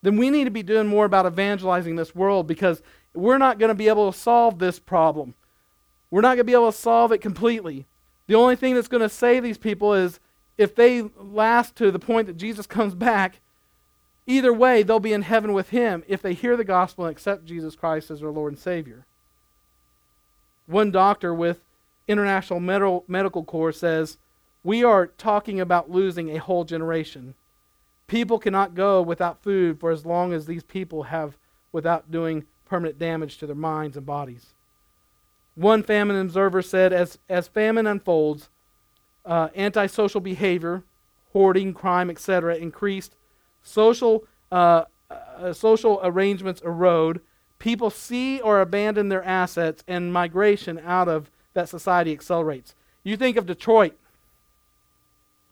then 0.04 0.18
we 0.18 0.30
need 0.30 0.44
to 0.44 0.52
be 0.52 0.62
doing 0.62 0.88
more 0.88 1.06
about 1.06 1.26
evangelizing 1.26 1.96
this 1.96 2.14
world 2.14 2.46
because 2.46 2.84
we're 3.16 3.40
not 3.40 3.58
going 3.58 3.70
to 3.70 3.76
be 3.76 3.88
able 3.88 4.12
to 4.12 4.18
solve 4.18 4.60
this 4.60 4.78
problem. 4.78 5.34
We're 6.12 6.22
not 6.22 6.30
going 6.30 6.40
to 6.40 6.44
be 6.46 6.54
able 6.54 6.72
to 6.72 6.78
solve 6.78 7.12
it 7.12 7.20
completely. 7.20 7.86
The 8.28 8.36
only 8.36 8.56
thing 8.56 8.76
that's 8.76 8.88
going 8.88 9.04
to 9.04 9.10
save 9.10 9.44
these 9.44 9.58
people 9.58 9.94
is 9.94 10.20
if 10.58 10.76
they 10.76 11.04
last 11.18 11.76
to 11.78 11.92
the 11.92 12.00
point 12.00 12.28
that 12.28 12.38
Jesus 12.38 12.68
comes 12.68 12.96
back, 12.96 13.40
either 14.28 14.54
way, 14.54 14.84
they'll 14.84 15.00
be 15.00 15.14
in 15.14 15.24
heaven 15.24 15.54
with 15.54 15.70
him 15.70 16.04
if 16.08 16.22
they 16.22 16.34
hear 16.34 16.58
the 16.58 16.64
gospel 16.64 17.06
and 17.06 17.12
accept 17.12 17.46
Jesus 17.46 17.76
Christ 17.76 18.12
as 18.12 18.20
their 18.20 18.32
Lord 18.32 18.54
and 18.54 18.60
Savior. 18.60 19.06
One 20.68 20.92
doctor 20.92 21.34
with 21.34 21.62
International 22.08 22.60
Medical 22.60 23.44
Corps 23.44 23.72
says, 23.72 24.18
We 24.64 24.84
are 24.84 25.08
talking 25.08 25.60
about 25.60 25.90
losing 25.90 26.30
a 26.30 26.40
whole 26.40 26.64
generation. 26.64 27.34
People 28.08 28.40
cannot 28.40 28.76
go 28.76 29.02
without 29.02 29.42
food 29.42 29.80
for 29.80 29.92
as 29.92 30.06
long 30.06 30.34
as 30.34 30.46
these 30.46 30.64
people 30.64 31.04
have 31.04 31.38
without 31.72 32.12
doing 32.12 32.46
permanent 32.66 33.00
damage 33.00 33.38
to 33.38 33.48
their 33.48 33.56
minds 33.56 33.96
and 33.96 34.06
bodies. 34.06 34.54
One 35.60 35.84
famine 35.84 36.16
observer 36.16 36.62
said, 36.62 36.94
As, 36.94 37.18
as 37.28 37.50
famine 37.50 37.86
unfolds, 37.86 38.48
uh, 39.26 39.50
antisocial 39.54 40.22
behavior, 40.22 40.84
hoarding, 41.34 41.74
crime, 41.74 42.10
etc., 42.10 42.56
increased. 42.56 43.14
Social, 43.62 44.24
uh, 44.54 44.86
uh, 45.12 45.52
social 45.52 46.00
arrangements 46.02 46.62
erode. 46.62 47.20
People 47.60 47.90
see 47.90 48.40
or 48.40 48.62
abandon 48.62 49.10
their 49.10 49.22
assets, 49.22 49.84
and 49.86 50.14
migration 50.14 50.80
out 50.80 51.10
of 51.10 51.30
that 51.54 51.68
society 51.68 52.14
accelerates. 52.14 52.74
You 53.04 53.18
think 53.18 53.36
of 53.36 53.46
Detroit, 53.46 53.98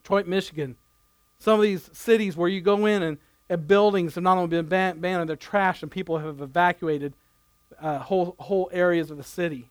Detroit, 0.04 0.26
Michigan, 0.26 0.78
some 1.38 1.60
of 1.60 1.64
these 1.64 1.90
cities 1.92 2.38
where 2.38 2.48
you 2.48 2.62
go 2.62 2.86
in 2.86 3.04
and, 3.04 3.18
and 3.50 3.68
buildings 3.68 4.16
have 4.16 4.24
not 4.24 4.38
only 4.38 4.48
been 4.48 4.60
abandoned, 4.62 5.30
they're 5.30 5.36
trashed, 5.36 5.84
and 5.84 5.92
people 5.92 6.20
have 6.20 6.40
evacuated 6.40 7.12
uh, 7.82 8.00
whole, 8.00 8.38
whole 8.40 8.70
areas 8.72 9.12
of 9.12 9.18
the 9.18 9.24
city. 9.24 9.70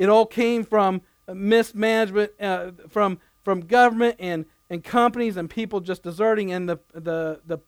It 0.00 0.08
all 0.08 0.24
came 0.24 0.64
from 0.64 1.02
mismanagement 1.28 2.32
uh, 2.40 2.70
from 2.88 3.18
from 3.44 3.60
government 3.60 4.16
and 4.18 4.46
and 4.70 4.82
companies 4.82 5.36
and 5.36 5.50
people 5.50 5.80
just 5.80 6.02
deserting, 6.02 6.50
and 6.52 6.66
the 6.66 6.78
the 6.94 7.40
the 7.46 7.58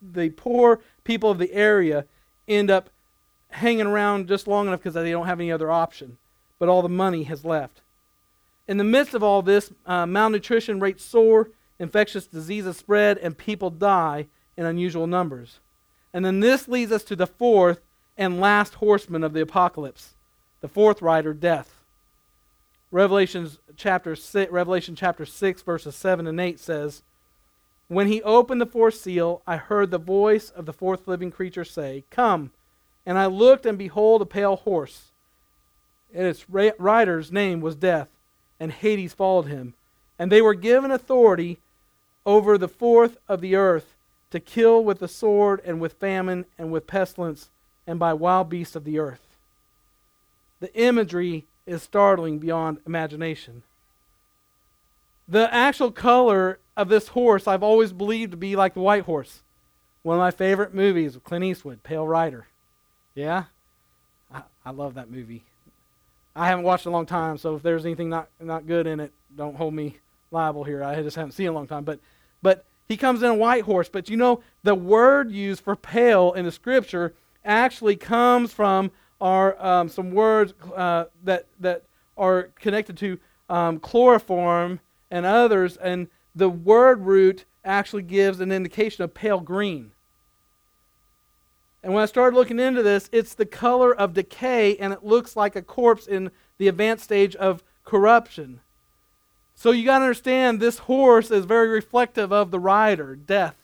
the 0.00 0.30
poor 0.30 0.80
people 1.04 1.30
of 1.30 1.36
the 1.36 1.52
area 1.52 2.06
end 2.48 2.70
up 2.70 2.88
hanging 3.50 3.86
around 3.86 4.26
just 4.26 4.48
long 4.48 4.68
enough 4.68 4.80
because 4.80 4.94
they 4.94 5.10
don't 5.10 5.26
have 5.26 5.38
any 5.38 5.52
other 5.52 5.70
option. 5.70 6.16
But 6.58 6.70
all 6.70 6.80
the 6.80 6.88
money 6.88 7.24
has 7.24 7.44
left. 7.44 7.82
In 8.66 8.78
the 8.78 8.84
midst 8.84 9.12
of 9.12 9.22
all 9.22 9.42
this, 9.42 9.70
uh, 9.84 10.06
malnutrition 10.06 10.80
rates 10.80 11.04
soar, 11.04 11.50
infectious 11.78 12.26
diseases 12.26 12.78
spread, 12.78 13.18
and 13.18 13.36
people 13.36 13.68
die 13.68 14.28
in 14.56 14.64
unusual 14.64 15.06
numbers. 15.06 15.60
And 16.14 16.24
then 16.24 16.40
this 16.40 16.68
leads 16.68 16.90
us 16.90 17.04
to 17.04 17.16
the 17.16 17.26
fourth 17.26 17.80
and 18.16 18.40
last 18.40 18.76
horseman 18.76 19.24
of 19.24 19.34
the 19.34 19.42
apocalypse, 19.42 20.14
the 20.62 20.68
fourth 20.68 21.02
rider, 21.02 21.34
death. 21.34 21.81
Revelations 22.92 23.58
chapter 23.74 24.14
six, 24.14 24.52
Revelation 24.52 24.94
chapter 24.94 25.24
6, 25.24 25.62
verses 25.62 25.96
7 25.96 26.26
and 26.26 26.38
8 26.38 26.60
says, 26.60 27.02
When 27.88 28.06
he 28.06 28.22
opened 28.22 28.60
the 28.60 28.66
fourth 28.66 28.96
seal, 28.96 29.40
I 29.46 29.56
heard 29.56 29.90
the 29.90 29.96
voice 29.96 30.50
of 30.50 30.66
the 30.66 30.74
fourth 30.74 31.08
living 31.08 31.30
creature 31.30 31.64
say, 31.64 32.04
Come. 32.10 32.50
And 33.06 33.18
I 33.18 33.26
looked, 33.26 33.64
and 33.64 33.78
behold, 33.78 34.20
a 34.20 34.26
pale 34.26 34.56
horse. 34.56 35.10
And 36.14 36.26
its 36.26 36.44
rider's 36.50 37.32
name 37.32 37.62
was 37.62 37.76
Death, 37.76 38.08
and 38.60 38.70
Hades 38.70 39.14
followed 39.14 39.46
him. 39.46 39.72
And 40.18 40.30
they 40.30 40.42
were 40.42 40.54
given 40.54 40.90
authority 40.90 41.58
over 42.26 42.58
the 42.58 42.68
fourth 42.68 43.16
of 43.26 43.40
the 43.40 43.56
earth 43.56 43.94
to 44.30 44.38
kill 44.38 44.84
with 44.84 44.98
the 44.98 45.08
sword, 45.08 45.62
and 45.64 45.80
with 45.80 45.94
famine, 45.94 46.44
and 46.58 46.70
with 46.70 46.86
pestilence, 46.86 47.48
and 47.86 47.98
by 47.98 48.12
wild 48.12 48.50
beasts 48.50 48.76
of 48.76 48.84
the 48.84 48.98
earth. 48.98 49.26
The 50.60 50.72
imagery 50.78 51.46
is 51.66 51.82
startling 51.82 52.38
beyond 52.38 52.78
imagination. 52.86 53.62
The 55.28 55.52
actual 55.52 55.90
color 55.90 56.58
of 56.76 56.88
this 56.88 57.08
horse 57.08 57.46
I've 57.46 57.62
always 57.62 57.92
believed 57.92 58.32
to 58.32 58.36
be 58.36 58.56
like 58.56 58.74
the 58.74 58.80
white 58.80 59.04
horse. 59.04 59.42
One 60.02 60.16
of 60.16 60.20
my 60.20 60.30
favorite 60.30 60.74
movies 60.74 61.14
of 61.14 61.24
Clint 61.24 61.44
Eastwood, 61.44 61.82
Pale 61.82 62.08
Rider. 62.08 62.46
Yeah? 63.14 63.44
I, 64.32 64.42
I 64.64 64.70
love 64.70 64.94
that 64.94 65.10
movie. 65.10 65.44
I 66.34 66.48
haven't 66.48 66.64
watched 66.64 66.86
it 66.86 66.88
a 66.88 66.92
long 66.92 67.06
time, 67.06 67.38
so 67.38 67.54
if 67.54 67.62
there's 67.62 67.84
anything 67.84 68.08
not, 68.08 68.28
not 68.40 68.66
good 68.66 68.86
in 68.86 69.00
it, 69.00 69.12
don't 69.36 69.56
hold 69.56 69.74
me 69.74 69.98
liable 70.30 70.64
here. 70.64 70.82
I 70.82 71.00
just 71.02 71.16
haven't 71.16 71.32
seen 71.32 71.46
it 71.46 71.50
in 71.50 71.54
a 71.54 71.56
long 71.56 71.66
time. 71.66 71.84
But, 71.84 72.00
but 72.42 72.64
he 72.88 72.96
comes 72.96 73.22
in 73.22 73.30
a 73.30 73.34
white 73.34 73.64
horse. 73.64 73.88
But 73.88 74.08
you 74.08 74.16
know, 74.16 74.42
the 74.62 74.74
word 74.74 75.30
used 75.30 75.62
for 75.62 75.76
pale 75.76 76.32
in 76.32 76.46
the 76.46 76.52
scripture 76.52 77.14
actually 77.44 77.96
comes 77.96 78.52
from 78.52 78.90
are 79.22 79.64
um, 79.64 79.88
some 79.88 80.10
words 80.10 80.52
uh, 80.74 81.04
that, 81.22 81.46
that 81.60 81.84
are 82.18 82.50
connected 82.58 82.96
to 82.98 83.18
um, 83.48 83.78
chloroform 83.78 84.80
and 85.10 85.24
others, 85.24 85.76
and 85.76 86.08
the 86.34 86.48
word 86.48 87.02
root 87.02 87.44
actually 87.64 88.02
gives 88.02 88.40
an 88.40 88.50
indication 88.50 89.04
of 89.04 89.14
pale 89.14 89.38
green. 89.38 89.92
And 91.84 91.94
when 91.94 92.02
I 92.02 92.06
started 92.06 92.36
looking 92.36 92.58
into 92.58 92.82
this, 92.82 93.08
it's 93.12 93.34
the 93.34 93.46
color 93.46 93.94
of 93.94 94.14
decay, 94.14 94.76
and 94.76 94.92
it 94.92 95.04
looks 95.04 95.36
like 95.36 95.54
a 95.54 95.62
corpse 95.62 96.06
in 96.06 96.32
the 96.58 96.66
advanced 96.66 97.04
stage 97.04 97.36
of 97.36 97.62
corruption. 97.84 98.60
So 99.54 99.70
you 99.70 99.84
got 99.84 99.98
to 99.98 100.04
understand 100.04 100.58
this 100.58 100.78
horse 100.78 101.30
is 101.30 101.44
very 101.44 101.68
reflective 101.68 102.32
of 102.32 102.50
the 102.50 102.58
rider, 102.58 103.14
death. 103.14 103.54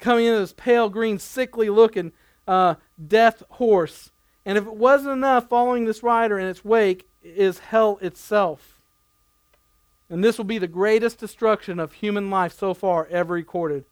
Coming 0.00 0.26
in 0.26 0.34
this 0.34 0.54
pale 0.56 0.88
green, 0.88 1.18
sickly 1.20 1.70
looking 1.70 2.12
uh, 2.48 2.74
death 3.06 3.44
horse. 3.50 4.10
And 4.46 4.56
if 4.56 4.64
it 4.64 4.74
wasn't 4.74 5.12
enough, 5.12 5.48
following 5.48 5.84
this 5.84 6.04
rider 6.04 6.38
in 6.38 6.46
its 6.46 6.64
wake 6.64 7.08
is 7.22 7.58
hell 7.58 7.98
itself. 8.00 8.78
And 10.08 10.22
this 10.22 10.38
will 10.38 10.44
be 10.44 10.58
the 10.58 10.68
greatest 10.68 11.18
destruction 11.18 11.80
of 11.80 11.94
human 11.94 12.30
life 12.30 12.56
so 12.56 12.72
far 12.72 13.08
ever 13.10 13.34
recorded. 13.34 13.84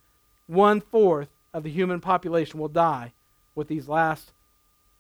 One 0.47 0.81
fourth 0.81 1.29
of 1.53 1.65
the 1.65 1.71
human 1.71 2.01
population 2.01 2.61
will 2.61 2.69
die 2.69 3.13
with 3.57 3.67
these 3.67 3.89
last 3.89 4.31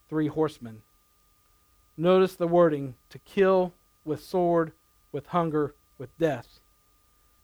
three 0.08 0.26
horsemen. 0.26 0.82
Notice 1.96 2.34
the 2.34 2.48
wording 2.48 2.96
to 3.10 3.18
kill 3.20 3.72
with 4.04 4.24
sword, 4.24 4.72
with 5.12 5.28
hunger, 5.28 5.74
with 5.98 6.16
death. 6.18 6.58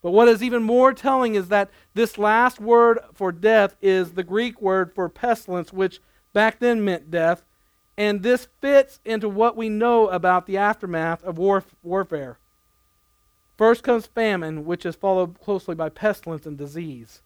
But 0.02 0.10
what 0.10 0.26
is 0.26 0.42
even 0.42 0.64
more 0.64 0.92
telling 0.92 1.36
is 1.36 1.48
that 1.48 1.70
this 1.94 2.18
last 2.18 2.58
word 2.58 2.98
for 3.14 3.30
death 3.30 3.76
is 3.80 4.12
the 4.12 4.24
Greek 4.24 4.60
word 4.60 4.92
for 4.92 5.08
pestilence, 5.08 5.72
which 5.72 6.00
back 6.32 6.58
then 6.58 6.84
meant 6.84 7.10
death, 7.10 7.44
and 8.00 8.22
this 8.22 8.48
fits 8.62 8.98
into 9.04 9.28
what 9.28 9.58
we 9.58 9.68
know 9.68 10.08
about 10.08 10.46
the 10.46 10.56
aftermath 10.56 11.22
of 11.22 11.36
warf- 11.36 11.74
warfare. 11.82 12.38
First 13.58 13.82
comes 13.82 14.06
famine, 14.06 14.64
which 14.64 14.86
is 14.86 14.96
followed 14.96 15.38
closely 15.38 15.74
by 15.74 15.90
pestilence 15.90 16.46
and 16.46 16.56
disease. 16.56 17.20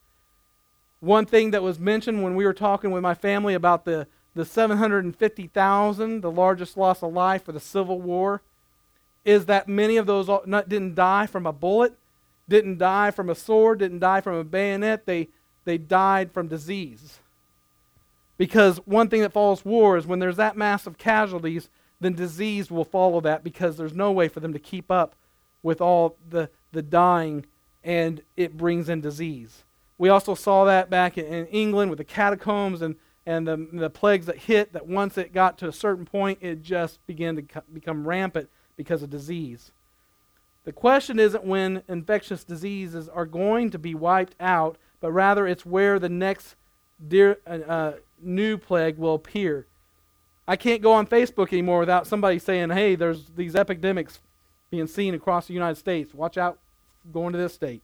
One 0.99 1.25
thing 1.25 1.51
that 1.51 1.63
was 1.63 1.79
mentioned 1.79 2.23
when 2.23 2.35
we 2.35 2.43
were 2.43 2.53
talking 2.53 2.91
with 2.91 3.01
my 3.01 3.13
family 3.13 3.53
about 3.53 3.85
the, 3.85 4.07
the 4.33 4.43
750,000, 4.43 6.19
the 6.19 6.29
largest 6.29 6.75
loss 6.75 7.01
of 7.01 7.13
life 7.13 7.45
for 7.45 7.53
the 7.53 7.61
Civil 7.61 8.01
War, 8.01 8.41
is 9.23 9.45
that 9.45 9.69
many 9.69 9.95
of 9.95 10.07
those 10.07 10.27
uh, 10.27 10.39
didn't 10.67 10.95
die 10.95 11.25
from 11.25 11.45
a 11.45 11.53
bullet, 11.53 11.97
didn't 12.49 12.79
die 12.79 13.11
from 13.11 13.29
a 13.29 13.35
sword, 13.35 13.79
didn't 13.79 13.99
die 13.99 14.19
from 14.19 14.35
a 14.35 14.43
bayonet. 14.43 15.05
They, 15.05 15.29
they 15.63 15.77
died 15.77 16.33
from 16.33 16.49
disease. 16.49 17.21
Because 18.37 18.77
one 18.85 19.09
thing 19.09 19.21
that 19.21 19.33
follows 19.33 19.63
war 19.63 19.97
is 19.97 20.05
when 20.05 20.19
there's 20.19 20.37
that 20.37 20.57
mass 20.57 20.85
of 20.85 20.97
casualties, 20.97 21.69
then 21.99 22.13
disease 22.13 22.69
will 22.69 22.83
follow 22.83 23.21
that 23.21 23.43
because 23.43 23.77
there's 23.77 23.93
no 23.93 24.11
way 24.11 24.27
for 24.27 24.39
them 24.41 24.53
to 24.53 24.59
keep 24.59 24.91
up 24.91 25.15
with 25.63 25.79
all 25.79 26.17
the, 26.29 26.49
the 26.71 26.81
dying 26.81 27.45
and 27.83 28.21
it 28.35 28.57
brings 28.57 28.89
in 28.89 28.99
disease. 28.99 29.63
We 29.97 30.09
also 30.09 30.35
saw 30.35 30.65
that 30.65 30.89
back 30.89 31.17
in 31.17 31.45
England 31.47 31.89
with 31.89 31.97
the 31.97 32.03
catacombs 32.03 32.81
and, 32.81 32.95
and 33.25 33.47
the, 33.47 33.67
the 33.71 33.89
plagues 33.89 34.25
that 34.25 34.37
hit, 34.37 34.73
that 34.73 34.87
once 34.87 35.17
it 35.17 35.33
got 35.33 35.57
to 35.59 35.67
a 35.67 35.73
certain 35.73 36.05
point, 36.05 36.39
it 36.41 36.61
just 36.61 37.05
began 37.07 37.35
to 37.37 37.41
co- 37.43 37.63
become 37.71 38.07
rampant 38.07 38.49
because 38.75 39.01
of 39.01 39.09
disease. 39.09 39.71
The 40.65 40.73
question 40.73 41.19
isn't 41.19 41.45
when 41.45 41.83
infectious 41.87 42.43
diseases 42.43 43.07
are 43.07 43.25
going 43.25 43.69
to 43.69 43.79
be 43.79 43.95
wiped 43.95 44.35
out, 44.39 44.77
but 44.99 45.11
rather 45.11 45.47
it's 45.47 45.65
where 45.65 45.99
the 45.99 46.09
next 46.09 46.55
dear, 47.05 47.39
uh, 47.47 47.59
uh, 47.67 47.93
new 48.21 48.57
plague 48.57 48.97
will 48.97 49.15
appear. 49.15 49.67
I 50.47 50.55
can't 50.55 50.81
go 50.81 50.93
on 50.93 51.07
Facebook 51.07 51.51
anymore 51.51 51.79
without 51.79 52.07
somebody 52.07 52.39
saying, 52.39 52.69
hey, 52.69 52.95
there's 52.95 53.25
these 53.35 53.55
epidemics 53.55 54.19
being 54.69 54.87
seen 54.87 55.15
across 55.15 55.47
the 55.47 55.53
United 55.53 55.75
States. 55.75 56.13
Watch 56.13 56.37
out 56.37 56.59
going 57.11 57.33
to 57.33 57.39
this 57.39 57.53
state. 57.53 57.81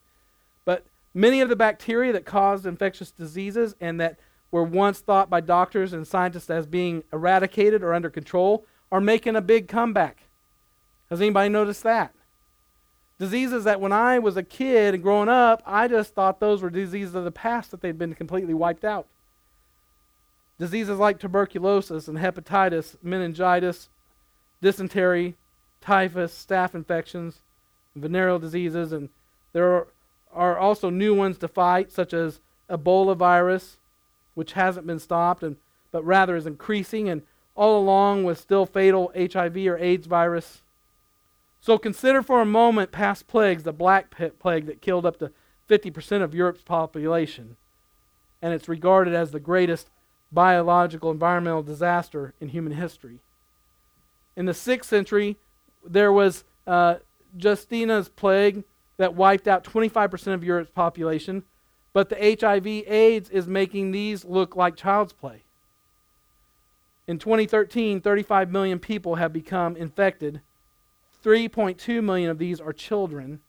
But 0.65 0.85
many 1.13 1.41
of 1.41 1.49
the 1.49 1.55
bacteria 1.55 2.13
that 2.13 2.25
caused 2.25 2.65
infectious 2.65 3.11
diseases 3.11 3.75
and 3.81 3.99
that 3.99 4.19
were 4.51 4.63
once 4.63 4.99
thought 4.99 5.29
by 5.29 5.41
doctors 5.41 5.93
and 5.93 6.05
scientists 6.05 6.49
as 6.49 6.65
being 6.65 7.03
eradicated 7.11 7.81
or 7.83 7.93
under 7.93 8.09
control 8.09 8.65
are 8.91 9.01
making 9.01 9.35
a 9.35 9.41
big 9.41 9.67
comeback. 9.67 10.23
Has 11.09 11.21
anybody 11.21 11.49
noticed 11.49 11.83
that? 11.83 12.13
Diseases 13.21 13.65
that 13.65 13.79
when 13.79 13.91
I 13.91 14.17
was 14.17 14.35
a 14.35 14.41
kid 14.41 14.95
and 14.95 15.03
growing 15.03 15.29
up, 15.29 15.61
I 15.63 15.87
just 15.87 16.15
thought 16.15 16.39
those 16.39 16.63
were 16.63 16.71
diseases 16.71 17.13
of 17.13 17.23
the 17.23 17.29
past 17.29 17.69
that 17.69 17.79
they'd 17.79 17.99
been 17.99 18.15
completely 18.15 18.55
wiped 18.55 18.83
out. 18.83 19.05
Diseases 20.57 20.97
like 20.97 21.19
tuberculosis 21.19 22.07
and 22.07 22.17
hepatitis, 22.17 22.95
meningitis, 23.03 23.89
dysentery, 24.59 25.35
typhus, 25.81 26.33
staph 26.33 26.73
infections, 26.73 27.41
venereal 27.95 28.39
diseases, 28.39 28.91
and 28.91 29.09
there 29.53 29.71
are, 29.71 29.87
are 30.33 30.57
also 30.57 30.89
new 30.89 31.13
ones 31.13 31.37
to 31.37 31.47
fight, 31.47 31.91
such 31.91 32.15
as 32.15 32.39
Ebola 32.71 33.15
virus, 33.15 33.77
which 34.33 34.53
hasn't 34.53 34.87
been 34.87 34.97
stopped, 34.97 35.43
and, 35.43 35.57
but 35.91 36.03
rather 36.03 36.35
is 36.35 36.47
increasing, 36.47 37.07
and 37.07 37.21
all 37.53 37.79
along 37.79 38.23
with 38.23 38.39
still 38.39 38.65
fatal 38.65 39.11
HIV 39.15 39.57
or 39.57 39.77
AIDS 39.77 40.07
virus. 40.07 40.63
So 41.61 41.77
consider 41.77 42.21
for 42.21 42.41
a 42.41 42.45
moment 42.45 42.91
past 42.91 43.27
plagues, 43.27 43.63
the 43.63 43.71
Black 43.71 44.13
Plague 44.39 44.65
that 44.65 44.81
killed 44.81 45.05
up 45.05 45.17
to 45.19 45.31
50% 45.69 46.23
of 46.23 46.35
Europe's 46.35 46.63
population. 46.63 47.55
And 48.41 48.53
it's 48.53 48.67
regarded 48.67 49.13
as 49.13 49.31
the 49.31 49.39
greatest 49.39 49.89
biological 50.31 51.11
environmental 51.11 51.61
disaster 51.61 52.33
in 52.41 52.49
human 52.49 52.73
history. 52.73 53.19
In 54.35 54.45
the 54.47 54.53
6th 54.53 54.85
century, 54.85 55.37
there 55.87 56.11
was 56.11 56.43
uh, 56.65 56.95
Justinian's 57.37 58.09
plague 58.09 58.63
that 58.97 59.15
wiped 59.15 59.47
out 59.47 59.63
25% 59.63 60.33
of 60.33 60.43
Europe's 60.43 60.71
population. 60.71 61.43
But 61.93 62.09
the 62.09 62.37
HIV 62.39 62.65
AIDS 62.87 63.29
is 63.29 63.47
making 63.47 63.91
these 63.91 64.23
look 64.23 64.55
like 64.55 64.75
child's 64.75 65.13
play. 65.13 65.43
In 67.07 67.19
2013, 67.19 67.99
35 67.99 68.51
million 68.51 68.79
people 68.79 69.15
have 69.15 69.33
become 69.33 69.75
infected. 69.75 70.41
3.2 71.23 72.03
million 72.03 72.29
of 72.29 72.37
these 72.37 72.59
are 72.59 72.73
children. 72.73 73.39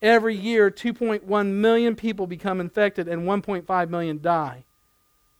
Every 0.00 0.36
year, 0.36 0.70
2.1 0.70 1.46
million 1.48 1.96
people 1.96 2.26
become 2.26 2.60
infected 2.60 3.08
and 3.08 3.22
1.5 3.22 3.88
million 3.88 4.20
die. 4.20 4.64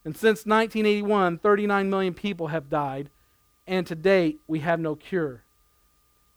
And 0.04 0.14
since 0.14 0.46
1981, 0.46 1.38
39 1.38 1.90
million 1.90 2.14
people 2.14 2.48
have 2.48 2.68
died, 2.68 3.10
and 3.66 3.86
to 3.86 3.94
date, 3.94 4.40
we 4.46 4.60
have 4.60 4.78
no 4.78 4.94
cure. 4.94 5.42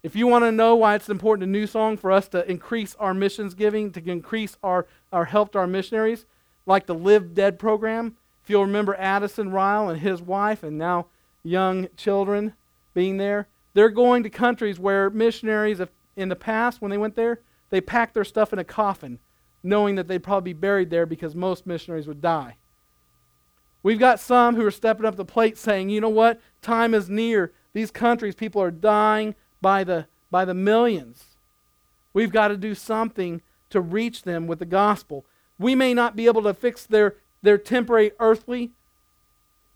If 0.03 0.15
you 0.15 0.27
want 0.27 0.45
to 0.45 0.51
know 0.51 0.75
why 0.75 0.95
it's 0.95 1.09
important 1.09 1.47
to 1.47 1.51
New 1.51 1.67
Song 1.67 1.97
for 1.97 2.11
us 2.11 2.29
to 2.29 2.49
increase 2.49 2.95
our 2.95 3.13
missions 3.13 3.53
giving, 3.53 3.91
to 3.91 4.09
increase 4.09 4.55
our, 4.63 4.88
our 5.11 5.25
help 5.25 5.51
to 5.51 5.59
our 5.59 5.67
missionaries, 5.67 6.25
like 6.65 6.85
the 6.85 6.95
Live 6.95 7.33
Dead 7.33 7.59
program, 7.59 8.15
if 8.43 8.49
you'll 8.49 8.65
remember 8.65 8.95
Addison 8.95 9.51
Ryle 9.51 9.89
and 9.89 9.99
his 9.99 10.21
wife, 10.21 10.63
and 10.63 10.77
now 10.77 11.07
young 11.43 11.89
children 11.97 12.53
being 12.93 13.17
there, 13.17 13.47
they're 13.78 13.89
going 13.89 14.23
to 14.23 14.30
countries 14.32 14.80
where 14.80 15.11
missionaries, 15.11 15.80
in 16.15 16.30
the 16.30 16.36
past, 16.36 16.82
when 16.82 16.89
they 16.89 16.97
went 16.97 17.13
there, 17.13 17.41
they 17.69 17.80
packed 17.80 18.15
their 18.15 18.23
stuff 18.23 18.51
in 18.51 18.57
a 18.57 18.63
coffin, 18.63 19.19
knowing 19.61 19.93
that 19.93 20.07
they'd 20.07 20.23
probably 20.23 20.51
be 20.51 20.59
buried 20.59 20.89
there 20.89 21.05
because 21.05 21.36
most 21.36 21.67
missionaries 21.67 22.07
would 22.07 22.19
die. 22.19 22.55
We've 23.84 23.99
got 23.99 24.19
some 24.19 24.55
who 24.55 24.65
are 24.65 24.71
stepping 24.71 25.05
up 25.05 25.15
the 25.15 25.23
plate 25.23 25.59
saying, 25.59 25.89
you 25.89 26.01
know 26.01 26.09
what? 26.09 26.41
Time 26.63 26.95
is 26.95 27.07
near. 27.07 27.53
These 27.73 27.91
countries, 27.91 28.34
people 28.34 28.63
are 28.63 28.71
dying 28.71 29.36
by 29.61 29.84
the, 29.84 30.07
by 30.32 30.43
the 30.43 30.55
millions. 30.55 31.38
We've 32.13 32.32
got 32.32 32.47
to 32.47 32.57
do 32.57 32.73
something 32.73 33.43
to 33.69 33.80
reach 33.80 34.23
them 34.23 34.47
with 34.47 34.57
the 34.57 34.65
gospel. 34.65 35.23
We 35.59 35.75
may 35.75 35.93
not 35.93 36.15
be 36.15 36.25
able 36.25 36.41
to 36.41 36.55
fix 36.55 36.84
their, 36.84 37.17
their 37.43 37.59
temporary 37.59 38.13
earthly 38.19 38.71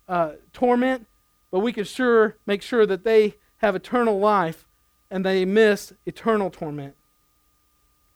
uh, 0.10 0.32
torment, 0.54 1.06
but 1.52 1.60
we 1.60 1.72
can 1.72 1.84
sure 1.84 2.38
make 2.48 2.64
sure 2.64 2.88
that 2.88 3.04
they 3.04 3.36
have 3.62 3.76
eternal 3.76 4.20
life 4.20 4.66
and 5.10 5.26
they 5.26 5.46
miss 5.46 5.94
eternal 6.06 6.50
torment. 6.50 6.96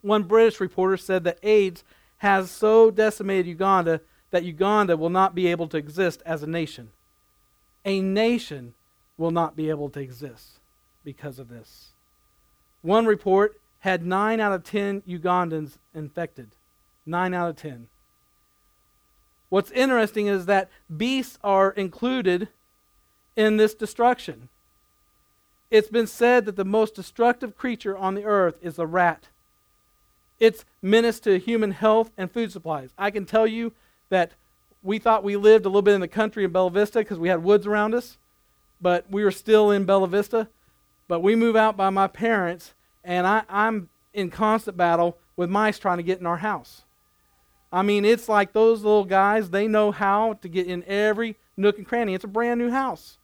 One 0.02 0.24
British 0.24 0.60
reporter 0.60 0.98
said 0.98 1.24
that 1.24 1.40
AIDS 1.44 1.84
has 2.18 2.50
so 2.50 2.92
decimated 2.92 3.48
Uganda 3.48 4.02
that 4.32 4.44
Uganda 4.44 4.98
will 4.98 5.10
not 5.10 5.36
be 5.36 5.48
able 5.48 5.68
to 5.68 5.78
exist 5.78 6.22
as 6.26 6.44
a 6.44 6.48
nation. 6.48 6.90
A 7.86 8.02
nation 8.02 8.74
will 9.18 9.32
not 9.32 9.56
be 9.56 9.70
able 9.70 9.90
to 9.92 10.00
exist 10.00 10.60
because 11.04 11.38
of 11.40 11.50
this. 11.50 11.92
One 12.82 13.06
report 13.06 13.60
had 13.80 14.06
9 14.06 14.40
out 14.40 14.52
of 14.52 14.64
10 14.64 15.02
Ugandans 15.02 15.78
infected. 15.94 16.50
9 17.06 17.34
out 17.34 17.50
of 17.50 17.56
10. 17.56 17.88
What's 19.50 19.72
interesting 19.72 20.28
is 20.28 20.48
that 20.48 20.70
beasts 20.96 21.38
are 21.44 21.70
included 21.72 22.48
in 23.36 23.58
this 23.58 23.76
destruction. 23.76 24.50
It's 25.76 25.90
been 25.90 26.08
said 26.08 26.46
that 26.46 26.56
the 26.56 26.64
most 26.64 26.96
destructive 26.96 27.58
creature 27.58 27.98
on 27.98 28.16
the 28.16 28.24
earth 28.24 28.58
is 28.62 28.80
a 28.80 28.88
rat. 28.88 29.28
It's 30.40 30.64
menace 30.82 31.20
to 31.20 31.38
human 31.38 31.72
health 31.72 32.12
and 32.18 32.32
food 32.32 32.54
supplies. 32.54 32.92
I 32.98 33.12
can 33.12 33.26
tell 33.26 33.46
you 33.46 33.74
that 34.08 34.32
we 34.82 35.00
thought 35.00 35.22
we 35.22 35.36
lived 35.36 35.66
a 35.66 35.68
little 35.68 35.82
bit 35.82 35.96
in 35.96 36.00
the 36.00 36.08
country 36.08 36.46
in 36.46 36.54
Bella 36.54 36.72
Vista 36.72 37.00
because 37.00 37.20
we 37.20 37.28
had 37.28 37.44
woods 37.44 37.68
around 37.68 37.94
us, 37.94 38.18
but 38.80 39.04
we 39.12 39.22
were 39.22 39.32
still 39.32 39.70
in 39.70 39.84
Bella 39.84 40.08
Vista. 40.08 40.48
But 41.10 41.20
we 41.20 41.36
move 41.36 41.58
out 41.58 41.76
by 41.76 41.90
my 41.90 42.08
parents, 42.08 42.74
and 43.04 43.28
I, 43.28 43.44
I'm 43.50 43.90
in 44.14 44.30
constant 44.30 44.78
battle 44.78 45.18
with 45.36 45.50
mice 45.50 45.78
trying 45.78 45.98
to 45.98 46.04
get 46.04 46.22
in 46.22 46.26
our 46.26 46.38
house. 46.38 46.84
I 47.70 47.82
mean, 47.82 48.06
it's 48.06 48.30
like 48.30 48.54
those 48.54 48.82
little 48.82 49.04
guys, 49.04 49.50
they 49.50 49.68
know 49.68 49.92
how 49.92 50.36
to 50.36 50.48
get 50.48 50.68
in 50.68 50.86
every 50.86 51.36
nook 51.58 51.78
and 51.78 51.86
cranny. 51.86 52.14
It's 52.14 52.24
a 52.24 52.30
brand 52.30 52.62
new 52.62 52.72
house 52.72 53.18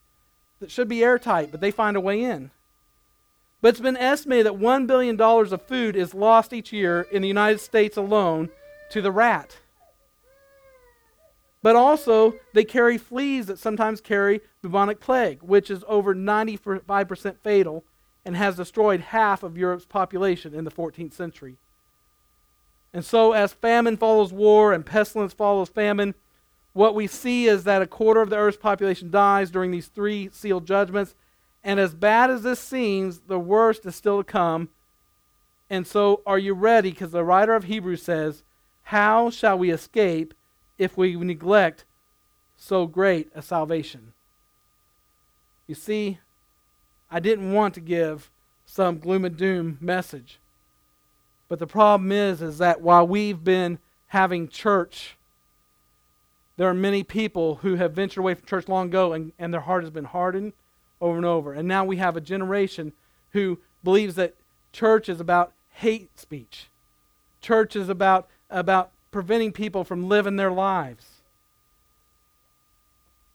that 0.61 0.71
should 0.71 0.87
be 0.87 1.03
airtight, 1.03 1.51
but 1.51 1.59
they 1.59 1.71
find 1.71 1.97
a 1.97 2.01
way 2.01 2.23
in. 2.23 2.51
But 3.61 3.69
it's 3.69 3.79
been 3.79 3.97
estimated 3.97 4.45
that 4.45 4.59
$1 4.59 4.87
billion 4.87 5.19
of 5.19 5.61
food 5.63 5.95
is 5.95 6.13
lost 6.13 6.53
each 6.53 6.71
year 6.71 7.01
in 7.11 7.21
the 7.21 7.27
United 7.27 7.59
States 7.59 7.97
alone 7.97 8.49
to 8.91 9.01
the 9.01 9.11
rat. 9.11 9.57
But 11.63 11.75
also, 11.75 12.35
they 12.53 12.63
carry 12.63 12.97
fleas 12.97 13.47
that 13.47 13.59
sometimes 13.59 14.01
carry 14.01 14.41
bubonic 14.61 14.99
plague, 14.99 15.43
which 15.43 15.69
is 15.69 15.83
over 15.87 16.15
95% 16.15 17.37
fatal 17.43 17.83
and 18.25 18.35
has 18.35 18.55
destroyed 18.55 19.01
half 19.01 19.43
of 19.43 19.57
Europe's 19.57 19.85
population 19.85 20.55
in 20.55 20.63
the 20.63 20.71
14th 20.71 21.13
century. 21.13 21.57
And 22.93 23.05
so, 23.05 23.31
as 23.33 23.53
famine 23.53 23.95
follows 23.95 24.33
war 24.33 24.73
and 24.73 24.85
pestilence 24.85 25.33
follows 25.33 25.69
famine, 25.69 26.15
what 26.73 26.95
we 26.95 27.07
see 27.07 27.47
is 27.47 27.63
that 27.65 27.81
a 27.81 27.87
quarter 27.87 28.21
of 28.21 28.29
the 28.29 28.37
earth's 28.37 28.57
population 28.57 29.11
dies 29.11 29.51
during 29.51 29.71
these 29.71 29.87
three 29.87 30.29
sealed 30.31 30.65
judgments. 30.65 31.15
And 31.63 31.79
as 31.79 31.93
bad 31.93 32.29
as 32.29 32.43
this 32.43 32.59
seems, 32.59 33.19
the 33.27 33.39
worst 33.39 33.85
is 33.85 33.95
still 33.95 34.19
to 34.19 34.23
come. 34.23 34.69
And 35.69 35.85
so, 35.85 36.21
are 36.25 36.39
you 36.39 36.53
ready? 36.53 36.91
Because 36.91 37.11
the 37.11 37.23
writer 37.23 37.55
of 37.55 37.65
Hebrews 37.65 38.03
says, 38.03 38.43
How 38.83 39.29
shall 39.29 39.57
we 39.57 39.69
escape 39.69 40.33
if 40.77 40.97
we 40.97 41.15
neglect 41.15 41.85
so 42.61 42.85
great 42.85 43.29
a 43.33 43.41
salvation. 43.41 44.13
You 45.67 45.75
see, 45.75 46.19
I 47.09 47.19
didn't 47.19 47.53
want 47.53 47.73
to 47.75 47.79
give 47.79 48.29
some 48.65 48.99
gloom 48.99 49.25
and 49.25 49.35
doom 49.35 49.77
message. 49.81 50.39
But 51.47 51.59
the 51.59 51.67
problem 51.67 52.11
is 52.11 52.41
is 52.41 52.59
that 52.59 52.81
while 52.81 53.05
we've 53.07 53.43
been 53.43 53.79
having 54.07 54.47
church 54.47 55.17
there 56.61 56.69
are 56.69 56.75
many 56.75 57.01
people 57.01 57.55
who 57.63 57.73
have 57.73 57.93
ventured 57.93 58.19
away 58.19 58.35
from 58.35 58.45
church 58.45 58.67
long 58.67 58.89
ago 58.89 59.13
and, 59.13 59.31
and 59.39 59.51
their 59.51 59.61
heart 59.61 59.81
has 59.81 59.89
been 59.89 60.05
hardened 60.05 60.53
over 61.01 61.17
and 61.17 61.25
over. 61.25 61.53
And 61.53 61.67
now 61.67 61.83
we 61.83 61.97
have 61.97 62.15
a 62.15 62.21
generation 62.21 62.93
who 63.31 63.57
believes 63.83 64.13
that 64.13 64.35
church 64.71 65.09
is 65.09 65.19
about 65.19 65.53
hate 65.71 66.19
speech. 66.19 66.67
Church 67.41 67.75
is 67.75 67.89
about, 67.89 68.27
about 68.51 68.91
preventing 69.09 69.51
people 69.51 69.83
from 69.83 70.07
living 70.07 70.35
their 70.35 70.51
lives. 70.51 71.07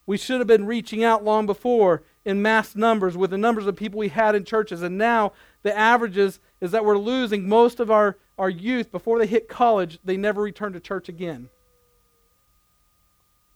We 0.05 0.15
should 0.15 0.39
have 0.39 0.47
been 0.47 0.65
reaching 0.65 1.03
out 1.03 1.25
long 1.25 1.45
before 1.45 2.03
in 2.23 2.41
mass 2.41 2.77
numbers 2.77 3.17
with 3.17 3.31
the 3.31 3.37
numbers 3.37 3.67
of 3.67 3.75
people 3.75 3.99
we 3.99 4.07
had 4.07 4.35
in 4.35 4.45
churches. 4.45 4.81
And 4.81 4.97
now 4.97 5.33
the 5.63 5.77
averages 5.77 6.39
is 6.61 6.71
that 6.71 6.85
we're 6.85 6.97
losing 6.97 7.49
most 7.49 7.81
of 7.81 7.91
our, 7.91 8.15
our 8.37 8.49
youth 8.49 8.89
before 8.89 9.19
they 9.19 9.27
hit 9.27 9.49
college, 9.49 9.99
they 10.05 10.15
never 10.15 10.41
return 10.41 10.71
to 10.71 10.79
church 10.79 11.09
again. 11.09 11.49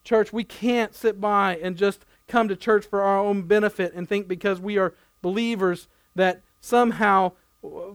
Church, 0.03 0.33
we 0.33 0.43
can't 0.43 0.95
sit 0.95 1.21
by 1.21 1.57
and 1.57 1.77
just 1.77 2.05
come 2.27 2.47
to 2.47 2.55
church 2.55 2.85
for 2.85 3.01
our 3.01 3.19
own 3.19 3.43
benefit 3.43 3.93
and 3.93 4.07
think 4.07 4.27
because 4.27 4.59
we 4.59 4.77
are 4.77 4.93
believers 5.21 5.87
that 6.15 6.41
somehow 6.59 7.33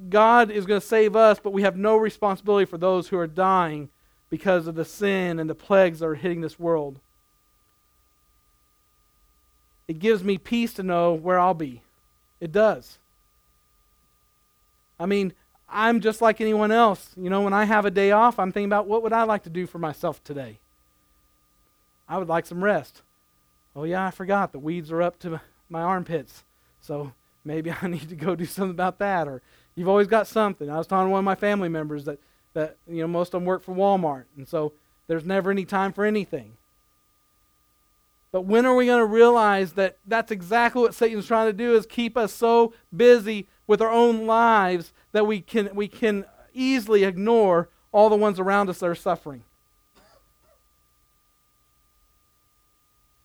God 0.09 0.51
is 0.51 0.67
going 0.67 0.81
to 0.81 0.87
save 0.87 1.17
us, 1.17 1.41
but 1.43 1.53
we 1.53 1.63
have 1.63 1.77
no 1.77 1.97
responsibility 1.97 2.67
for 2.67 2.79
those 2.79 3.09
who 3.09 3.19
are 3.19 3.27
dying 3.27 3.89
because 4.31 4.67
of 4.67 4.75
the 4.75 4.85
sin 4.85 5.39
and 5.39 5.51
the 5.51 5.55
plagues 5.55 6.01
that 6.01 6.07
are 6.07 6.15
hitting 6.15 6.41
this 6.41 6.59
world. 6.59 7.01
It 9.89 9.99
gives 9.99 10.23
me 10.23 10.39
peace 10.39 10.73
to 10.75 10.83
know 10.83 11.13
where 11.13 11.39
I'll 11.39 11.55
be. 11.55 11.83
It 12.41 12.53
does. 12.53 12.99
I 14.99 15.07
mean, 15.07 15.33
I'm 15.69 16.01
just 16.01 16.21
like 16.21 16.41
anyone 16.41 16.73
else. 16.73 17.11
You 17.17 17.31
know, 17.31 17.43
when 17.43 17.53
I 17.53 17.65
have 17.65 17.85
a 17.85 17.91
day 17.91 18.13
off, 18.13 18.39
I'm 18.39 18.53
thinking 18.53 18.69
about 18.69 18.87
what 18.87 19.03
would 19.03 19.13
I 19.13 19.25
like 19.25 19.43
to 19.45 19.51
do 19.51 19.67
for 19.67 19.79
myself 19.79 20.23
today? 20.23 20.59
I 22.09 22.19
would 22.19 22.29
like 22.29 22.47
some 22.47 22.63
rest. 22.63 23.03
Oh, 23.75 23.85
yeah, 23.85 24.07
I 24.07 24.11
forgot. 24.11 24.53
The 24.53 24.59
weeds 24.59 24.91
are 24.91 25.03
up 25.03 25.19
to 25.21 25.41
my 25.69 25.83
armpits. 25.83 26.45
So 26.81 27.13
maybe 27.45 27.73
I 27.83 27.87
need 27.89 28.09
to 28.09 28.17
go 28.17 28.35
do 28.35 28.45
something 28.45 28.71
about 28.71 28.99
that. 28.99 29.29
Or 29.29 29.43
you've 29.75 29.89
always 29.89 30.07
got 30.07 30.27
something. 30.27 30.71
I 30.71 30.79
was 30.79 30.87
telling 30.87 31.11
one 31.11 31.21
of 31.21 31.25
my 31.25 31.35
family 31.35 31.69
members 31.69 32.05
that, 32.05 32.19
that 32.55 32.77
you 32.89 33.01
know, 33.03 33.09
most 33.09 33.29
of 33.29 33.41
them 33.41 33.45
work 33.45 33.63
for 33.63 33.75
Walmart. 33.75 34.25
And 34.37 34.47
so 34.49 34.73
there's 35.07 35.25
never 35.25 35.51
any 35.51 35.65
time 35.65 35.93
for 35.93 36.05
anything. 36.05 36.57
But 38.33 38.43
when 38.43 38.67
are 38.67 38.75
we 38.75 38.87
going 38.87 38.99
to 38.99 39.07
realize 39.07 39.73
that 39.73 39.97
that's 40.07 40.31
exactly 40.31 40.83
what 40.83 40.95
Satan's 40.95 41.27
trying 41.27 41.49
to 41.49 41.53
do 41.53 41.75
is 41.75 41.87
keep 41.87 42.17
us 42.17 42.33
so 42.33 42.75
busy 42.95 43.47
with 43.67 43.81
our 43.81 43.91
own 43.91 44.27
lives 44.27 44.93
that 45.13 45.27
we 45.27 45.41
can, 45.41 45.71
we 45.75 45.89
can 45.89 46.25
easily 46.53 47.05
ignore 47.05 47.69
all 47.93 48.11
the 48.11 48.17
ones 48.17 48.39
around 48.39 48.69
us 48.69 48.81
that 48.81 48.87
are 48.87 48.95
suffering. 48.95 49.43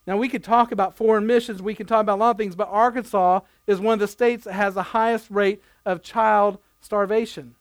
Now, 0.07 0.17
we 0.17 0.29
could 0.29 0.43
talk 0.43 0.71
about 0.71 0.95
foreign 0.95 1.27
missions, 1.27 1.61
we 1.61 1.75
can 1.75 1.85
talk 1.85 2.01
about 2.01 2.17
a 2.17 2.21
lot 2.21 2.31
of 2.31 2.37
things, 2.37 2.55
but 2.55 2.67
Arkansas 2.69 3.41
is 3.67 3.79
one 3.79 3.93
of 3.93 3.99
the 3.99 4.07
states 4.07 4.45
that 4.45 4.53
has 4.53 4.73
the 4.73 4.83
highest 4.83 5.29
rate 5.29 5.61
of 5.85 6.01
child 6.01 6.57
starvation. 6.81 7.55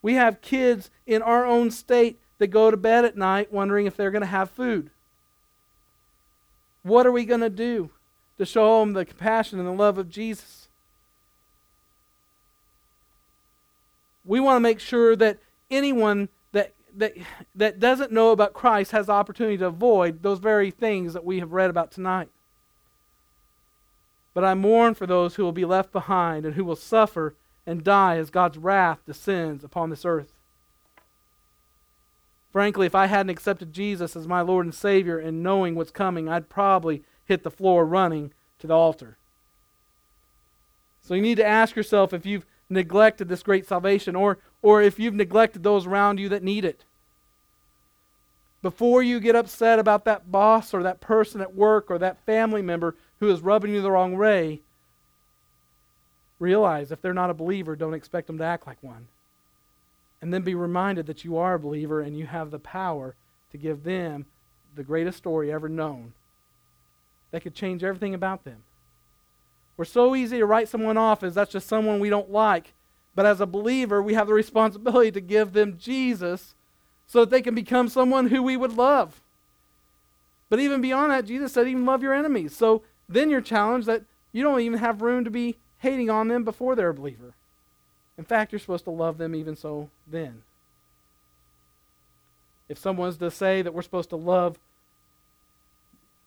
We 0.00 0.14
have 0.14 0.40
kids 0.40 0.90
in 1.06 1.20
our 1.20 1.44
own 1.44 1.70
state 1.70 2.18
that 2.38 2.48
go 2.48 2.70
to 2.70 2.76
bed 2.76 3.04
at 3.04 3.16
night 3.16 3.52
wondering 3.52 3.86
if 3.86 3.96
they're 3.96 4.10
going 4.10 4.22
to 4.22 4.26
have 4.26 4.50
food. 4.50 4.90
What 6.82 7.06
are 7.06 7.12
we 7.12 7.24
going 7.24 7.40
to 7.40 7.50
do 7.50 7.90
to 8.38 8.46
show 8.46 8.80
them 8.80 8.92
the 8.92 9.04
compassion 9.04 9.58
and 9.58 9.66
the 9.66 9.72
love 9.72 9.98
of 9.98 10.08
Jesus? 10.08 10.68
We 14.24 14.40
want 14.40 14.56
to 14.56 14.60
make 14.60 14.80
sure 14.80 15.16
that 15.16 15.38
anyone 15.70 16.28
that, 16.96 17.14
that, 17.54 17.80
doesn't 17.80 18.12
know 18.12 18.30
about 18.30 18.52
Christ 18.52 18.92
has 18.92 19.06
the 19.06 19.12
opportunity 19.12 19.58
to 19.58 19.66
avoid 19.66 20.22
those 20.22 20.38
very 20.38 20.70
things 20.70 21.12
that 21.12 21.24
we 21.24 21.38
have 21.38 21.52
read 21.52 21.70
about 21.70 21.90
tonight. 21.90 22.28
But 24.34 24.44
I 24.44 24.54
mourn 24.54 24.94
for 24.94 25.06
those 25.06 25.34
who 25.34 25.44
will 25.44 25.52
be 25.52 25.64
left 25.64 25.92
behind 25.92 26.44
and 26.44 26.54
who 26.54 26.64
will 26.64 26.76
suffer 26.76 27.34
and 27.66 27.82
die 27.82 28.16
as 28.16 28.30
God's 28.30 28.58
wrath 28.58 29.00
descends 29.06 29.64
upon 29.64 29.90
this 29.90 30.04
earth. 30.04 30.32
Frankly, 32.52 32.86
if 32.86 32.94
I 32.94 33.06
hadn't 33.06 33.30
accepted 33.30 33.72
Jesus 33.72 34.16
as 34.16 34.26
my 34.26 34.40
Lord 34.40 34.64
and 34.64 34.74
Savior 34.74 35.18
and 35.18 35.42
knowing 35.42 35.74
what's 35.74 35.90
coming, 35.90 36.28
I'd 36.28 36.48
probably 36.48 37.02
hit 37.24 37.42
the 37.42 37.50
floor 37.50 37.84
running 37.84 38.32
to 38.60 38.66
the 38.66 38.74
altar. 38.74 39.18
So 41.02 41.14
you 41.14 41.22
need 41.22 41.36
to 41.36 41.46
ask 41.46 41.76
yourself 41.76 42.12
if 42.12 42.24
you've 42.24 42.46
neglected 42.68 43.28
this 43.28 43.42
great 43.42 43.66
salvation 43.66 44.16
or, 44.16 44.38
or 44.66 44.82
if 44.82 44.98
you've 44.98 45.14
neglected 45.14 45.62
those 45.62 45.86
around 45.86 46.18
you 46.18 46.28
that 46.28 46.42
need 46.42 46.64
it. 46.64 46.82
Before 48.62 49.00
you 49.00 49.20
get 49.20 49.36
upset 49.36 49.78
about 49.78 50.04
that 50.06 50.32
boss 50.32 50.74
or 50.74 50.82
that 50.82 51.00
person 51.00 51.40
at 51.40 51.54
work 51.54 51.88
or 51.88 51.98
that 51.98 52.26
family 52.26 52.62
member 52.62 52.96
who 53.20 53.30
is 53.30 53.42
rubbing 53.42 53.72
you 53.72 53.80
the 53.80 53.92
wrong 53.92 54.18
way, 54.18 54.62
realize 56.40 56.90
if 56.90 57.00
they're 57.00 57.14
not 57.14 57.30
a 57.30 57.34
believer, 57.34 57.76
don't 57.76 57.94
expect 57.94 58.26
them 58.26 58.38
to 58.38 58.44
act 58.44 58.66
like 58.66 58.82
one 58.82 59.06
and 60.20 60.34
then 60.34 60.42
be 60.42 60.56
reminded 60.56 61.06
that 61.06 61.24
you 61.24 61.36
are 61.36 61.54
a 61.54 61.60
believer 61.60 62.00
and 62.00 62.18
you 62.18 62.26
have 62.26 62.50
the 62.50 62.58
power 62.58 63.14
to 63.52 63.56
give 63.56 63.84
them 63.84 64.26
the 64.74 64.82
greatest 64.82 65.18
story 65.18 65.52
ever 65.52 65.68
known 65.68 66.12
that 67.30 67.44
could 67.44 67.54
change 67.54 67.84
everything 67.84 68.14
about 68.14 68.42
them. 68.42 68.64
We're 69.76 69.84
so 69.84 70.16
easy 70.16 70.38
to 70.38 70.46
write 70.46 70.68
someone 70.68 70.96
off 70.96 71.22
as 71.22 71.36
that's 71.36 71.52
just 71.52 71.68
someone 71.68 72.00
we 72.00 72.10
don't 72.10 72.32
like. 72.32 72.72
But 73.16 73.26
as 73.26 73.40
a 73.40 73.46
believer, 73.46 74.00
we 74.00 74.14
have 74.14 74.28
the 74.28 74.34
responsibility 74.34 75.10
to 75.10 75.20
give 75.20 75.54
them 75.54 75.78
Jesus 75.78 76.54
so 77.08 77.20
that 77.20 77.30
they 77.30 77.42
can 77.42 77.54
become 77.54 77.88
someone 77.88 78.28
who 78.28 78.42
we 78.42 78.56
would 78.56 78.76
love. 78.76 79.22
But 80.50 80.60
even 80.60 80.80
beyond 80.80 81.10
that, 81.10 81.24
Jesus 81.24 81.52
said, 81.52 81.66
even 81.66 81.86
love 81.86 82.02
your 82.02 82.14
enemies. 82.14 82.54
So 82.54 82.82
then 83.08 83.30
you're 83.30 83.40
challenged 83.40 83.88
that 83.88 84.02
you 84.32 84.42
don't 84.42 84.60
even 84.60 84.78
have 84.78 85.00
room 85.00 85.24
to 85.24 85.30
be 85.30 85.56
hating 85.78 86.10
on 86.10 86.28
them 86.28 86.44
before 86.44 86.76
they're 86.76 86.90
a 86.90 86.94
believer. 86.94 87.32
In 88.18 88.24
fact, 88.24 88.52
you're 88.52 88.58
supposed 88.58 88.84
to 88.84 88.90
love 88.90 89.18
them 89.18 89.34
even 89.34 89.56
so 89.56 89.88
then. 90.06 90.42
If 92.68 92.78
someone's 92.78 93.16
to 93.18 93.30
say 93.30 93.62
that 93.62 93.72
we're 93.72 93.82
supposed 93.82 94.10
to 94.10 94.16
love 94.16 94.58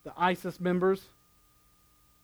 the 0.04 0.14
ISIS 0.18 0.60
members, 0.60 1.04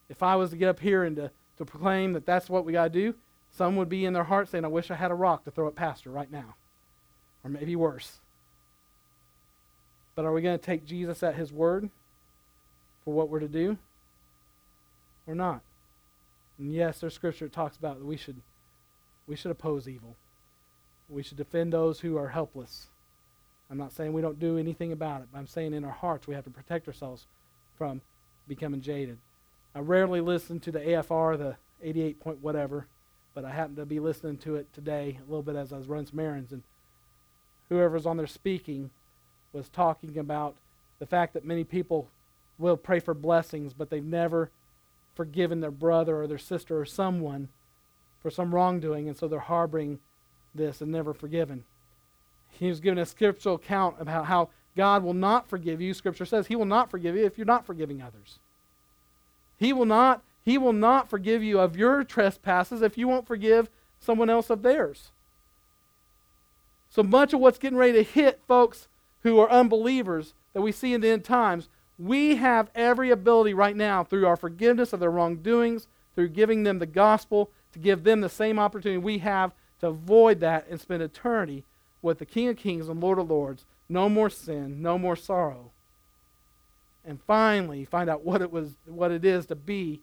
if 0.09 0.23
I 0.23 0.35
was 0.35 0.49
to 0.51 0.57
get 0.57 0.69
up 0.69 0.79
here 0.79 1.03
and 1.03 1.15
to, 1.17 1.31
to 1.57 1.65
proclaim 1.65 2.13
that 2.13 2.25
that's 2.25 2.49
what 2.49 2.65
we 2.65 2.73
got 2.73 2.85
to 2.85 2.89
do, 2.89 3.15
some 3.55 3.77
would 3.77 3.87
be 3.87 4.03
in 4.03 4.13
their 4.13 4.25
heart 4.25 4.49
saying, 4.49 4.65
I 4.65 4.69
wish 4.69 4.91
I 4.91 4.95
had 4.95 5.11
a 5.11 5.15
rock 5.15 5.45
to 5.45 5.51
throw 5.51 5.67
at 5.67 5.75
Pastor 5.75 6.09
right 6.09 6.29
now. 6.29 6.55
Or 7.43 7.49
maybe 7.49 7.75
worse. 7.75 8.19
But 10.13 10.25
are 10.25 10.33
we 10.33 10.41
going 10.41 10.59
to 10.59 10.65
take 10.65 10.85
Jesus 10.85 11.23
at 11.23 11.35
his 11.35 11.53
word 11.53 11.89
for 13.05 13.13
what 13.13 13.29
we're 13.29 13.39
to 13.39 13.47
do? 13.47 13.77
Or 15.25 15.35
not? 15.35 15.61
And 16.57 16.73
yes, 16.73 16.99
there's 16.99 17.13
scripture 17.13 17.45
that 17.45 17.53
talks 17.53 17.77
about 17.77 17.99
that 17.99 18.05
we 18.05 18.17
should 18.17 18.41
we 19.27 19.35
should 19.35 19.51
oppose 19.51 19.87
evil. 19.87 20.15
We 21.09 21.23
should 21.23 21.37
defend 21.37 21.73
those 21.73 22.01
who 22.01 22.17
are 22.17 22.29
helpless. 22.29 22.87
I'm 23.71 23.77
not 23.77 23.91
saying 23.91 24.13
we 24.13 24.21
don't 24.21 24.39
do 24.39 24.57
anything 24.57 24.91
about 24.91 25.21
it, 25.21 25.27
but 25.31 25.39
I'm 25.39 25.47
saying 25.47 25.73
in 25.73 25.83
our 25.83 25.91
hearts 25.91 26.27
we 26.27 26.35
have 26.35 26.43
to 26.43 26.51
protect 26.51 26.87
ourselves 26.87 27.25
from 27.77 28.01
becoming 28.47 28.81
jaded. 28.81 29.17
I 29.73 29.79
rarely 29.79 30.21
listen 30.21 30.59
to 30.61 30.71
the 30.71 30.79
AFR, 30.79 31.37
the 31.37 31.55
88 31.81 32.19
point 32.19 32.43
whatever, 32.43 32.85
but 33.35 33.45
I 33.45 33.51
happened 33.51 33.77
to 33.77 33.85
be 33.85 33.99
listening 33.99 34.37
to 34.39 34.55
it 34.55 34.73
today 34.73 35.19
a 35.19 35.29
little 35.29 35.43
bit 35.43 35.55
as 35.55 35.71
I 35.71 35.77
was 35.77 35.87
running 35.87 36.07
some 36.07 36.19
errands, 36.19 36.51
and 36.51 36.63
whoever's 37.69 38.05
on 38.05 38.17
there 38.17 38.25
speaking 38.25 38.89
was 39.53 39.69
talking 39.69 40.17
about 40.17 40.55
the 40.99 41.05
fact 41.05 41.33
that 41.33 41.45
many 41.45 41.63
people 41.63 42.09
will 42.57 42.77
pray 42.77 42.99
for 42.99 43.13
blessings, 43.13 43.73
but 43.73 43.89
they've 43.89 44.03
never 44.03 44.49
forgiven 45.13 45.59
their 45.59 45.71
brother 45.71 46.21
or 46.21 46.27
their 46.27 46.37
sister 46.37 46.79
or 46.79 46.85
someone 46.85 47.49
for 48.21 48.31
some 48.31 48.55
wrongdoing, 48.55 49.07
and 49.07 49.17
so 49.17 49.27
they're 49.27 49.39
harboring 49.39 49.99
this 50.55 50.81
and 50.81 50.91
never 50.91 51.13
forgiven. 51.13 51.63
He 52.49 52.69
was 52.69 52.79
giving 52.79 52.97
a 52.97 53.05
scriptural 53.05 53.55
account 53.55 53.97
about 53.99 54.25
how 54.25 54.49
God 54.75 55.03
will 55.03 55.13
not 55.13 55.49
forgive 55.49 55.81
you. 55.81 55.93
Scripture 55.93 56.25
says 56.25 56.47
He 56.47 56.55
will 56.55 56.65
not 56.65 56.89
forgive 56.89 57.15
you 57.15 57.25
if 57.25 57.37
you're 57.37 57.45
not 57.45 57.65
forgiving 57.65 58.01
others. 58.01 58.39
He 59.57 59.73
will 59.73 59.85
not, 59.85 60.21
he 60.45 60.59
will 60.59 60.73
not 60.73 61.09
forgive 61.09 61.43
you 61.43 61.59
of 61.59 61.75
your 61.75 62.03
trespasses 62.03 62.83
if 62.83 62.97
you 62.97 63.07
won't 63.07 63.27
forgive 63.27 63.67
someone 63.99 64.29
else 64.29 64.51
of 64.51 64.61
theirs. 64.61 65.09
So 66.89 67.01
much 67.01 67.33
of 67.33 67.39
what's 67.39 67.57
getting 67.57 67.79
ready 67.79 67.93
to 67.93 68.03
hit 68.03 68.39
folks 68.47 68.87
who 69.23 69.39
are 69.39 69.49
unbelievers 69.49 70.35
that 70.53 70.61
we 70.61 70.71
see 70.71 70.93
in 70.93 71.01
the 71.01 71.09
end 71.09 71.25
times, 71.25 71.67
we 71.97 72.35
have 72.35 72.69
every 72.75 73.09
ability 73.09 73.53
right 73.53 73.75
now 73.75 74.03
through 74.03 74.27
our 74.27 74.37
forgiveness 74.37 74.93
of 74.93 74.99
their 74.99 75.11
wrongdoings, 75.11 75.87
through 76.13 76.29
giving 76.29 76.63
them 76.63 76.79
the 76.79 76.85
gospel, 76.85 77.49
to 77.73 77.79
give 77.79 78.03
them 78.03 78.21
the 78.21 78.29
same 78.29 78.59
opportunity 78.59 78.97
we 78.97 79.17
have 79.17 79.51
to 79.81 79.87
avoid 79.87 80.39
that 80.39 80.67
and 80.69 80.79
spend 80.79 81.01
eternity 81.01 81.63
with 82.01 82.19
the 82.19 82.25
King 82.25 82.49
of 82.49 82.57
Kings 82.57 82.87
and 82.87 83.01
Lord 83.01 83.17
of 83.17 83.29
Lords. 83.29 83.65
No 83.89 84.07
more 84.07 84.29
sin, 84.29 84.81
no 84.81 84.97
more 84.97 85.15
sorrow. 85.15 85.71
And 87.03 87.19
finally, 87.21 87.83
find 87.83 88.09
out 88.09 88.23
what 88.23 88.41
it 88.41 88.51
was 88.51 88.75
what 88.85 89.11
it 89.11 89.25
is 89.25 89.47
to 89.47 89.55
be 89.55 90.01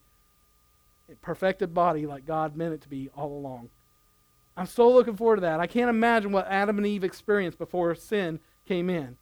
perfected 1.20 1.74
body 1.74 2.06
like 2.06 2.26
God 2.26 2.56
meant 2.56 2.74
it 2.74 2.80
to 2.82 2.88
be 2.88 3.08
all 3.14 3.32
along. 3.36 3.70
I'm 4.56 4.66
so 4.66 4.90
looking 4.90 5.16
forward 5.16 5.36
to 5.36 5.42
that. 5.42 5.60
I 5.60 5.66
can't 5.66 5.90
imagine 5.90 6.32
what 6.32 6.46
Adam 6.46 6.78
and 6.78 6.86
Eve 6.86 7.04
experienced 7.04 7.58
before 7.58 7.94
sin 7.94 8.40
came 8.66 8.90
in. 8.90 9.16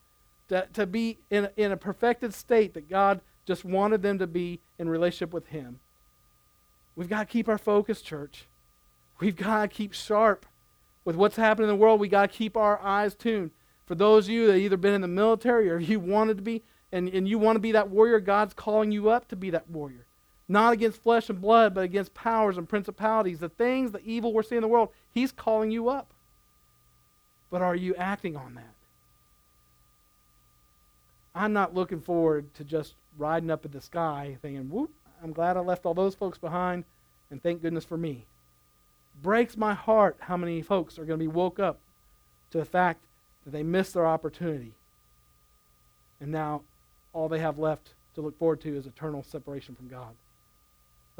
To, 0.48 0.66
to 0.72 0.86
be 0.86 1.18
in, 1.30 1.48
in 1.56 1.70
a 1.70 1.76
perfected 1.76 2.34
state 2.34 2.74
that 2.74 2.88
God 2.88 3.20
just 3.46 3.64
wanted 3.64 4.02
them 4.02 4.18
to 4.18 4.26
be 4.26 4.60
in 4.78 4.88
relationship 4.88 5.32
with 5.32 5.48
Him. 5.48 5.78
We've 6.96 7.08
got 7.08 7.20
to 7.20 7.32
keep 7.32 7.48
our 7.48 7.58
focus, 7.58 8.02
church. 8.02 8.46
We've 9.20 9.36
got 9.36 9.62
to 9.62 9.68
keep 9.68 9.92
sharp 9.92 10.46
with 11.04 11.14
what's 11.14 11.36
happening 11.36 11.68
in 11.70 11.76
the 11.76 11.80
world. 11.80 12.00
We've 12.00 12.10
got 12.10 12.30
to 12.30 12.36
keep 12.36 12.56
our 12.56 12.80
eyes 12.80 13.14
tuned. 13.14 13.52
For 13.86 13.94
those 13.94 14.26
of 14.26 14.30
you 14.30 14.46
that 14.48 14.56
either 14.56 14.76
been 14.76 14.94
in 14.94 15.00
the 15.00 15.08
military 15.08 15.70
or 15.70 15.78
you 15.78 16.00
wanted 16.00 16.36
to 16.38 16.42
be, 16.42 16.62
and, 16.92 17.08
and 17.08 17.28
you 17.28 17.38
want 17.38 17.56
to 17.56 17.60
be 17.60 17.72
that 17.72 17.90
warrior, 17.90 18.18
God's 18.18 18.54
calling 18.54 18.90
you 18.90 19.08
up 19.08 19.28
to 19.28 19.36
be 19.36 19.50
that 19.50 19.70
warrior. 19.70 20.06
Not 20.50 20.72
against 20.72 21.00
flesh 21.00 21.30
and 21.30 21.40
blood, 21.40 21.74
but 21.74 21.84
against 21.84 22.12
powers 22.12 22.58
and 22.58 22.68
principalities. 22.68 23.38
The 23.38 23.48
things, 23.48 23.92
the 23.92 24.02
evil 24.04 24.32
we're 24.32 24.42
seeing 24.42 24.56
in 24.56 24.62
the 24.62 24.68
world, 24.68 24.88
He's 25.14 25.30
calling 25.30 25.70
you 25.70 25.88
up. 25.88 26.08
But 27.52 27.62
are 27.62 27.76
you 27.76 27.94
acting 27.94 28.36
on 28.36 28.54
that? 28.56 28.74
I'm 31.36 31.52
not 31.52 31.72
looking 31.72 32.00
forward 32.00 32.52
to 32.54 32.64
just 32.64 32.94
riding 33.16 33.48
up 33.48 33.64
in 33.64 33.70
the 33.70 33.80
sky 33.80 34.38
thinking, 34.42 34.68
whoop, 34.68 34.90
I'm 35.22 35.32
glad 35.32 35.56
I 35.56 35.60
left 35.60 35.86
all 35.86 35.94
those 35.94 36.16
folks 36.16 36.36
behind, 36.36 36.82
and 37.30 37.40
thank 37.40 37.62
goodness 37.62 37.84
for 37.84 37.96
me. 37.96 38.24
Breaks 39.22 39.56
my 39.56 39.72
heart 39.72 40.16
how 40.18 40.36
many 40.36 40.62
folks 40.62 40.98
are 40.98 41.04
going 41.04 41.20
to 41.20 41.24
be 41.24 41.28
woke 41.28 41.60
up 41.60 41.78
to 42.50 42.58
the 42.58 42.64
fact 42.64 42.98
that 43.44 43.52
they 43.52 43.62
missed 43.62 43.94
their 43.94 44.06
opportunity. 44.06 44.72
And 46.20 46.32
now 46.32 46.62
all 47.12 47.28
they 47.28 47.38
have 47.38 47.56
left 47.56 47.90
to 48.16 48.20
look 48.20 48.36
forward 48.36 48.60
to 48.62 48.76
is 48.76 48.86
eternal 48.86 49.22
separation 49.22 49.76
from 49.76 49.86
God. 49.86 50.12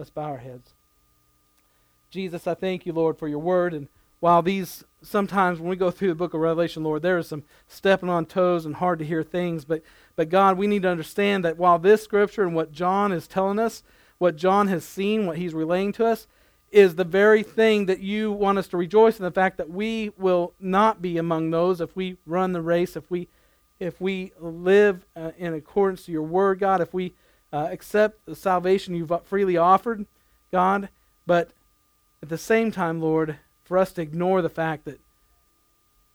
Let's 0.01 0.09
bow 0.09 0.31
our 0.31 0.39
heads. 0.39 0.73
Jesus, 2.09 2.47
I 2.47 2.55
thank 2.55 2.87
you, 2.87 2.95
Lord, 2.95 3.19
for 3.19 3.29
your 3.29 3.39
word. 3.39 3.75
And 3.75 3.87
while 4.21 4.41
these, 4.41 4.83
sometimes 5.03 5.61
when 5.61 5.69
we 5.69 5.77
go 5.77 5.91
through 5.91 6.09
the 6.09 6.15
book 6.15 6.33
of 6.33 6.41
Revelation, 6.41 6.83
Lord, 6.83 7.03
there 7.03 7.19
is 7.19 7.29
some 7.29 7.43
stepping 7.69 8.09
on 8.09 8.25
toes 8.25 8.65
and 8.65 8.77
hard 8.77 8.99
to 9.01 9.05
hear 9.05 9.23
things. 9.23 9.67
But, 9.67 9.83
but 10.17 10.31
God, 10.31 10.57
we 10.57 10.67
need 10.67 10.85
to 10.85 10.89
understand 10.89 11.45
that 11.45 11.59
while 11.59 11.79
this 11.79 12.03
scripture 12.03 12.45
and 12.45 12.55
what 12.55 12.73
John 12.73 13.13
is 13.13 13.27
telling 13.27 13.59
us, 13.59 13.83
what 14.17 14.37
John 14.37 14.69
has 14.69 14.87
seen, 14.87 15.27
what 15.27 15.37
he's 15.37 15.53
relaying 15.53 15.93
to 15.93 16.07
us, 16.07 16.27
is 16.71 16.95
the 16.95 17.05
very 17.05 17.43
thing 17.43 17.85
that 17.85 18.01
you 18.01 18.33
want 18.33 18.57
us 18.57 18.69
to 18.69 18.79
rejoice 18.79 19.19
in 19.19 19.25
the 19.27 19.31
fact 19.31 19.59
that 19.59 19.69
we 19.69 20.13
will 20.17 20.55
not 20.59 21.03
be 21.03 21.19
among 21.19 21.51
those 21.51 21.83
if 21.83 21.95
we 21.95 22.17
run 22.25 22.53
the 22.53 22.63
race, 22.63 22.97
if 22.97 23.11
we 23.11 23.29
if 23.79 24.01
we 24.01 24.33
live 24.41 25.05
uh, 25.15 25.33
in 25.37 25.53
accordance 25.53 26.07
to 26.07 26.13
your 26.13 26.23
word, 26.23 26.59
God, 26.59 26.81
if 26.81 26.95
we 26.95 27.13
uh, 27.53 27.69
accept 27.71 28.27
the 28.27 28.37
salvation 28.37 28.95
you've 28.95 29.13
freely 29.25 29.57
offered, 29.57 30.07
God, 30.53 30.89
but 31.27 31.51
at 32.23 32.29
the 32.29 32.39
same 32.39 32.71
time, 32.71 33.01
Lord, 33.01 33.39
for 33.65 33.79
us 33.79 33.93
to 33.95 34.03
ignore 34.03 34.43
the 34.43 34.49
fact 34.49 34.85
that 34.85 35.01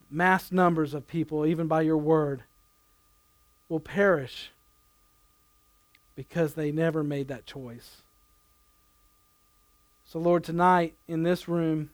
mass 0.10 0.52
numbers 0.52 0.94
of 0.94 1.08
people, 1.08 1.46
even 1.46 1.68
by 1.68 1.82
your 1.82 1.98
word, 1.98 2.44
will 3.70 3.80
perish 3.80 4.52
because 6.16 6.54
they 6.54 6.72
never 6.72 7.04
made 7.04 7.28
that 7.28 7.46
choice. 7.46 8.02
So, 10.06 10.20
Lord, 10.20 10.44
tonight 10.44 10.94
in 11.08 11.24
this 11.24 11.48
room, 11.48 11.90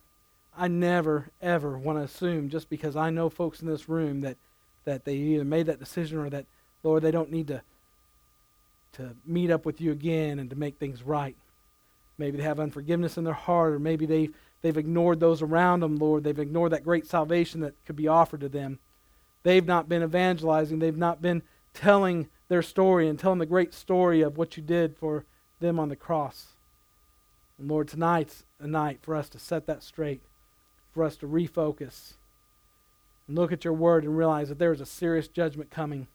I 0.56 0.68
never, 0.68 1.30
ever 1.40 1.78
want 1.78 1.98
to 1.98 2.04
assume 2.04 2.50
just 2.50 2.68
because 2.68 2.94
I 2.94 3.10
know 3.10 3.30
folks 3.30 3.62
in 3.62 3.68
this 3.68 3.88
room 3.88 4.20
that, 4.20 4.36
that 4.84 5.04
they 5.04 5.14
either 5.14 5.44
made 5.44 5.66
that 5.66 5.78
decision 5.78 6.18
or 6.18 6.28
that, 6.30 6.44
Lord, 6.82 7.02
they 7.02 7.10
don't 7.10 7.32
need 7.32 7.48
to, 7.48 7.62
to 8.92 9.16
meet 9.24 9.50
up 9.50 9.64
with 9.64 9.80
you 9.80 9.92
again 9.92 10.38
and 10.38 10.50
to 10.50 10.56
make 10.56 10.78
things 10.78 11.02
right. 11.02 11.36
Maybe 12.18 12.36
they 12.36 12.44
have 12.44 12.60
unforgiveness 12.60 13.16
in 13.16 13.24
their 13.24 13.32
heart, 13.32 13.72
or 13.72 13.78
maybe 13.78 14.06
they've, 14.06 14.34
they've 14.60 14.76
ignored 14.76 15.20
those 15.20 15.42
around 15.42 15.80
them, 15.80 15.96
Lord. 15.96 16.24
They've 16.24 16.38
ignored 16.38 16.72
that 16.72 16.84
great 16.84 17.06
salvation 17.06 17.60
that 17.60 17.74
could 17.84 17.96
be 17.96 18.08
offered 18.08 18.40
to 18.40 18.48
them. 18.48 18.78
They've 19.42 19.66
not 19.66 19.88
been 19.88 20.02
evangelizing, 20.02 20.78
they've 20.78 20.96
not 20.96 21.20
been 21.20 21.42
telling 21.74 22.28
their 22.48 22.62
story 22.62 23.08
and 23.08 23.18
telling 23.18 23.38
the 23.38 23.46
great 23.46 23.74
story 23.74 24.20
of 24.20 24.36
what 24.36 24.56
you 24.56 24.62
did 24.62 24.96
for 24.96 25.24
them 25.60 25.78
on 25.78 25.88
the 25.88 25.96
cross. 25.96 26.48
And 27.58 27.68
Lord, 27.68 27.88
tonight's 27.88 28.44
a 28.60 28.66
night 28.66 29.00
for 29.02 29.16
us 29.16 29.28
to 29.30 29.38
set 29.38 29.66
that 29.66 29.82
straight, 29.82 30.20
for 30.92 31.02
us 31.02 31.16
to 31.16 31.26
refocus, 31.26 32.14
and 33.26 33.36
look 33.36 33.52
at 33.52 33.64
your 33.64 33.72
word 33.72 34.04
and 34.04 34.16
realize 34.16 34.48
that 34.48 34.58
there 34.58 34.72
is 34.72 34.80
a 34.80 34.86
serious 34.86 35.28
judgment 35.28 35.70
coming. 35.70 36.08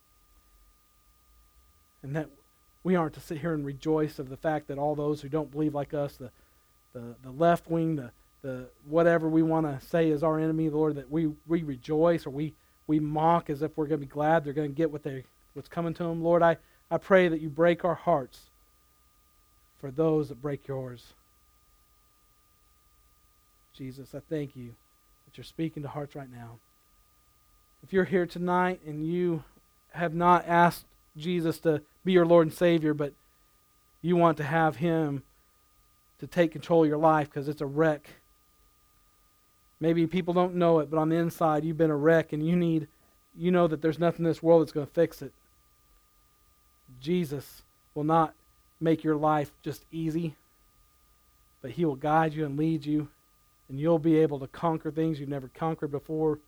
And 2.04 2.16
that 2.16 2.30
we 2.84 2.96
aren't 2.96 3.14
to 3.16 3.20
sit 3.20 3.40
here 3.40 3.54
and 3.54 3.66
rejoice 3.66 4.20
of 4.20 4.30
the 4.30 4.38
fact 4.38 4.68
that 4.68 4.78
all 4.78 4.96
those 4.96 5.22
who 5.22 5.30
don't 5.30 5.52
believe 5.52 5.76
like 5.76 5.94
us, 5.94 6.16
the, 6.16 6.32
the, 6.94 7.16
the 7.24 7.32
left 7.32 7.70
wing, 7.70 7.96
the, 7.96 8.12
the 8.42 8.68
whatever 8.88 9.28
we 9.28 9.44
want 9.44 9.66
to 9.66 9.86
say 9.86 10.10
is 10.10 10.24
our 10.24 10.40
enemy, 10.40 10.70
Lord, 10.70 10.96
that 10.96 11.12
we, 11.12 11.32
we 11.48 11.64
rejoice 11.64 12.26
or 12.26 12.30
we, 12.30 12.54
we 12.88 13.00
mock 13.00 13.50
as 13.50 13.62
if 13.62 13.76
we're 13.76 13.88
going 13.88 14.00
to 14.00 14.06
be 14.06 14.12
glad 14.12 14.44
they're 14.44 14.54
going 14.54 14.70
to 14.70 14.76
get 14.76 14.92
what 14.92 15.04
they 15.04 15.24
what's 15.54 15.68
coming 15.68 15.94
to 15.96 16.04
them. 16.04 16.24
Lord, 16.24 16.44
I, 16.44 16.58
I 16.92 16.98
pray 16.98 17.28
that 17.28 17.42
you 17.42 17.50
break 17.50 17.84
our 17.84 17.96
hearts 17.96 18.42
for 19.82 19.90
those 19.90 20.30
that 20.30 20.42
break 20.42 20.68
yours. 20.68 21.14
Jesus, 23.74 24.14
I 24.14 24.20
thank 24.30 24.56
you 24.56 24.76
that 25.26 25.38
you're 25.38 25.44
speaking 25.44 25.84
to 25.84 25.90
hearts 25.90 26.16
right 26.16 26.32
now. 26.32 26.60
If 27.84 27.92
you're 27.92 28.06
here 28.06 28.26
tonight 28.26 28.82
and 28.86 29.06
you 29.06 29.44
have 29.92 30.14
not 30.14 30.48
asked 30.48 30.86
Jesus 31.18 31.60
to 31.60 31.82
be 32.06 32.14
your 32.14 32.26
Lord 32.26 32.48
and 32.48 32.54
Savior, 32.54 32.94
but 32.94 33.14
you 34.02 34.16
want 34.16 34.38
to 34.38 34.44
have 34.44 34.78
Him 34.78 35.24
to 36.20 36.28
take 36.28 36.52
control 36.52 36.84
of 36.84 36.90
your 36.90 36.98
life 36.98 37.30
because 37.30 37.48
it's 37.48 37.62
a 37.62 37.66
wreck. 37.66 38.08
Maybe 39.80 40.08
people 40.08 40.34
don't 40.34 40.56
know 40.56 40.80
it, 40.80 40.90
but 40.90 40.98
on 40.98 41.10
the 41.10 41.18
inside, 41.18 41.64
you've 41.64 41.78
been 41.78 41.92
a 41.92 41.96
wreck 41.96 42.34
and 42.34 42.46
you 42.46 42.56
need, 42.56 42.88
you 43.36 43.52
know 43.52 43.68
that 43.68 43.82
there's 43.82 44.00
nothing 44.00 44.26
in 44.26 44.30
this 44.30 44.42
world 44.42 44.62
that's 44.62 44.72
going 44.72 44.88
to 44.88 44.94
fix 44.94 45.22
it. 45.22 45.34
Jesus 47.00 47.62
will 47.94 48.04
not 48.04 48.34
make 48.80 49.04
your 49.04 49.16
life 49.16 49.52
just 49.62 49.86
easy, 49.92 50.36
but 51.62 51.72
He 51.72 51.86
will 51.86 51.96
guide 51.96 52.34
you 52.34 52.46
and 52.46 52.58
lead 52.58 52.86
you, 52.86 53.10
and 53.70 53.80
you'll 53.80 54.00
be 54.00 54.18
able 54.18 54.40
to 54.40 54.48
conquer 54.48 54.92
things 54.92 55.20
you've 55.20 55.30
never 55.30 55.50
conquered 55.50 55.92
before, 55.92 56.40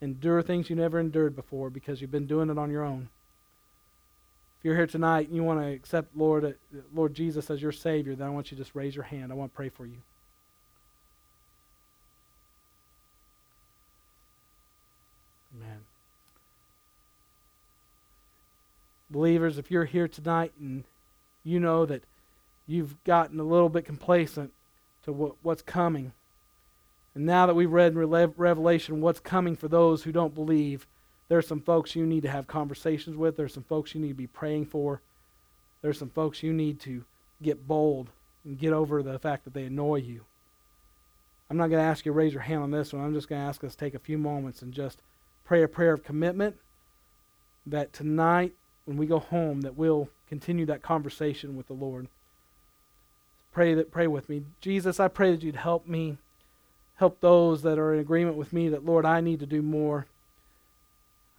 endure 0.00 0.42
things 0.42 0.70
you 0.70 0.76
never 0.76 0.98
endured 0.98 1.36
before 1.36 1.68
because 1.68 2.00
you've 2.00 2.10
been 2.10 2.26
doing 2.26 2.48
it 2.48 2.58
on 2.58 2.70
your 2.70 2.84
own. 2.84 3.08
If 4.60 4.66
you're 4.66 4.76
here 4.76 4.86
tonight 4.86 5.26
and 5.28 5.34
you 5.34 5.42
want 5.42 5.58
to 5.60 5.72
accept 5.72 6.14
Lord, 6.14 6.44
uh, 6.44 6.50
Lord 6.94 7.14
Jesus 7.14 7.50
as 7.50 7.62
your 7.62 7.72
Savior, 7.72 8.14
then 8.14 8.26
I 8.26 8.30
want 8.30 8.50
you 8.50 8.58
to 8.58 8.62
just 8.62 8.74
raise 8.74 8.94
your 8.94 9.04
hand. 9.04 9.32
I 9.32 9.34
want 9.34 9.52
to 9.52 9.56
pray 9.56 9.70
for 9.70 9.86
you. 9.86 9.96
Amen. 15.56 15.78
Believers, 19.08 19.56
if 19.56 19.70
you're 19.70 19.86
here 19.86 20.08
tonight 20.08 20.52
and 20.60 20.84
you 21.42 21.58
know 21.58 21.86
that 21.86 22.02
you've 22.66 23.02
gotten 23.04 23.40
a 23.40 23.44
little 23.44 23.70
bit 23.70 23.86
complacent 23.86 24.52
to 25.04 25.12
what, 25.12 25.36
what's 25.40 25.62
coming, 25.62 26.12
and 27.14 27.24
now 27.24 27.46
that 27.46 27.54
we've 27.54 27.72
read 27.72 27.92
in 27.92 28.32
Revelation, 28.36 29.00
what's 29.00 29.20
coming 29.20 29.56
for 29.56 29.68
those 29.68 30.02
who 30.02 30.12
don't 30.12 30.34
believe, 30.34 30.86
there's 31.30 31.46
some 31.46 31.60
folks 31.60 31.94
you 31.94 32.04
need 32.04 32.24
to 32.24 32.28
have 32.28 32.48
conversations 32.48 33.16
with. 33.16 33.36
There's 33.36 33.54
some 33.54 33.62
folks 33.62 33.94
you 33.94 34.00
need 34.00 34.08
to 34.08 34.14
be 34.14 34.26
praying 34.26 34.66
for. 34.66 35.00
There's 35.80 35.96
some 35.96 36.10
folks 36.10 36.42
you 36.42 36.52
need 36.52 36.80
to 36.80 37.04
get 37.40 37.68
bold 37.68 38.10
and 38.44 38.58
get 38.58 38.72
over 38.72 39.00
the 39.00 39.16
fact 39.20 39.44
that 39.44 39.54
they 39.54 39.62
annoy 39.62 40.00
you. 40.00 40.24
I'm 41.48 41.56
not 41.56 41.70
going 41.70 41.80
to 41.80 41.88
ask 41.88 42.04
you 42.04 42.10
to 42.10 42.18
raise 42.18 42.32
your 42.32 42.42
hand 42.42 42.64
on 42.64 42.72
this 42.72 42.92
one. 42.92 43.04
I'm 43.04 43.14
just 43.14 43.28
going 43.28 43.40
to 43.40 43.46
ask 43.46 43.62
us 43.62 43.72
to 43.72 43.78
take 43.78 43.94
a 43.94 44.00
few 44.00 44.18
moments 44.18 44.60
and 44.60 44.74
just 44.74 45.02
pray 45.44 45.62
a 45.62 45.68
prayer 45.68 45.92
of 45.92 46.02
commitment 46.02 46.56
that 47.64 47.92
tonight 47.92 48.52
when 48.84 48.96
we 48.96 49.06
go 49.06 49.20
home 49.20 49.60
that 49.60 49.76
we'll 49.76 50.08
continue 50.28 50.66
that 50.66 50.82
conversation 50.82 51.56
with 51.56 51.68
the 51.68 51.74
Lord. 51.74 52.08
Pray 53.52 53.74
that 53.74 53.92
pray 53.92 54.08
with 54.08 54.28
me. 54.28 54.42
Jesus, 54.60 54.98
I 54.98 55.06
pray 55.06 55.30
that 55.30 55.44
you'd 55.44 55.54
help 55.54 55.86
me, 55.86 56.18
help 56.96 57.20
those 57.20 57.62
that 57.62 57.78
are 57.78 57.94
in 57.94 58.00
agreement 58.00 58.36
with 58.36 58.52
me 58.52 58.68
that 58.70 58.84
Lord, 58.84 59.04
I 59.04 59.20
need 59.20 59.38
to 59.40 59.46
do 59.46 59.62
more. 59.62 60.06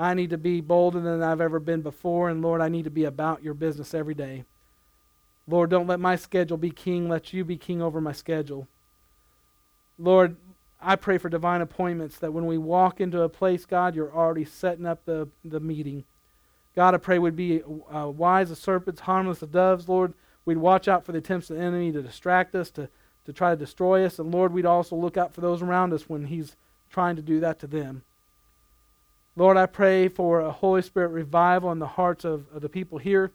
I 0.02 0.16
need 0.16 0.32
to 0.32 0.38
be 0.38 0.62
bolder 0.62 1.00
than 1.00 1.22
I've 1.22 1.42
ever 1.42 1.60
been 1.60 1.82
before, 1.82 2.30
and 2.30 2.42
Lord, 2.42 2.60
I 2.60 2.70
need 2.70 2.86
to 2.86 2.90
be 2.90 3.04
about 3.04 3.44
your 3.44 3.54
business 3.54 3.94
every 3.94 4.16
day. 4.16 4.46
Lord, 5.48 5.70
don't 5.70 5.86
let 5.86 6.00
my 6.00 6.16
schedule 6.16 6.58
be 6.58 6.72
king, 6.72 7.08
let 7.08 7.34
you 7.34 7.46
be 7.46 7.56
king 7.56 7.84
over 7.84 8.02
my 8.02 8.12
schedule. 8.12 8.68
Lord, 10.00 10.38
I 10.82 10.96
pray 10.96 11.20
for 11.20 11.30
divine 11.30 11.62
appointments 11.62 12.18
that 12.18 12.34
when 12.34 12.48
we 12.48 12.58
walk 12.58 13.00
into 13.00 13.22
a 13.22 13.30
place, 13.30 13.66
God, 13.66 13.94
you're 13.94 14.12
already 14.12 14.44
setting 14.44 14.88
up 14.88 15.06
the, 15.06 15.30
the 15.46 15.60
meeting. 15.60 16.04
God, 16.76 16.96
I 16.96 16.98
pray 16.98 17.20
we'd 17.20 17.36
be 17.36 17.62
uh, 17.62 18.08
wise 18.08 18.50
as 18.50 18.58
serpents, 18.58 19.02
harmless 19.02 19.44
as 19.44 19.50
doves, 19.50 19.88
Lord. 19.88 20.16
We'd 20.46 20.58
watch 20.58 20.88
out 20.88 21.06
for 21.06 21.12
the 21.12 21.20
attempts 21.20 21.52
of 21.52 21.58
the 21.58 21.62
enemy 21.62 21.92
to 21.92 22.02
distract 22.02 22.56
us, 22.56 22.72
to, 22.72 22.90
to 23.26 23.34
try 23.34 23.52
to 23.52 23.56
destroy 23.56 24.04
us. 24.04 24.18
And 24.18 24.34
Lord, 24.34 24.52
we'd 24.52 24.66
also 24.66 24.96
look 24.96 25.16
out 25.16 25.32
for 25.32 25.42
those 25.42 25.62
around 25.62 25.94
us 25.94 26.10
when 26.10 26.26
he's 26.26 26.56
trying 26.90 27.18
to 27.18 27.22
do 27.22 27.40
that 27.42 27.60
to 27.60 27.68
them. 27.68 28.02
Lord, 29.36 29.58
I 29.58 29.66
pray 29.66 30.08
for 30.08 30.42
a 30.42 30.52
Holy 30.52 30.82
Spirit 30.82 31.10
revival 31.10 31.72
in 31.72 31.80
the 31.80 31.88
hearts 31.88 32.26
of, 32.26 32.46
of 32.54 32.62
the 32.62 32.70
people 32.70 32.98
here, 32.98 33.32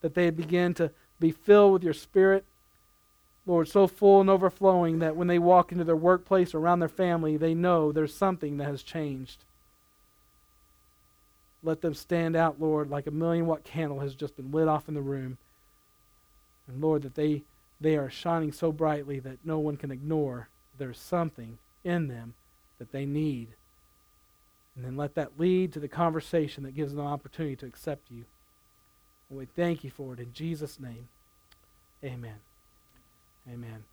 that 0.00 0.14
they 0.14 0.30
begin 0.30 0.74
to 0.74 0.90
be 1.20 1.30
filled 1.30 1.72
with 1.72 1.84
your 1.84 1.94
Spirit. 1.94 2.44
Lord, 3.46 3.68
so 3.68 3.86
full 3.86 4.20
and 4.20 4.28
overflowing 4.28 4.98
that 4.98 5.14
when 5.14 5.28
they 5.28 5.38
walk 5.38 5.70
into 5.70 5.84
their 5.84 5.94
workplace 5.94 6.52
or 6.52 6.58
around 6.58 6.80
their 6.80 6.88
family, 6.88 7.36
they 7.36 7.54
know 7.54 7.92
there's 7.92 8.14
something 8.14 8.56
that 8.56 8.66
has 8.66 8.82
changed. 8.82 9.44
Let 11.62 11.80
them 11.80 11.94
stand 11.94 12.34
out, 12.34 12.60
Lord, 12.60 12.90
like 12.90 13.06
a 13.06 13.12
million 13.12 13.46
watt 13.46 13.62
candle 13.62 14.00
has 14.00 14.14
just 14.14 14.36
been 14.36 14.50
lit 14.50 14.66
off 14.66 14.88
in 14.88 14.94
the 14.94 15.00
room. 15.00 15.38
And 16.66 16.80
Lord, 16.80 17.02
that 17.02 17.14
they, 17.14 17.44
they 17.80 17.96
are 17.96 18.10
shining 18.10 18.50
so 18.50 18.72
brightly 18.72 19.20
that 19.20 19.38
no 19.44 19.60
one 19.60 19.76
can 19.76 19.92
ignore 19.92 20.48
there's 20.76 20.98
something 20.98 21.58
in 21.84 22.08
them 22.08 22.34
that 22.78 22.90
they 22.90 23.06
need. 23.06 23.48
And 24.76 24.84
then 24.84 24.96
let 24.96 25.14
that 25.14 25.40
lead 25.40 25.72
to 25.72 25.80
the 25.80 25.88
conversation 25.88 26.62
that 26.64 26.74
gives 26.74 26.92
them 26.92 27.00
an 27.00 27.10
opportunity 27.10 27.56
to 27.56 27.66
accept 27.66 28.10
you. 28.10 28.24
And 29.30 29.38
we 29.38 29.46
thank 29.46 29.82
you 29.82 29.90
for 29.90 30.12
it 30.12 30.20
in 30.20 30.32
Jesus' 30.34 30.78
name. 30.78 31.08
Amen. 32.04 32.36
Amen. 33.50 33.84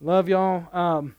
Love 0.00 0.28
y'all. 0.28 0.68
Um, 0.72 1.16